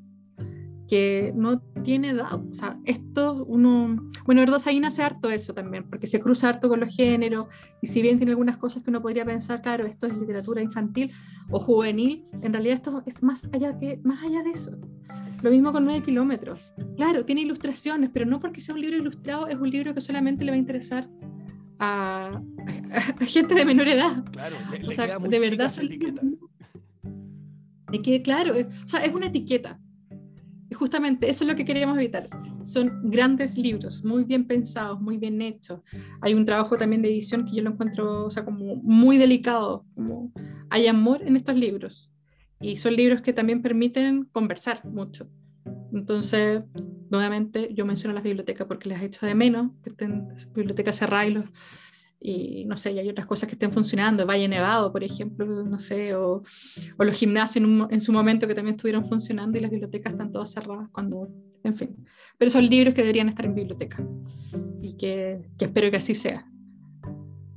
que 0.91 1.33
no 1.37 1.61
tiene 1.85 2.11
edad. 2.11 2.35
O 2.35 2.53
sea, 2.53 2.77
esto 2.85 3.45
uno. 3.45 4.11
Bueno, 4.25 4.43
Erdosaín 4.43 4.85
hace 4.85 5.05
harto 5.05 5.31
eso 5.31 5.55
también, 5.55 5.89
porque 5.89 6.09
se 6.09 6.19
cruza 6.19 6.49
harto 6.49 6.69
con 6.69 6.81
los 6.81 6.95
géneros, 6.95 7.47
y 7.81 7.87
si 7.87 8.03
bien 8.03 8.19
tiene 8.19 8.33
algunas 8.33 8.57
cosas 8.57 8.83
que 8.83 8.91
uno 8.91 9.01
podría 9.01 9.25
pensar, 9.25 9.63
claro, 9.63 9.87
esto 9.87 10.09
es 10.09 10.19
literatura 10.19 10.61
infantil 10.61 11.13
o 11.49 11.61
juvenil, 11.61 12.25
en 12.43 12.53
realidad 12.53 12.75
esto 12.75 13.05
es 13.07 13.23
más 13.23 13.49
allá, 13.53 13.79
que, 13.79 14.01
más 14.03 14.25
allá 14.25 14.43
de 14.43 14.51
eso. 14.51 14.73
Lo 15.45 15.51
mismo 15.53 15.71
con 15.71 15.85
9 15.85 16.03
kilómetros. 16.03 16.61
Claro, 16.97 17.25
tiene 17.25 17.43
ilustraciones, 17.43 18.11
pero 18.13 18.27
no 18.27 18.41
porque 18.41 18.61
sea 18.61 18.75
un 18.75 18.81
libro 18.81 18.97
ilustrado, 18.97 19.47
es 19.47 19.55
un 19.55 19.71
libro 19.71 19.95
que 19.95 20.01
solamente 20.01 20.45
le 20.45 20.51
va 20.51 20.57
a 20.57 20.59
interesar 20.59 21.09
a, 21.79 22.43
a 23.21 23.25
gente 23.27 23.55
de 23.55 23.65
menor 23.65 23.87
edad. 23.87 24.25
Claro, 24.33 24.57
le, 24.73 24.89
o 24.89 24.91
sea, 24.91 25.21
de 25.21 25.39
verdad. 25.39 25.73
Etiqueta. 25.81 26.21
De 27.93 28.03
que, 28.03 28.23
claro, 28.23 28.55
o 28.55 28.89
sea, 28.89 29.05
es 29.05 29.15
una 29.15 29.27
etiqueta 29.27 29.79
justamente 30.75 31.29
eso 31.29 31.45
es 31.45 31.51
lo 31.51 31.57
que 31.57 31.65
queríamos 31.65 31.99
evitar. 31.99 32.29
Son 32.63 33.11
grandes 33.11 33.57
libros, 33.59 34.05
muy 34.05 34.25
bien 34.25 34.47
pensados, 34.47 35.01
muy 35.01 35.17
bien 35.17 35.41
hechos. 35.43 35.81
Hay 36.21 36.35
un 36.35 36.45
trabajo 36.45 36.77
también 36.77 37.03
de 37.03 37.09
edición 37.09 37.45
que 37.45 37.57
yo 37.57 37.63
lo 37.63 37.71
encuentro, 37.71 38.27
o 38.27 38.31
sea, 38.31 38.45
como 38.45 38.77
muy 38.77 39.19
delicado, 39.19 39.85
como 39.95 40.33
hay 40.71 40.87
amor 40.87 41.23
en 41.23 41.37
estos 41.37 41.57
libros. 41.57 42.11
Y 42.61 42.77
son 42.77 42.95
libros 42.95 43.23
que 43.23 43.33
también 43.33 43.63
permiten 43.63 44.25
conversar 44.25 44.85
mucho. 44.85 45.29
Entonces, 45.93 46.63
nuevamente, 47.11 47.73
yo 47.75 47.85
menciono 47.87 48.15
las 48.15 48.23
bibliotecas 48.23 48.67
porque 48.67 48.89
las 48.89 49.03
he 49.03 49.07
hecho 49.07 49.27
de 49.27 49.35
menos, 49.35 49.73
que 49.83 49.91
estén 49.91 50.29
bibliotecas 50.55 50.97
cerradas 50.97 51.29
y 51.29 51.31
los, 51.33 51.45
y 52.21 52.67
no 52.67 52.77
sé, 52.77 52.93
y 52.93 52.99
hay 52.99 53.09
otras 53.09 53.27
cosas 53.27 53.49
que 53.49 53.55
estén 53.55 53.73
funcionando, 53.73 54.27
Valle 54.27 54.47
Nevado, 54.47 54.93
por 54.93 55.03
ejemplo, 55.03 55.47
no 55.47 55.79
sé, 55.79 56.15
o, 56.15 56.43
o 56.99 57.05
los 57.05 57.17
gimnasios 57.17 57.57
en, 57.57 57.65
un, 57.65 57.89
en, 57.91 58.01
su 58.01 58.13
momento 58.13 58.47
que 58.47 58.55
también 58.55 58.77
estuvieron 58.77 59.07
funcionando 59.07 59.57
y 59.57 59.63
las 59.63 59.71
bibliotecas 59.71 60.13
están 60.13 60.31
todas 60.31 60.53
cerradas 60.53 60.91
cuando, 60.93 61.31
en 61.65 61.75
fin. 61.75 61.97
Pero 62.37 62.51
son 62.51 62.67
libros 62.69 62.95
que 62.95 63.01
deberían 63.01 63.31
estar 63.31 63.47
en 63.47 63.55
biblioteca 63.55 64.07
y 64.83 64.99
que, 64.99 65.49
que 65.57 65.65
espero 65.65 65.91
que 65.91 65.97
así 65.97 66.15
sea. 66.15 66.47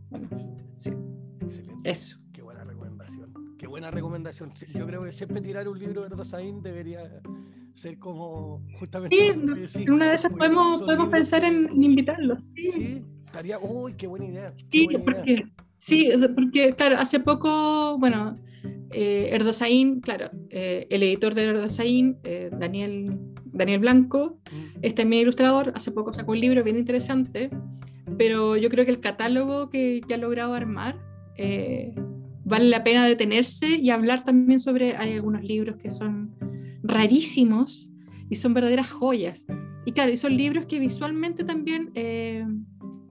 Bueno, 0.09 0.29
sí. 0.69 0.93
Excelente. 1.41 1.89
Eso. 1.89 2.17
Qué 2.31 2.41
buena 2.41 2.63
recomendación. 2.63 3.33
Qué 3.57 3.67
buena 3.67 3.91
recomendación. 3.91 4.53
Yo 4.77 4.87
creo 4.87 5.01
que 5.01 5.11
siempre 5.11 5.41
tirar 5.41 5.67
un 5.67 5.77
libro 5.77 6.01
de 6.01 6.07
Erdosaín 6.07 6.61
debería 6.61 7.21
ser 7.73 7.99
como 7.99 8.63
justamente. 8.79 9.67
Sí, 9.67 9.81
en 9.83 9.91
una 9.91 10.07
de 10.07 10.15
esas 10.15 10.31
podemos, 10.31 10.81
podemos 10.81 11.09
pensar 11.09 11.43
en, 11.43 11.65
en 11.69 11.83
invitarlos. 11.83 12.45
Sí. 12.55 12.71
sí 12.71 13.05
estaría, 13.33 13.57
uy, 13.57 13.93
qué 13.93 14.05
buena 14.05 14.25
idea. 14.25 14.53
Qué 14.69 14.79
sí, 14.79 14.85
buena 14.85 15.03
porque, 15.03 15.31
idea. 15.31 15.49
sí, 15.79 16.11
porque, 16.35 16.73
claro, 16.73 16.97
hace 16.99 17.19
poco, 17.19 17.97
bueno, 17.97 18.35
eh, 18.91 19.29
Erdosaín, 19.31 20.01
claro, 20.01 20.29
eh, 20.51 20.85
el 20.91 21.01
editor 21.01 21.33
de 21.33 21.43
Erdosaín, 21.45 22.17
eh, 22.23 22.51
Daniel, 22.55 23.17
Daniel 23.45 23.79
Blanco, 23.79 24.37
mm. 24.51 24.79
es 24.83 24.93
también 24.93 25.23
ilustrador, 25.23 25.73
hace 25.75 25.91
poco 25.91 26.13
sacó 26.13 26.33
un 26.33 26.41
libro 26.41 26.63
bien 26.63 26.77
interesante, 26.77 27.49
pero 28.19 28.55
yo 28.55 28.69
creo 28.69 28.85
que 28.85 28.91
el 28.91 28.99
catálogo 28.99 29.71
que, 29.71 30.01
que 30.07 30.13
ha 30.13 30.17
logrado 30.17 30.53
armar 30.53 30.99
eh, 31.35 31.95
vale 32.45 32.65
la 32.69 32.83
pena 32.83 33.03
detenerse 33.07 33.77
y 33.77 33.89
hablar 33.89 34.23
también 34.23 34.59
sobre, 34.59 34.95
hay 34.95 35.13
algunos 35.13 35.43
libros 35.43 35.77
que 35.77 35.89
son 35.89 36.35
rarísimos 36.83 37.89
y 38.29 38.35
son 38.35 38.53
verdaderas 38.53 38.91
joyas. 38.91 39.47
Y 39.85 39.91
claro, 39.93 40.11
y 40.11 40.17
son 40.17 40.37
libros 40.37 40.67
que 40.67 40.77
visualmente 40.77 41.43
también 41.43 41.91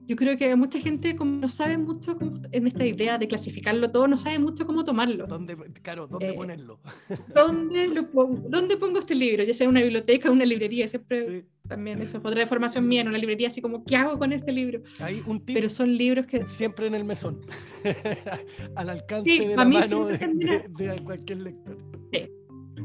yo 0.05 0.15
creo 0.15 0.37
que 0.37 0.55
mucha 0.55 0.79
gente 0.79 1.15
como 1.15 1.37
no 1.37 1.49
sabe 1.49 1.77
mucho 1.77 2.17
en 2.51 2.67
esta 2.67 2.85
idea 2.85 3.17
de 3.17 3.27
clasificarlo 3.27 3.91
todo, 3.91 4.07
no 4.07 4.17
sabe 4.17 4.39
mucho 4.39 4.65
cómo 4.65 4.83
tomarlo. 4.83 5.27
¿Dónde, 5.27 5.55
claro, 5.81 6.07
¿dónde 6.07 6.29
eh, 6.29 6.33
ponerlo? 6.33 6.79
¿dónde, 7.35 7.87
lo 7.87 8.09
pongo, 8.09 8.49
¿Dónde 8.49 8.77
pongo 8.77 8.99
este 8.99 9.15
libro? 9.15 9.43
Ya 9.43 9.53
sea 9.53 9.65
en 9.65 9.71
una 9.71 9.81
biblioteca 9.81 10.29
o 10.29 10.33
una 10.33 10.45
librería, 10.45 10.87
siempre 10.87 11.45
también 11.67 12.01
eso 12.01 12.17
es 12.17 12.25
otra 12.25 12.45
formación 12.45 12.87
mía, 12.87 13.01
en 13.01 13.07
una 13.07 13.17
librería 13.17 13.47
así 13.47 13.61
como, 13.61 13.85
¿qué 13.85 13.95
hago 13.95 14.19
con 14.19 14.33
este 14.33 14.51
libro? 14.51 14.81
Hay 14.99 15.21
un 15.25 15.39
Pero 15.39 15.69
son 15.69 15.95
libros 15.95 16.25
que... 16.25 16.45
Siempre 16.45 16.87
en 16.87 16.95
el 16.95 17.05
mesón, 17.05 17.41
al 18.75 18.89
alcance 18.89 19.47
de 19.47 19.55
la 19.55 19.65
mano 19.65 20.05
de, 20.07 21.01
cualquier 21.03 21.39
lector. 21.39 21.77
Sí. 22.11 22.29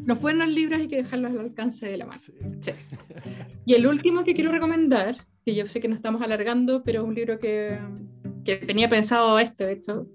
Los 0.05 0.21
buenos 0.21 0.49
libros 0.49 0.81
hay 0.81 0.89
que 0.89 0.97
dejarlos 0.97 1.33
al 1.33 1.41
alcance 1.41 1.87
de 1.87 1.97
la 1.97 2.07
mano. 2.07 2.21
Sí. 2.61 2.71
Y 3.67 3.75
el 3.75 3.87
último 3.87 4.23
que 4.25 4.35
quiero 4.35 4.53
recomendar 4.53 5.17
que 5.49 5.55
yo 5.55 5.67
sé 5.67 5.81
que 5.81 5.89
nos 5.89 5.97
estamos 5.97 6.21
alargando, 6.21 6.83
pero 6.85 7.01
es 7.01 7.09
un 7.09 7.15
libro 7.15 7.39
que, 7.39 7.79
que 8.45 8.57
tenía 8.57 8.87
pensado 8.87 9.39
este, 9.39 9.65
de 9.65 9.73
hecho, 9.73 10.07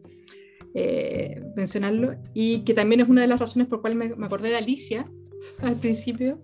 eh, 0.75 1.41
mencionarlo, 1.55 2.13
y 2.35 2.59
que 2.59 2.75
también 2.75 3.01
es 3.01 3.09
una 3.09 3.21
de 3.21 3.27
las 3.27 3.39
razones 3.39 3.67
por 3.67 3.81
cual 3.81 3.95
me, 3.95 4.15
me, 4.15 4.27
acordé 4.27 4.49
de 4.49 4.57
Alicia 4.57 5.09
al 5.59 5.75
principio. 5.75 6.39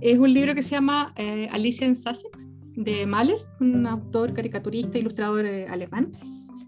Es 0.00 0.18
un 0.18 0.34
libro 0.34 0.52
que 0.56 0.64
se 0.64 0.70
llama 0.70 1.14
eh, 1.16 1.48
Alicia 1.52 1.86
en 1.86 1.94
Sussex, 1.94 2.48
de 2.74 3.06
Mahler, 3.06 3.38
un 3.60 3.86
autor, 3.86 4.34
caricaturista, 4.34 4.98
ilustrador 4.98 5.46
eh, 5.46 5.68
alemán. 5.68 6.10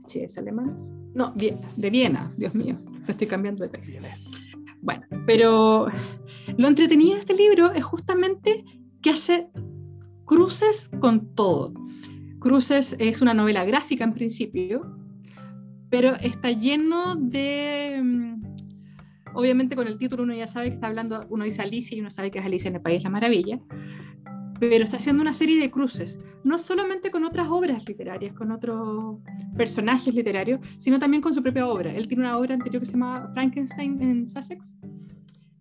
Sí, 0.06 0.20
es 0.20 0.38
alemán. 0.38 0.78
No, 1.14 1.34
de 1.34 1.90
Viena, 1.90 2.32
Dios 2.36 2.54
mío, 2.54 2.76
lo 3.06 3.10
estoy 3.10 3.26
cambiando 3.26 3.64
de 3.64 3.70
país. 3.70 3.98
Bueno, 4.82 5.02
pero 5.26 5.88
lo 6.56 6.68
entretenido 6.68 7.14
de 7.14 7.20
este 7.20 7.34
libro 7.34 7.72
es 7.72 7.82
justamente 7.82 8.64
que 9.02 9.10
hace 9.10 9.48
Cruces 10.30 10.88
con 11.00 11.34
todo. 11.34 11.74
Cruces 12.38 12.94
es 13.00 13.20
una 13.20 13.34
novela 13.34 13.64
gráfica 13.64 14.04
en 14.04 14.14
principio, 14.14 14.96
pero 15.90 16.14
está 16.14 16.52
lleno 16.52 17.16
de... 17.16 18.00
Mm, 18.00 18.42
obviamente 19.34 19.74
con 19.74 19.88
el 19.88 19.98
título 19.98 20.22
uno 20.22 20.32
ya 20.32 20.46
sabe 20.46 20.68
que 20.68 20.74
está 20.74 20.86
hablando, 20.86 21.26
uno 21.30 21.42
dice 21.42 21.62
Alicia 21.62 21.96
y 21.96 22.00
uno 22.00 22.12
sabe 22.12 22.30
que 22.30 22.38
es 22.38 22.44
Alicia 22.44 22.68
en 22.68 22.76
el 22.76 22.80
País 22.80 23.02
la 23.02 23.10
Maravilla, 23.10 23.58
pero 24.60 24.84
está 24.84 24.98
haciendo 24.98 25.20
una 25.20 25.34
serie 25.34 25.60
de 25.60 25.68
cruces, 25.68 26.16
no 26.44 26.60
solamente 26.60 27.10
con 27.10 27.24
otras 27.24 27.48
obras 27.50 27.82
literarias, 27.88 28.32
con 28.32 28.52
otros 28.52 29.18
personajes 29.56 30.14
literarios, 30.14 30.60
sino 30.78 31.00
también 31.00 31.22
con 31.22 31.34
su 31.34 31.42
propia 31.42 31.66
obra. 31.66 31.92
Él 31.92 32.06
tiene 32.06 32.22
una 32.22 32.38
obra 32.38 32.54
anterior 32.54 32.80
que 32.80 32.86
se 32.86 32.92
llama 32.92 33.32
Frankenstein 33.34 34.00
en 34.00 34.28
Sussex 34.28 34.76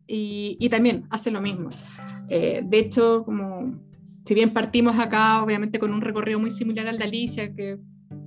y, 0.06 0.70
también 0.70 1.08
hace 1.10 1.32
lo 1.32 1.42
mismo. 1.42 1.72
Eh, 2.30 2.62
de 2.64 2.80
hecho, 2.80 3.24
como 3.26 3.89
si 4.30 4.36
bien 4.36 4.54
partimos 4.54 5.00
acá, 5.00 5.42
obviamente, 5.42 5.80
con 5.80 5.92
un 5.92 6.02
recorrido 6.02 6.38
muy 6.38 6.52
similar 6.52 6.88
al 6.88 7.00
de 7.00 7.04
Alicia, 7.04 7.52
que, 7.52 7.80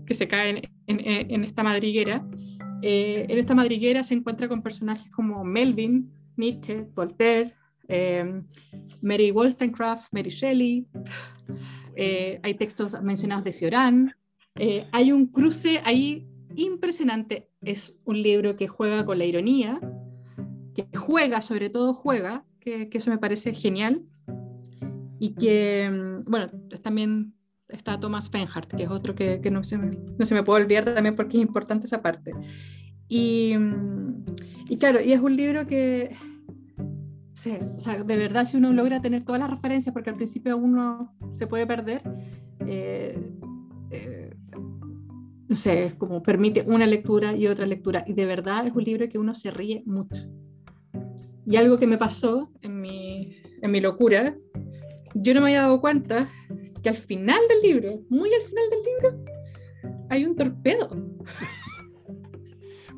que 0.04 0.16
se 0.16 0.26
cae 0.26 0.60
en, 0.88 1.00
en, 1.30 1.44
esta 1.44 1.62
madriguera, 1.62 2.26
eh, 2.82 3.24
en 3.28 3.38
esta 3.38 3.54
madriguera 3.54 4.02
se 4.02 4.14
encuentra 4.14 4.48
con 4.48 4.64
personajes 4.64 5.08
como 5.12 5.44
Melvin, 5.44 6.12
Nietzsche, 6.36 6.84
Voltaire, 6.96 7.54
eh, 7.86 8.42
Mary 9.00 9.30
Wollstonecraft, 9.30 10.08
Mary 10.10 10.30
Shelley, 10.30 10.88
eh, 11.94 12.40
hay 12.42 12.54
textos 12.54 13.00
mencionados 13.00 13.44
de 13.44 13.52
Cioran, 13.52 14.12
hay 14.90 15.12
un 15.12 15.26
cruce 15.26 15.82
ahí 15.84 16.26
impresionante, 16.56 17.48
es 17.60 17.94
un 18.04 18.20
libro 18.20 18.56
que 18.56 18.66
juega 18.66 19.06
con 19.06 19.18
la 19.18 19.24
ironía, 19.24 19.78
que 20.74 20.84
juega, 20.98 21.40
sobre 21.42 21.70
todo 21.70 21.94
juega, 21.94 22.44
que, 22.58 22.88
que 22.88 22.98
eso 22.98 23.12
me 23.12 23.18
parece 23.18 23.54
genial, 23.54 24.04
y 25.22 25.34
que, 25.34 25.88
mm, 25.88 26.28
bueno, 26.28 26.48
también 26.82 27.32
está 27.68 28.00
Thomas 28.00 28.28
Penhart, 28.28 28.72
que 28.72 28.82
es 28.82 28.90
otro 28.90 29.14
que, 29.14 29.40
que 29.40 29.52
no, 29.52 29.62
se 29.62 29.78
me, 29.78 29.92
no, 30.18 30.26
se 30.26 30.34
me, 30.34 30.42
puede 30.42 30.64
olvidar 30.64 30.84
también 30.84 31.14
porque 31.14 31.36
es 31.36 31.44
importante 31.44 31.86
esa 31.86 32.02
parte. 32.02 32.32
Y, 33.06 33.54
mm, 33.56 34.24
y 34.68 34.78
claro, 34.78 35.00
y 35.00 35.12
es 35.12 35.20
un 35.20 35.36
libro 35.36 35.64
que, 35.68 36.16
o 36.76 37.80
sea, 37.80 38.02
de 38.02 38.16
verdad, 38.16 38.48
si 38.48 38.56
uno 38.56 38.72
logra 38.72 39.00
tener 39.00 39.24
todas 39.24 39.40
las 39.40 39.48
referencias, 39.48 39.92
porque 39.92 40.10
al 40.10 40.16
principio 40.16 40.56
uno 40.56 41.14
se 41.38 41.46
puede 41.46 41.68
perder, 41.68 42.02
eh, 42.66 43.16
eh, 43.92 44.30
no 45.46 45.54
sé, 45.54 45.84
es 45.84 45.94
como 45.94 46.20
permite 46.20 46.64
una 46.66 46.84
lectura 46.88 47.36
y 47.36 47.46
otra 47.46 47.66
lectura. 47.66 48.02
Y 48.08 48.14
de 48.14 48.26
verdad 48.26 48.66
es 48.66 48.72
un 48.72 48.82
libro 48.82 49.08
que 49.08 49.18
uno 49.18 49.36
se 49.36 49.52
ríe 49.52 49.84
mucho. 49.86 50.28
Y 51.46 51.54
algo 51.54 51.78
que 51.78 51.86
me 51.86 51.96
pasó 51.96 52.50
en 52.60 52.80
mi, 52.80 53.36
en 53.62 53.70
mi 53.70 53.80
locura 53.80 54.34
yo 55.14 55.34
no 55.34 55.40
me 55.40 55.48
había 55.48 55.62
dado 55.62 55.80
cuenta 55.80 56.28
que 56.82 56.88
al 56.88 56.96
final 56.96 57.40
del 57.48 57.62
libro, 57.62 58.00
muy 58.08 58.30
al 58.32 58.42
final 58.42 58.64
del 58.70 58.80
libro, 58.82 59.24
hay 60.10 60.24
un 60.24 60.36
torpedo. 60.36 60.90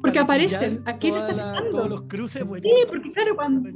Porque 0.01 0.19
aparecen, 0.19 0.83
¿a 0.85 0.99
quién 0.99 1.15
está 1.15 1.33
citando? 1.33 1.71
Todos 1.71 1.89
los 1.89 2.03
cruces, 2.03 2.43
Sí, 2.43 2.71
porque 2.91 3.11
claro, 3.11 3.37
cuando, 3.37 3.71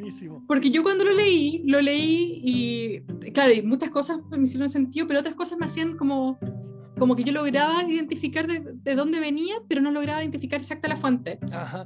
porque 0.47 0.71
yo 0.71 0.83
cuando 0.83 1.05
lo 1.05 1.15
leí, 1.15 1.63
lo 1.65 1.81
leí 1.81 2.43
y 2.45 3.31
claro, 3.31 3.55
y 3.55 3.63
muchas 3.63 3.89
cosas 3.89 4.19
me 4.31 4.43
hicieron 4.43 4.69
sentido, 4.69 5.07
pero 5.07 5.21
otras 5.21 5.35
cosas 5.35 5.59
me 5.59 5.65
hacían 5.65 5.97
como, 5.97 6.39
como 6.99 7.17
que 7.17 7.25
yo 7.25 7.33
lograba 7.33 7.83
identificar 7.85 8.47
de, 8.47 8.75
de 8.75 8.95
dónde 8.95 9.21
venía, 9.21 9.55
pero 9.69 9.81
no 9.81 9.91
lograba 9.91 10.21
identificar 10.21 10.61
exacta 10.61 10.87
la 10.87 10.97
fuente. 10.97 11.39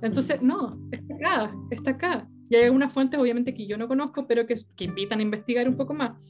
Entonces, 0.02 0.42
no, 0.42 0.76
está 0.90 1.14
acá, 1.14 1.54
está 1.70 1.90
acá. 1.92 2.28
Y 2.50 2.56
hay 2.56 2.64
algunas 2.64 2.92
fuentes, 2.92 3.20
obviamente, 3.20 3.54
que 3.54 3.68
yo 3.68 3.78
no 3.78 3.86
conozco, 3.86 4.26
pero 4.26 4.44
que, 4.44 4.56
que 4.74 4.84
invitan 4.86 5.20
a 5.20 5.22
investigar 5.22 5.68
un 5.68 5.76
poco 5.76 5.94
más 5.94 6.20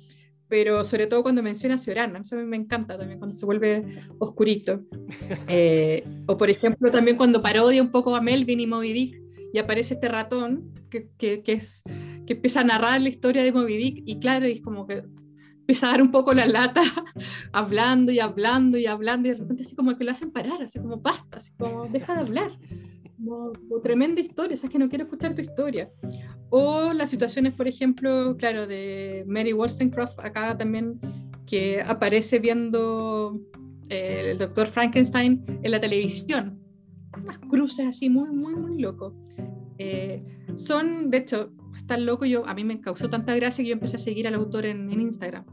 pero 0.52 0.84
sobre 0.84 1.06
todo 1.06 1.22
cuando 1.22 1.42
menciona 1.42 1.78
Ciorana, 1.78 2.18
eso 2.18 2.36
a 2.36 2.38
mí 2.38 2.44
me 2.44 2.58
encanta 2.58 2.98
también, 2.98 3.18
cuando 3.18 3.34
se 3.34 3.46
vuelve 3.46 4.00
oscurito. 4.18 4.82
Eh, 5.48 6.04
o 6.26 6.36
por 6.36 6.50
ejemplo 6.50 6.90
también 6.90 7.16
cuando 7.16 7.40
parodia 7.40 7.80
un 7.80 7.90
poco 7.90 8.14
a 8.14 8.20
Melvin 8.20 8.60
y 8.60 8.66
Moby 8.66 8.92
Dick 8.92 9.22
y 9.54 9.58
aparece 9.58 9.94
este 9.94 10.08
ratón 10.08 10.70
que, 10.90 11.08
que, 11.16 11.42
que, 11.42 11.54
es, 11.54 11.82
que 12.26 12.34
empieza 12.34 12.60
a 12.60 12.64
narrar 12.64 13.00
la 13.00 13.08
historia 13.08 13.42
de 13.42 13.50
Moby 13.50 13.78
Dick 13.78 14.02
y 14.04 14.18
claro, 14.18 14.44
es 14.44 14.60
como 14.60 14.86
que 14.86 15.04
empieza 15.60 15.88
a 15.88 15.92
dar 15.92 16.02
un 16.02 16.10
poco 16.10 16.34
la 16.34 16.44
lata, 16.44 16.82
hablando 17.54 18.12
y 18.12 18.20
hablando 18.20 18.76
y 18.76 18.84
hablando 18.84 19.30
y 19.30 19.32
de 19.32 19.38
repente 19.38 19.62
así 19.62 19.74
como 19.74 19.96
que 19.96 20.04
lo 20.04 20.10
hacen 20.10 20.32
parar, 20.32 20.60
así 20.60 20.78
como 20.78 20.98
basta, 20.98 21.38
así 21.38 21.50
como 21.56 21.86
deja 21.86 22.12
de 22.12 22.20
hablar. 22.20 22.58
Como, 23.16 23.52
tremenda 23.82 24.20
historia, 24.20 24.54
es 24.54 24.68
que 24.68 24.78
no 24.78 24.90
quiero 24.90 25.04
escuchar 25.04 25.34
tu 25.34 25.40
historia. 25.40 25.90
O 26.54 26.92
las 26.92 27.08
situaciones, 27.08 27.54
por 27.54 27.66
ejemplo, 27.66 28.36
claro, 28.36 28.66
de 28.66 29.24
Mary 29.26 29.54
Wollstonecraft 29.54 30.20
acá 30.20 30.58
también, 30.58 31.00
que 31.46 31.80
aparece 31.80 32.40
viendo 32.40 33.40
eh, 33.88 34.32
el 34.32 34.36
doctor 34.36 34.66
Frankenstein 34.66 35.42
en 35.62 35.70
la 35.70 35.80
televisión. 35.80 36.60
Unas 37.18 37.38
cruces 37.38 37.86
así, 37.86 38.10
muy, 38.10 38.32
muy, 38.32 38.54
muy 38.54 38.78
loco. 38.78 39.14
Eh, 39.78 40.22
son, 40.54 41.10
de 41.10 41.16
hecho, 41.16 41.54
tan 41.86 42.04
loco, 42.04 42.26
yo, 42.26 42.46
a 42.46 42.52
mí 42.52 42.64
me 42.64 42.82
causó 42.82 43.08
tanta 43.08 43.34
gracia 43.34 43.64
que 43.64 43.70
yo 43.70 43.74
empecé 43.74 43.96
a 43.96 44.00
seguir 44.00 44.28
al 44.28 44.34
autor 44.34 44.66
en, 44.66 44.90
en 44.90 45.00
Instagram. 45.00 45.46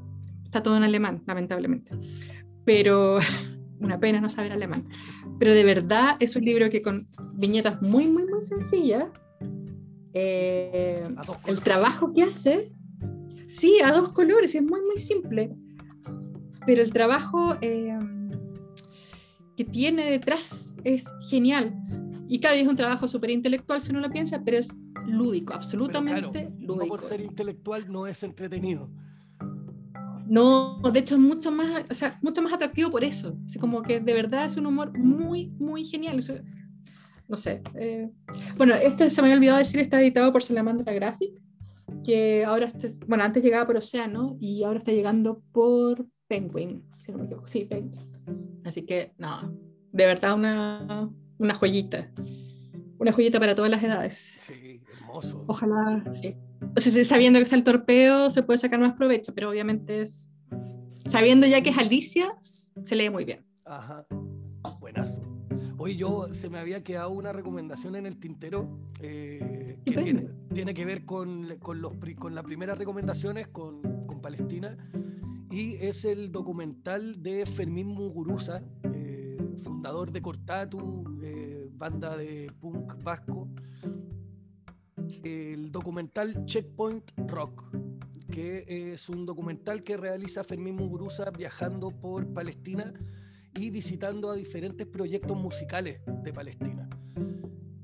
Está 0.43 0.61
todo 0.61 0.75
en 0.75 0.83
alemán, 0.83 1.23
lamentablemente. 1.25 1.91
Pero 2.65 3.19
una 3.79 4.01
pena 4.01 4.19
no 4.19 4.29
saber 4.29 4.51
alemán. 4.51 4.85
Pero 5.39 5.53
de 5.53 5.63
verdad 5.63 6.17
es 6.19 6.35
un 6.35 6.43
libro 6.43 6.69
que 6.69 6.81
con 6.81 7.07
viñetas 7.35 7.81
muy, 7.81 8.07
muy, 8.07 8.27
muy 8.27 8.41
sencillas 8.41 9.05
eh, 10.13 11.07
el 11.47 11.59
trabajo 11.61 12.13
que 12.13 12.23
hace, 12.23 12.71
sí, 13.47 13.77
a 13.83 13.91
dos 13.91 14.09
colores, 14.09 14.55
es 14.55 14.61
muy, 14.61 14.81
muy 14.81 14.97
simple, 14.97 15.55
pero 16.65 16.81
el 16.81 16.91
trabajo 16.93 17.55
eh, 17.61 17.97
que 19.55 19.65
tiene 19.65 20.09
detrás 20.09 20.73
es 20.83 21.05
genial. 21.29 21.75
Y 22.27 22.39
claro, 22.39 22.57
es 22.57 22.67
un 22.67 22.75
trabajo 22.75 23.07
súper 23.07 23.31
intelectual 23.31 23.81
si 23.81 23.91
uno 23.91 23.99
lo 23.99 24.11
piensa, 24.11 24.43
pero 24.43 24.57
es 24.57 24.69
lúdico, 25.07 25.53
absolutamente 25.53 26.51
lúdico. 26.59 26.75
No 26.75 26.85
por 26.85 27.01
ser 27.01 27.21
intelectual 27.21 27.91
no 27.91 28.07
es 28.07 28.21
entretenido. 28.23 28.89
No, 30.27 30.79
de 30.93 30.99
hecho 30.99 31.15
es 31.15 31.21
mucho 31.21 31.51
más, 31.51 31.85
o 31.89 31.95
sea, 31.95 32.19
mucho 32.21 32.43
más 32.43 32.53
atractivo 32.53 32.91
por 32.91 33.03
eso. 33.03 33.35
Así 33.45 33.57
como 33.57 33.81
que 33.81 33.99
de 33.99 34.13
verdad 34.13 34.45
es 34.45 34.57
un 34.57 34.67
humor 34.67 34.95
muy, 34.95 35.47
muy 35.57 35.85
genial 35.85 36.23
no 37.29 37.37
sé. 37.37 37.61
Eh, 37.75 38.09
bueno, 38.57 38.73
este 38.73 39.09
se 39.09 39.21
me 39.21 39.27
había 39.27 39.37
olvidado 39.37 39.59
decir, 39.59 39.79
está 39.79 40.01
editado 40.01 40.33
por 40.33 40.43
Salamandra 40.43 40.91
Graphic, 40.91 41.39
que 42.03 42.43
ahora, 42.43 42.65
este, 42.65 42.95
bueno, 43.07 43.23
antes 43.23 43.43
llegaba 43.43 43.67
por 43.67 43.77
Océano 43.77 44.35
y 44.41 44.63
ahora 44.63 44.79
está 44.79 44.91
llegando 44.91 45.41
por 45.51 46.05
Penguin, 46.27 46.83
si 47.05 47.11
no 47.11 47.19
me 47.19 47.25
equivoco. 47.25 47.47
Sí, 47.47 47.65
Penguin. 47.65 48.09
Así 48.65 48.81
que, 48.81 49.13
nada, 49.17 49.51
de 49.91 50.05
verdad 50.05 50.33
una, 50.33 51.09
una 51.37 51.53
joyita. 51.53 52.11
Una 52.97 53.13
joyita 53.13 53.39
para 53.39 53.55
todas 53.55 53.71
las 53.71 53.83
edades. 53.83 54.33
Sí, 54.39 54.81
hermoso. 54.99 55.45
Ojalá, 55.47 56.03
sí. 56.11 56.35
O 56.75 56.81
sea, 56.81 57.03
sabiendo 57.05 57.39
que 57.39 57.43
está 57.43 57.55
el 57.55 57.63
torpeo, 57.63 58.29
se 58.29 58.43
puede 58.43 58.57
sacar 58.57 58.79
más 58.79 58.93
provecho, 58.93 59.33
pero 59.33 59.49
obviamente 59.49 60.01
es. 60.01 60.29
Sabiendo 61.05 61.47
ya 61.47 61.61
que 61.61 61.69
es 61.69 61.77
Alicia, 61.77 62.35
se 62.41 62.95
lee 62.95 63.09
muy 63.09 63.23
bien. 63.23 63.45
Ajá. 63.65 64.05
Buenazo. 64.79 65.38
Hoy 65.79 65.95
yo 65.95 66.33
se 66.33 66.49
me 66.49 66.59
había 66.59 66.83
quedado 66.83 67.09
una 67.09 67.33
recomendación 67.33 67.95
en 67.95 68.05
el 68.05 68.19
tintero 68.19 68.69
eh, 68.99 69.79
que 69.85 69.97
tiene, 69.97 70.29
tiene, 70.53 70.73
que 70.73 70.85
ver 70.85 71.05
con, 71.05 71.57
con, 71.59 71.81
los, 71.81 71.93
con 72.17 72.35
las 72.35 72.43
primeras 72.43 72.77
recomendaciones 72.77 73.47
con, 73.47 73.81
con, 74.05 74.21
Palestina 74.21 74.77
y 75.49 75.75
es 75.75 76.05
el 76.05 76.31
documental 76.31 77.23
de 77.23 77.45
Fermín 77.45 77.87
Muguruza 77.87 78.61
fundador 79.59 80.11
de 80.11 80.21
Cortatu, 80.21 81.03
eh, 81.21 81.69
banda 81.71 82.17
de 82.17 82.51
punk 82.59 83.03
vasco, 83.03 83.47
el 85.23 85.71
documental 85.71 86.45
Checkpoint 86.45 87.11
Rock, 87.27 87.63
que 88.31 88.91
es 88.93 89.09
un 89.09 89.25
documental 89.25 89.83
que 89.83 89.97
realiza 89.97 90.43
Fermín 90.43 90.75
Muguruza 90.75 91.29
viajando 91.31 91.89
por 91.89 92.27
Palestina 92.33 92.93
y 93.59 93.69
visitando 93.69 94.31
a 94.31 94.35
diferentes 94.35 94.87
proyectos 94.87 95.37
musicales 95.37 95.99
de 96.23 96.31
Palestina. 96.31 96.89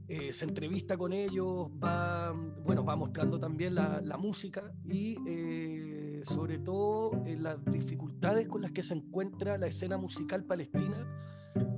Eh, 0.07 0.31
se 0.31 0.45
entrevista 0.45 0.95
con 0.95 1.11
ellos, 1.11 1.69
va, 1.83 2.31
bueno, 2.63 2.85
va 2.85 2.95
mostrando 2.95 3.37
también 3.37 3.75
la, 3.75 4.17
música 4.17 4.71
y 4.85 5.17
eh, 5.27 6.21
sobre 6.23 6.59
todo 6.59 7.11
eh, 7.25 7.35
las 7.37 7.63
dificultades 7.65 8.47
con 8.47 8.61
las 8.61 8.71
que 8.71 8.83
se 8.83 8.93
encuentra 8.93 9.57
la 9.57 9.67
escena 9.67 9.97
musical 9.97 10.45
palestina 10.45 10.95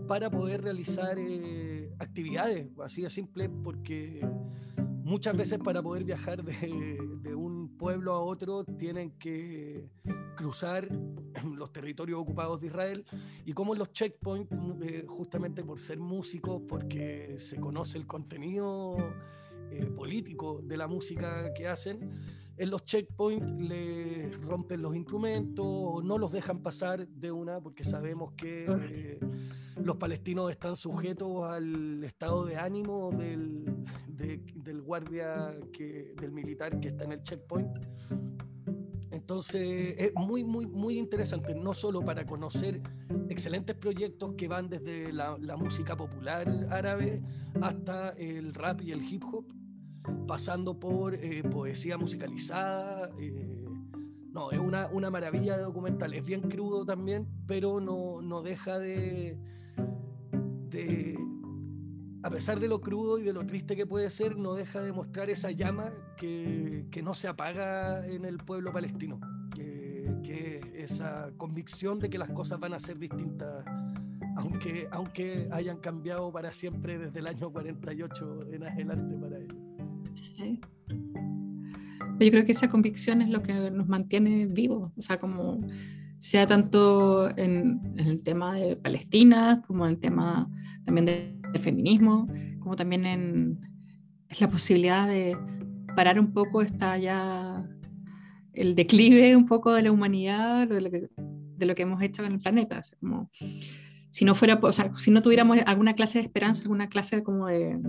para 0.08 0.30
poder 0.30 0.62
realizar 0.62 1.18
actividades, 1.98 2.68
así 2.84 3.02
de 3.02 3.10
simple, 3.10 3.50
porque 3.50 4.28
muchas 5.04 5.36
veces 5.36 5.58
para 5.58 5.82
poder 5.82 6.04
viajar 6.04 6.43
de, 6.43 7.00
de 7.22 7.36
un 7.36 7.76
pueblo 7.78 8.14
a 8.14 8.22
otro 8.22 8.64
tienen 8.64 9.12
que 9.18 9.89
cruzar 10.38 10.88
los 11.58 11.74
territorios 11.74 12.22
ocupados 12.22 12.62
de 12.62 12.68
Israel 12.68 13.06
y 13.46 13.52
como 13.52 13.76
los 13.76 13.92
checkpoints, 13.92 14.50
eh, 14.84 15.04
justamente 15.06 15.64
por 15.66 15.80
ser 15.80 16.00
músicos, 16.00 16.62
porque 16.66 17.36
se 17.40 17.60
conoce 17.60 17.98
el 17.98 18.08
contenido 18.08 18.96
eh, 19.70 19.86
político 19.88 20.62
de 20.64 20.78
la 20.78 20.88
música 20.88 21.52
que 21.54 21.68
hacen, 21.68 22.10
en 22.56 22.72
los 22.72 22.86
checkpoints 22.86 23.62
les 23.62 24.42
rompen 24.42 24.82
los 24.82 24.96
instrumentos, 24.96 26.04
no 26.04 26.18
los 26.18 26.32
dejan 26.32 26.64
pasar 26.64 27.08
de 27.08 27.32
una, 27.32 27.60
porque 27.60 27.84
sabemos 27.84 28.32
que 28.34 28.66
eh, 28.66 29.20
los 29.76 29.98
palestinos 29.98 30.50
están 30.50 30.76
sujetos 30.76 31.44
al 31.44 32.04
estado 32.04 32.46
de 32.46 32.56
ánimo 32.56 33.12
del, 33.12 33.86
del 34.18 34.82
guardia, 34.82 35.56
que, 35.72 36.16
del 36.20 36.32
militar 36.32 36.80
que 36.80 36.88
está 36.88 37.04
en 37.04 37.12
el 37.12 37.24
checkpoint. 37.24 37.78
Entonces 39.28 39.95
es 39.97 40.13
muy, 40.15 40.45
muy, 40.45 40.65
muy 40.65 40.97
interesante, 40.97 41.53
no 41.53 41.73
solo 41.73 41.99
para 41.99 42.25
conocer 42.25 42.82
excelentes 43.28 43.75
proyectos 43.75 44.36
que 44.38 44.47
van 44.47 44.69
desde 44.69 45.11
la, 45.11 45.36
música 45.57 45.97
popular 45.97 46.47
árabe 46.69 47.21
hasta 47.61 48.11
el 48.11 48.53
rap 48.53 48.80
y 48.84 48.93
el 48.93 49.03
hip 49.03 49.25
hop, 49.30 49.45
pasando 50.25 50.80
por 50.80 51.13
eh, 51.13 51.43
poesía 51.43 51.97
musicalizada. 51.97 53.09
Eh, 53.19 53.65
no, 54.32 54.49
es 54.51 54.59
una, 54.59 54.88
una, 54.93 55.09
maravilla 55.09 55.57
de 55.57 55.63
documental. 55.63 56.13
Es 56.13 56.23
bien 56.23 56.43
crudo 56.43 56.86
también, 56.86 57.28
pero 57.47 57.82
no, 57.82 58.21
no 58.21 58.41
deja 58.41 58.80
de, 58.80 59.38
de, 60.69 61.19
a 62.28 62.30
pesar 62.30 62.59
de 62.59 62.67
lo 62.67 62.82
crudo 62.82 63.17
y 63.17 63.23
de 63.23 63.32
lo 63.32 63.45
triste 63.45 63.73
que 63.78 63.86
puede 63.86 64.09
ser, 64.09 64.38
no 64.38 64.53
deja 64.53 64.82
de 64.82 64.91
mostrar 64.91 65.30
esa 65.30 65.49
llama 65.51 65.93
que, 66.17 66.86
no 67.01 67.13
se 67.13 67.30
apaga 67.30 68.05
en 68.05 68.25
el 68.25 68.36
pueblo 68.36 68.73
palestino, 68.73 69.17
que, 69.55 70.11
que, 70.23 70.59
esa 70.75 71.32
convicción 71.38 71.99
de 71.99 72.09
que 72.09 72.17
las 72.17 72.30
cosas 72.32 72.59
van 72.59 72.73
a 72.73 72.82
ser 72.82 72.99
distintas, 72.99 73.63
aunque, 74.36 74.89
aunque 74.91 75.47
hayan 75.51 75.78
cambiado 75.78 76.30
para 76.30 76.53
siempre 76.53 76.97
desde 76.97 77.19
el 77.19 77.28
año 77.28 77.49
48 77.49 78.51
en 78.51 78.63
adelante 78.63 79.15
para 79.15 79.38
ellos. 79.38 79.55
Yo 82.19 82.32
creo 82.32 82.45
que 82.45 82.51
esa 82.51 82.67
convicción 82.67 83.21
es 83.21 83.30
lo 83.30 83.41
que 83.41 83.71
nos 83.71 83.88
mantiene 83.88 84.47
vivos, 84.47 84.91
o 84.97 85.01
sea, 85.01 85.17
como 85.17 85.61
sea 86.19 86.45
tanto 86.45 87.30
en, 87.38 87.80
en 87.95 88.07
el 88.07 88.21
tema 88.21 88.55
de 88.55 88.75
Palestina 88.75 89.63
como 89.65 89.86
en 89.86 89.91
el 89.91 89.99
tema 89.99 90.49
también 90.84 91.05
de 91.05 91.37
el 91.54 91.60
feminismo, 91.60 92.28
como 92.60 92.76
también 92.76 93.06
en, 93.06 93.60
la 94.39 94.50
posibilidad 94.50 95.08
de 95.08 95.38
parar 95.95 96.20
un 96.20 96.34
poco 96.34 96.62
esta 96.62 96.98
ya 96.98 97.66
el 98.54 98.76
declive 98.76 99.36
un 99.36 99.45
poco 99.45 99.74
de 99.74 99.84
la 99.84 99.91
humanidad, 99.91 100.68
de 100.68 100.82
lo 100.82 100.91
que, 100.91 101.10
de 101.16 101.66
lo 101.66 101.76
que 101.76 101.84
hemos 101.84 102.02
hecho 102.02 102.24
en 102.24 102.34
el 102.34 102.39
planeta. 102.39 102.82
como, 103.00 103.32
si 104.10 104.26
no 104.26 104.36
fuera, 104.36 104.60
o 104.62 104.74
sea, 104.74 104.93
si 104.95 105.12
no 105.12 105.22
tuviéramos 105.22 105.60
alguna 105.66 105.93
clase 105.93 106.20
de 106.20 106.26
esperanza, 106.26 106.64
alguna 106.64 106.89
clase 106.89 107.24
como 107.24 107.48
de, 107.48 107.80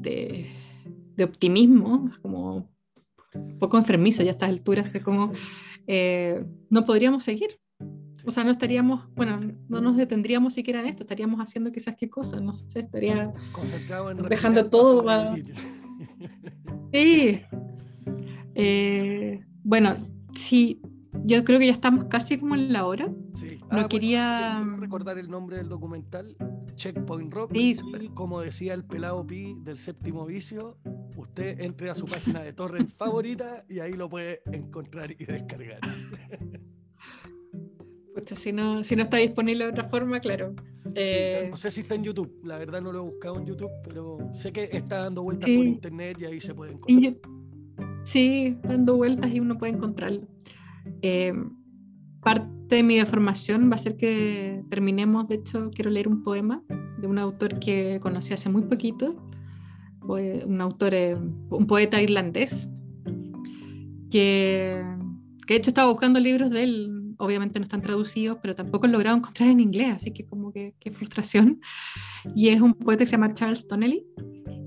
de, 0.00 0.50
de 1.16 1.24
optimismo, 1.24 2.10
como 2.22 2.68
un 3.34 3.58
poco 3.58 3.78
enfermizo 3.78 4.22
ya 4.22 4.30
a 4.30 4.32
estas 4.32 4.48
alturas, 4.48 4.90
que 4.90 5.00
como 5.00 5.32
eh, 5.86 6.44
no 6.70 6.84
podríamos 6.84 7.24
seguir. 7.24 7.58
O 8.26 8.30
sea, 8.30 8.42
no 8.44 8.50
estaríamos, 8.50 9.04
bueno, 9.14 9.38
no 9.68 9.80
nos 9.80 9.96
detendríamos 9.96 10.54
siquiera 10.54 10.80
en 10.80 10.86
esto, 10.86 11.02
estaríamos 11.02 11.40
haciendo 11.40 11.70
quizás 11.70 11.94
qué 11.96 12.08
cosas, 12.08 12.40
no 12.40 12.54
sé, 12.54 12.80
estaría 12.80 13.32
concentrado 13.52 14.10
en 14.10 14.18
dejando 14.28 14.68
todo. 14.68 15.04
Sí. 16.92 17.40
Eh, 18.54 19.40
bueno, 19.64 19.96
sí, 20.36 20.80
yo 21.24 21.42
creo 21.42 21.58
que 21.58 21.66
ya 21.66 21.72
estamos 21.72 22.04
casi 22.04 22.38
como 22.38 22.54
en 22.54 22.72
la 22.72 22.86
hora. 22.86 23.12
Sí. 23.34 23.58
no 23.72 23.80
ah, 23.80 23.88
quería 23.88 24.64
recordar 24.78 25.18
el 25.18 25.28
nombre 25.28 25.56
del 25.56 25.68
documental, 25.68 26.36
Checkpoint 26.76 27.32
Rock. 27.34 27.50
y 27.52 27.76
como 28.14 28.40
decía 28.40 28.74
el 28.74 28.84
pelado 28.84 29.26
Pi 29.26 29.56
del 29.58 29.78
séptimo 29.78 30.24
vicio, 30.24 30.78
usted 31.16 31.60
entre 31.60 31.90
a 31.90 31.96
su 31.96 32.04
página 32.06 32.42
de 32.42 32.52
torrent 32.52 32.90
favorita 32.96 33.64
y 33.68 33.80
ahí 33.80 33.94
lo 33.94 34.08
puede 34.08 34.42
encontrar 34.52 35.10
y 35.10 35.24
descargar. 35.24 35.80
si 38.36 38.52
no, 38.52 38.84
si 38.84 38.96
no 38.96 39.02
está 39.02 39.18
disponible 39.18 39.64
de 39.64 39.70
otra 39.70 39.84
forma, 39.84 40.20
claro. 40.20 40.54
Eh, 40.94 41.48
no 41.50 41.56
sé 41.56 41.70
si 41.70 41.80
está 41.80 41.94
en 41.94 42.04
YouTube, 42.04 42.40
la 42.44 42.58
verdad 42.58 42.80
no 42.80 42.92
lo 42.92 43.00
he 43.00 43.10
buscado 43.10 43.38
en 43.38 43.46
YouTube, 43.46 43.70
pero 43.82 44.18
sé 44.32 44.52
que 44.52 44.68
está 44.72 45.02
dando 45.04 45.22
vueltas 45.22 45.50
por 45.50 45.64
internet 45.64 46.18
y 46.20 46.24
ahí 46.26 46.40
se 46.40 46.54
puede 46.54 46.72
encontrar. 46.72 47.16
Sí, 48.04 48.56
dando 48.62 48.96
vueltas 48.96 49.32
y 49.32 49.40
uno 49.40 49.58
puede 49.58 49.72
encontrarlo. 49.72 50.26
Eh, 51.02 51.32
parte 52.20 52.76
de 52.76 52.82
mi 52.82 53.00
formación 53.02 53.70
va 53.70 53.76
a 53.76 53.78
ser 53.78 53.96
que 53.96 54.62
terminemos, 54.68 55.26
de 55.26 55.36
hecho, 55.36 55.70
quiero 55.70 55.90
leer 55.90 56.08
un 56.08 56.22
poema 56.22 56.62
de 56.98 57.06
un 57.06 57.18
autor 57.18 57.58
que 57.58 57.98
conocí 58.00 58.34
hace 58.34 58.48
muy 58.48 58.62
poquito, 58.62 59.16
un 60.02 60.60
autor, 60.60 60.94
eh, 60.94 61.16
un 61.50 61.66
poeta 61.66 62.00
irlandés, 62.00 62.68
que, 64.10 64.84
que 65.46 65.54
de 65.54 65.58
hecho 65.58 65.70
estaba 65.70 65.90
buscando 65.90 66.20
libros 66.20 66.50
de 66.50 66.62
él 66.62 67.03
obviamente 67.24 67.58
no 67.58 67.64
están 67.64 67.82
traducidos, 67.82 68.38
pero 68.42 68.54
tampoco 68.54 68.86
he 68.86 68.88
logrado 68.88 69.16
encontrar 69.16 69.48
en 69.48 69.60
inglés, 69.60 69.94
así 69.94 70.12
que 70.12 70.24
como 70.24 70.52
que 70.52 70.74
qué 70.78 70.90
frustración. 70.90 71.60
Y 72.34 72.48
es 72.48 72.60
un 72.60 72.74
poeta 72.74 73.04
que 73.04 73.06
se 73.06 73.12
llama 73.12 73.34
Charles 73.34 73.66
Donnelly. 73.66 74.06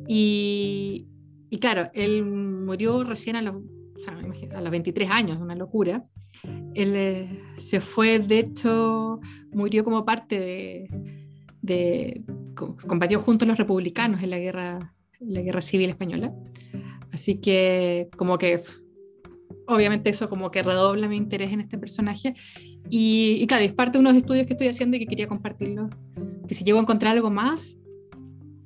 Y, 0.08 1.08
y 1.50 1.60
claro, 1.60 1.90
él 1.94 2.26
murió 2.26 3.04
recién 3.04 3.36
a 3.36 3.42
los, 3.42 3.56
a 4.54 4.62
los 4.62 4.72
23 4.72 5.10
años, 5.10 5.38
una 5.38 5.56
locura. 5.56 6.06
Él 6.76 6.94
eh, 6.96 7.42
se 7.58 7.82
fue, 7.82 8.20
de 8.20 8.40
hecho, 8.40 9.20
murió 9.52 9.84
como 9.84 10.06
parte 10.06 10.40
de, 10.40 10.90
de 11.62 12.24
combatió 12.56 13.20
junto 13.20 13.46
a 13.46 13.48
los 13.48 13.58
republicanos 13.58 14.22
en 14.24 14.30
la 14.30 14.40
guerra, 14.40 14.94
en 15.20 15.34
la 15.34 15.42
guerra 15.42 15.62
civil 15.62 15.90
española. 15.90 16.34
Así 17.12 17.40
que 17.40 18.10
como 18.16 18.38
que 18.38 18.62
obviamente 19.68 20.10
eso 20.10 20.30
como 20.30 20.50
que 20.50 20.64
redobla 20.64 21.08
mi 21.08 21.18
interés 21.18 21.52
en 21.52 21.62
este 21.62 21.78
personaje. 21.78 22.34
Y, 22.90 23.46
claro, 23.48 23.64
es 23.64 23.74
parte 23.74 23.98
de 23.98 24.00
unos 24.00 24.16
estudios 24.16 24.48
que 24.48 24.54
estoy 24.54 24.68
haciendo 24.68 24.98
y 24.98 25.02
que 25.02 25.08
quería 25.08 25.28
compartirlo. 25.28 25.90
Que 26.48 26.56
si 26.56 26.64
llego 26.64 26.80
a 26.80 26.82
encontrar 26.82 27.14
algo 27.14 27.30
más, 27.30 27.76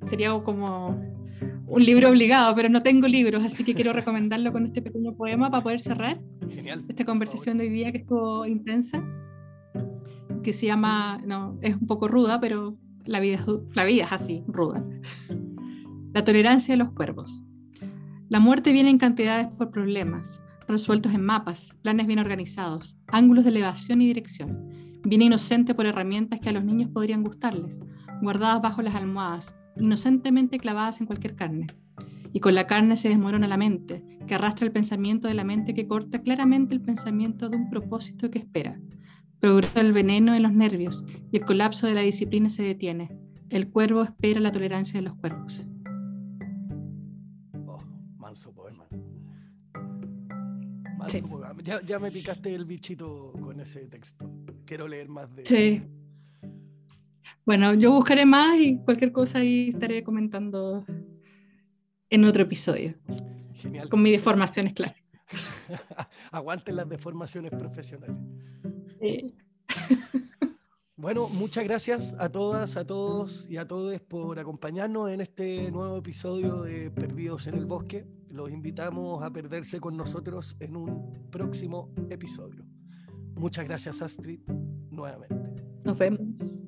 sería 0.06 0.32
como 0.42 1.00
un 1.66 1.84
libro 1.84 2.10
obligado, 2.10 2.54
pero 2.54 2.68
no 2.68 2.82
tengo 2.82 3.08
libros, 3.08 3.44
así 3.44 3.64
que 3.64 3.74
quiero 3.74 3.92
recomendarlo 3.94 4.52
con 4.52 4.66
este 4.66 4.82
pequeño 4.82 5.14
poema 5.14 5.50
para 5.50 5.62
poder 5.62 5.80
cerrar 5.80 6.20
esta 6.88 7.04
conversación 7.04 7.58
de 7.58 7.64
hoy 7.64 7.70
día 7.70 7.92
que 7.92 7.98
estuvo 7.98 8.46
intensa, 8.46 9.02
que 10.42 10.52
se 10.52 10.66
llama, 10.66 11.20
no, 11.26 11.58
es 11.62 11.74
un 11.74 11.86
poco 11.86 12.08
ruda, 12.08 12.40
pero 12.40 12.76
la 13.04 13.20
vida 13.20 13.44
la 13.74 13.84
vida 13.84 14.04
es 14.04 14.12
así, 14.12 14.44
ruda. 14.46 14.84
La 16.12 16.24
tolerancia 16.24 16.74
de 16.74 16.78
los 16.78 16.92
cuervos. 16.92 17.42
La 18.28 18.38
muerte 18.38 18.72
viene 18.72 18.90
en 18.90 18.98
cantidades 18.98 19.48
por 19.48 19.70
problemas, 19.70 20.40
resueltos 20.68 21.14
en 21.14 21.24
mapas, 21.24 21.72
planes 21.82 22.06
bien 22.06 22.18
organizados, 22.18 22.96
ángulos 23.08 23.44
de 23.44 23.50
elevación 23.50 24.00
y 24.02 24.06
dirección. 24.06 24.68
Viene 25.04 25.26
inocente 25.26 25.74
por 25.74 25.86
herramientas 25.86 26.40
que 26.40 26.48
a 26.48 26.52
los 26.52 26.64
niños 26.64 26.90
podrían 26.90 27.22
gustarles, 27.22 27.80
guardadas 28.20 28.62
bajo 28.62 28.82
las 28.82 28.94
almohadas, 28.94 29.54
inocentemente 29.76 30.58
clavadas 30.58 31.00
en 31.00 31.06
cualquier 31.06 31.34
carne. 31.34 31.66
Y 32.32 32.40
con 32.40 32.54
la 32.54 32.66
carne 32.66 32.96
se 32.96 33.08
desmorona 33.08 33.48
la 33.48 33.56
mente, 33.56 34.04
que 34.26 34.34
arrastra 34.34 34.66
el 34.66 34.72
pensamiento 34.72 35.28
de 35.28 35.34
la 35.34 35.44
mente 35.44 35.74
que 35.74 35.86
corta 35.86 36.22
claramente 36.22 36.74
el 36.74 36.80
pensamiento 36.80 37.48
de 37.48 37.56
un 37.56 37.68
propósito 37.68 38.30
que 38.30 38.38
espera. 38.38 38.80
Progresa 39.40 39.80
el 39.80 39.92
veneno 39.92 40.34
en 40.34 40.44
los 40.44 40.52
nervios 40.52 41.04
y 41.32 41.38
el 41.38 41.44
colapso 41.44 41.86
de 41.86 41.94
la 41.94 42.02
disciplina 42.02 42.48
se 42.48 42.62
detiene. 42.62 43.10
El 43.50 43.68
cuervo 43.68 44.02
espera 44.02 44.40
la 44.40 44.52
tolerancia 44.52 45.00
de 45.00 45.06
los 45.06 45.16
cuervos. 45.16 45.64
Ya, 51.86 51.98
me 51.98 52.10
picaste 52.10 52.54
el 52.54 52.64
bichito 52.64 53.32
con 53.40 53.60
ese 53.60 53.86
texto. 53.86 54.30
Quiero 54.64 54.88
leer 54.88 55.08
más 55.08 55.34
de 55.34 55.46
Sí. 55.46 55.82
Bueno, 57.44 57.74
yo 57.74 57.90
buscaré 57.92 58.24
más 58.24 58.58
y 58.58 58.78
cualquier 58.78 59.12
cosa 59.12 59.38
ahí 59.38 59.70
estaré 59.70 60.02
comentando 60.04 60.84
en 62.10 62.24
otro 62.24 62.42
episodio. 62.42 62.94
Genial. 63.54 63.88
Con 63.88 64.02
mis 64.02 64.12
deformaciones 64.12 64.74
clásicas. 64.74 65.20
Aguanten 66.30 66.76
las 66.76 66.88
deformaciones 66.88 67.50
profesionales. 67.50 68.16
Sí. 69.00 69.34
Bueno, 71.02 71.28
muchas 71.28 71.64
gracias 71.64 72.14
a 72.20 72.28
todas, 72.28 72.76
a 72.76 72.86
todos 72.86 73.48
y 73.50 73.56
a 73.56 73.66
todos 73.66 74.00
por 74.02 74.38
acompañarnos 74.38 75.10
en 75.10 75.20
este 75.20 75.68
nuevo 75.72 75.96
episodio 75.96 76.62
de 76.62 76.92
Perdidos 76.92 77.48
en 77.48 77.56
el 77.56 77.66
Bosque. 77.66 78.06
Los 78.32 78.50
invitamos 78.50 79.22
a 79.22 79.30
perderse 79.30 79.78
con 79.78 79.94
nosotros 79.94 80.56
en 80.58 80.74
un 80.74 81.12
próximo 81.30 81.92
episodio. 82.08 82.64
Muchas 83.34 83.66
gracias, 83.66 84.00
Astrid, 84.00 84.40
nuevamente. 84.90 85.36
Nos 85.84 85.98
vemos. 85.98 86.20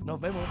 Nos 0.04 0.20
vemos. 0.20 0.44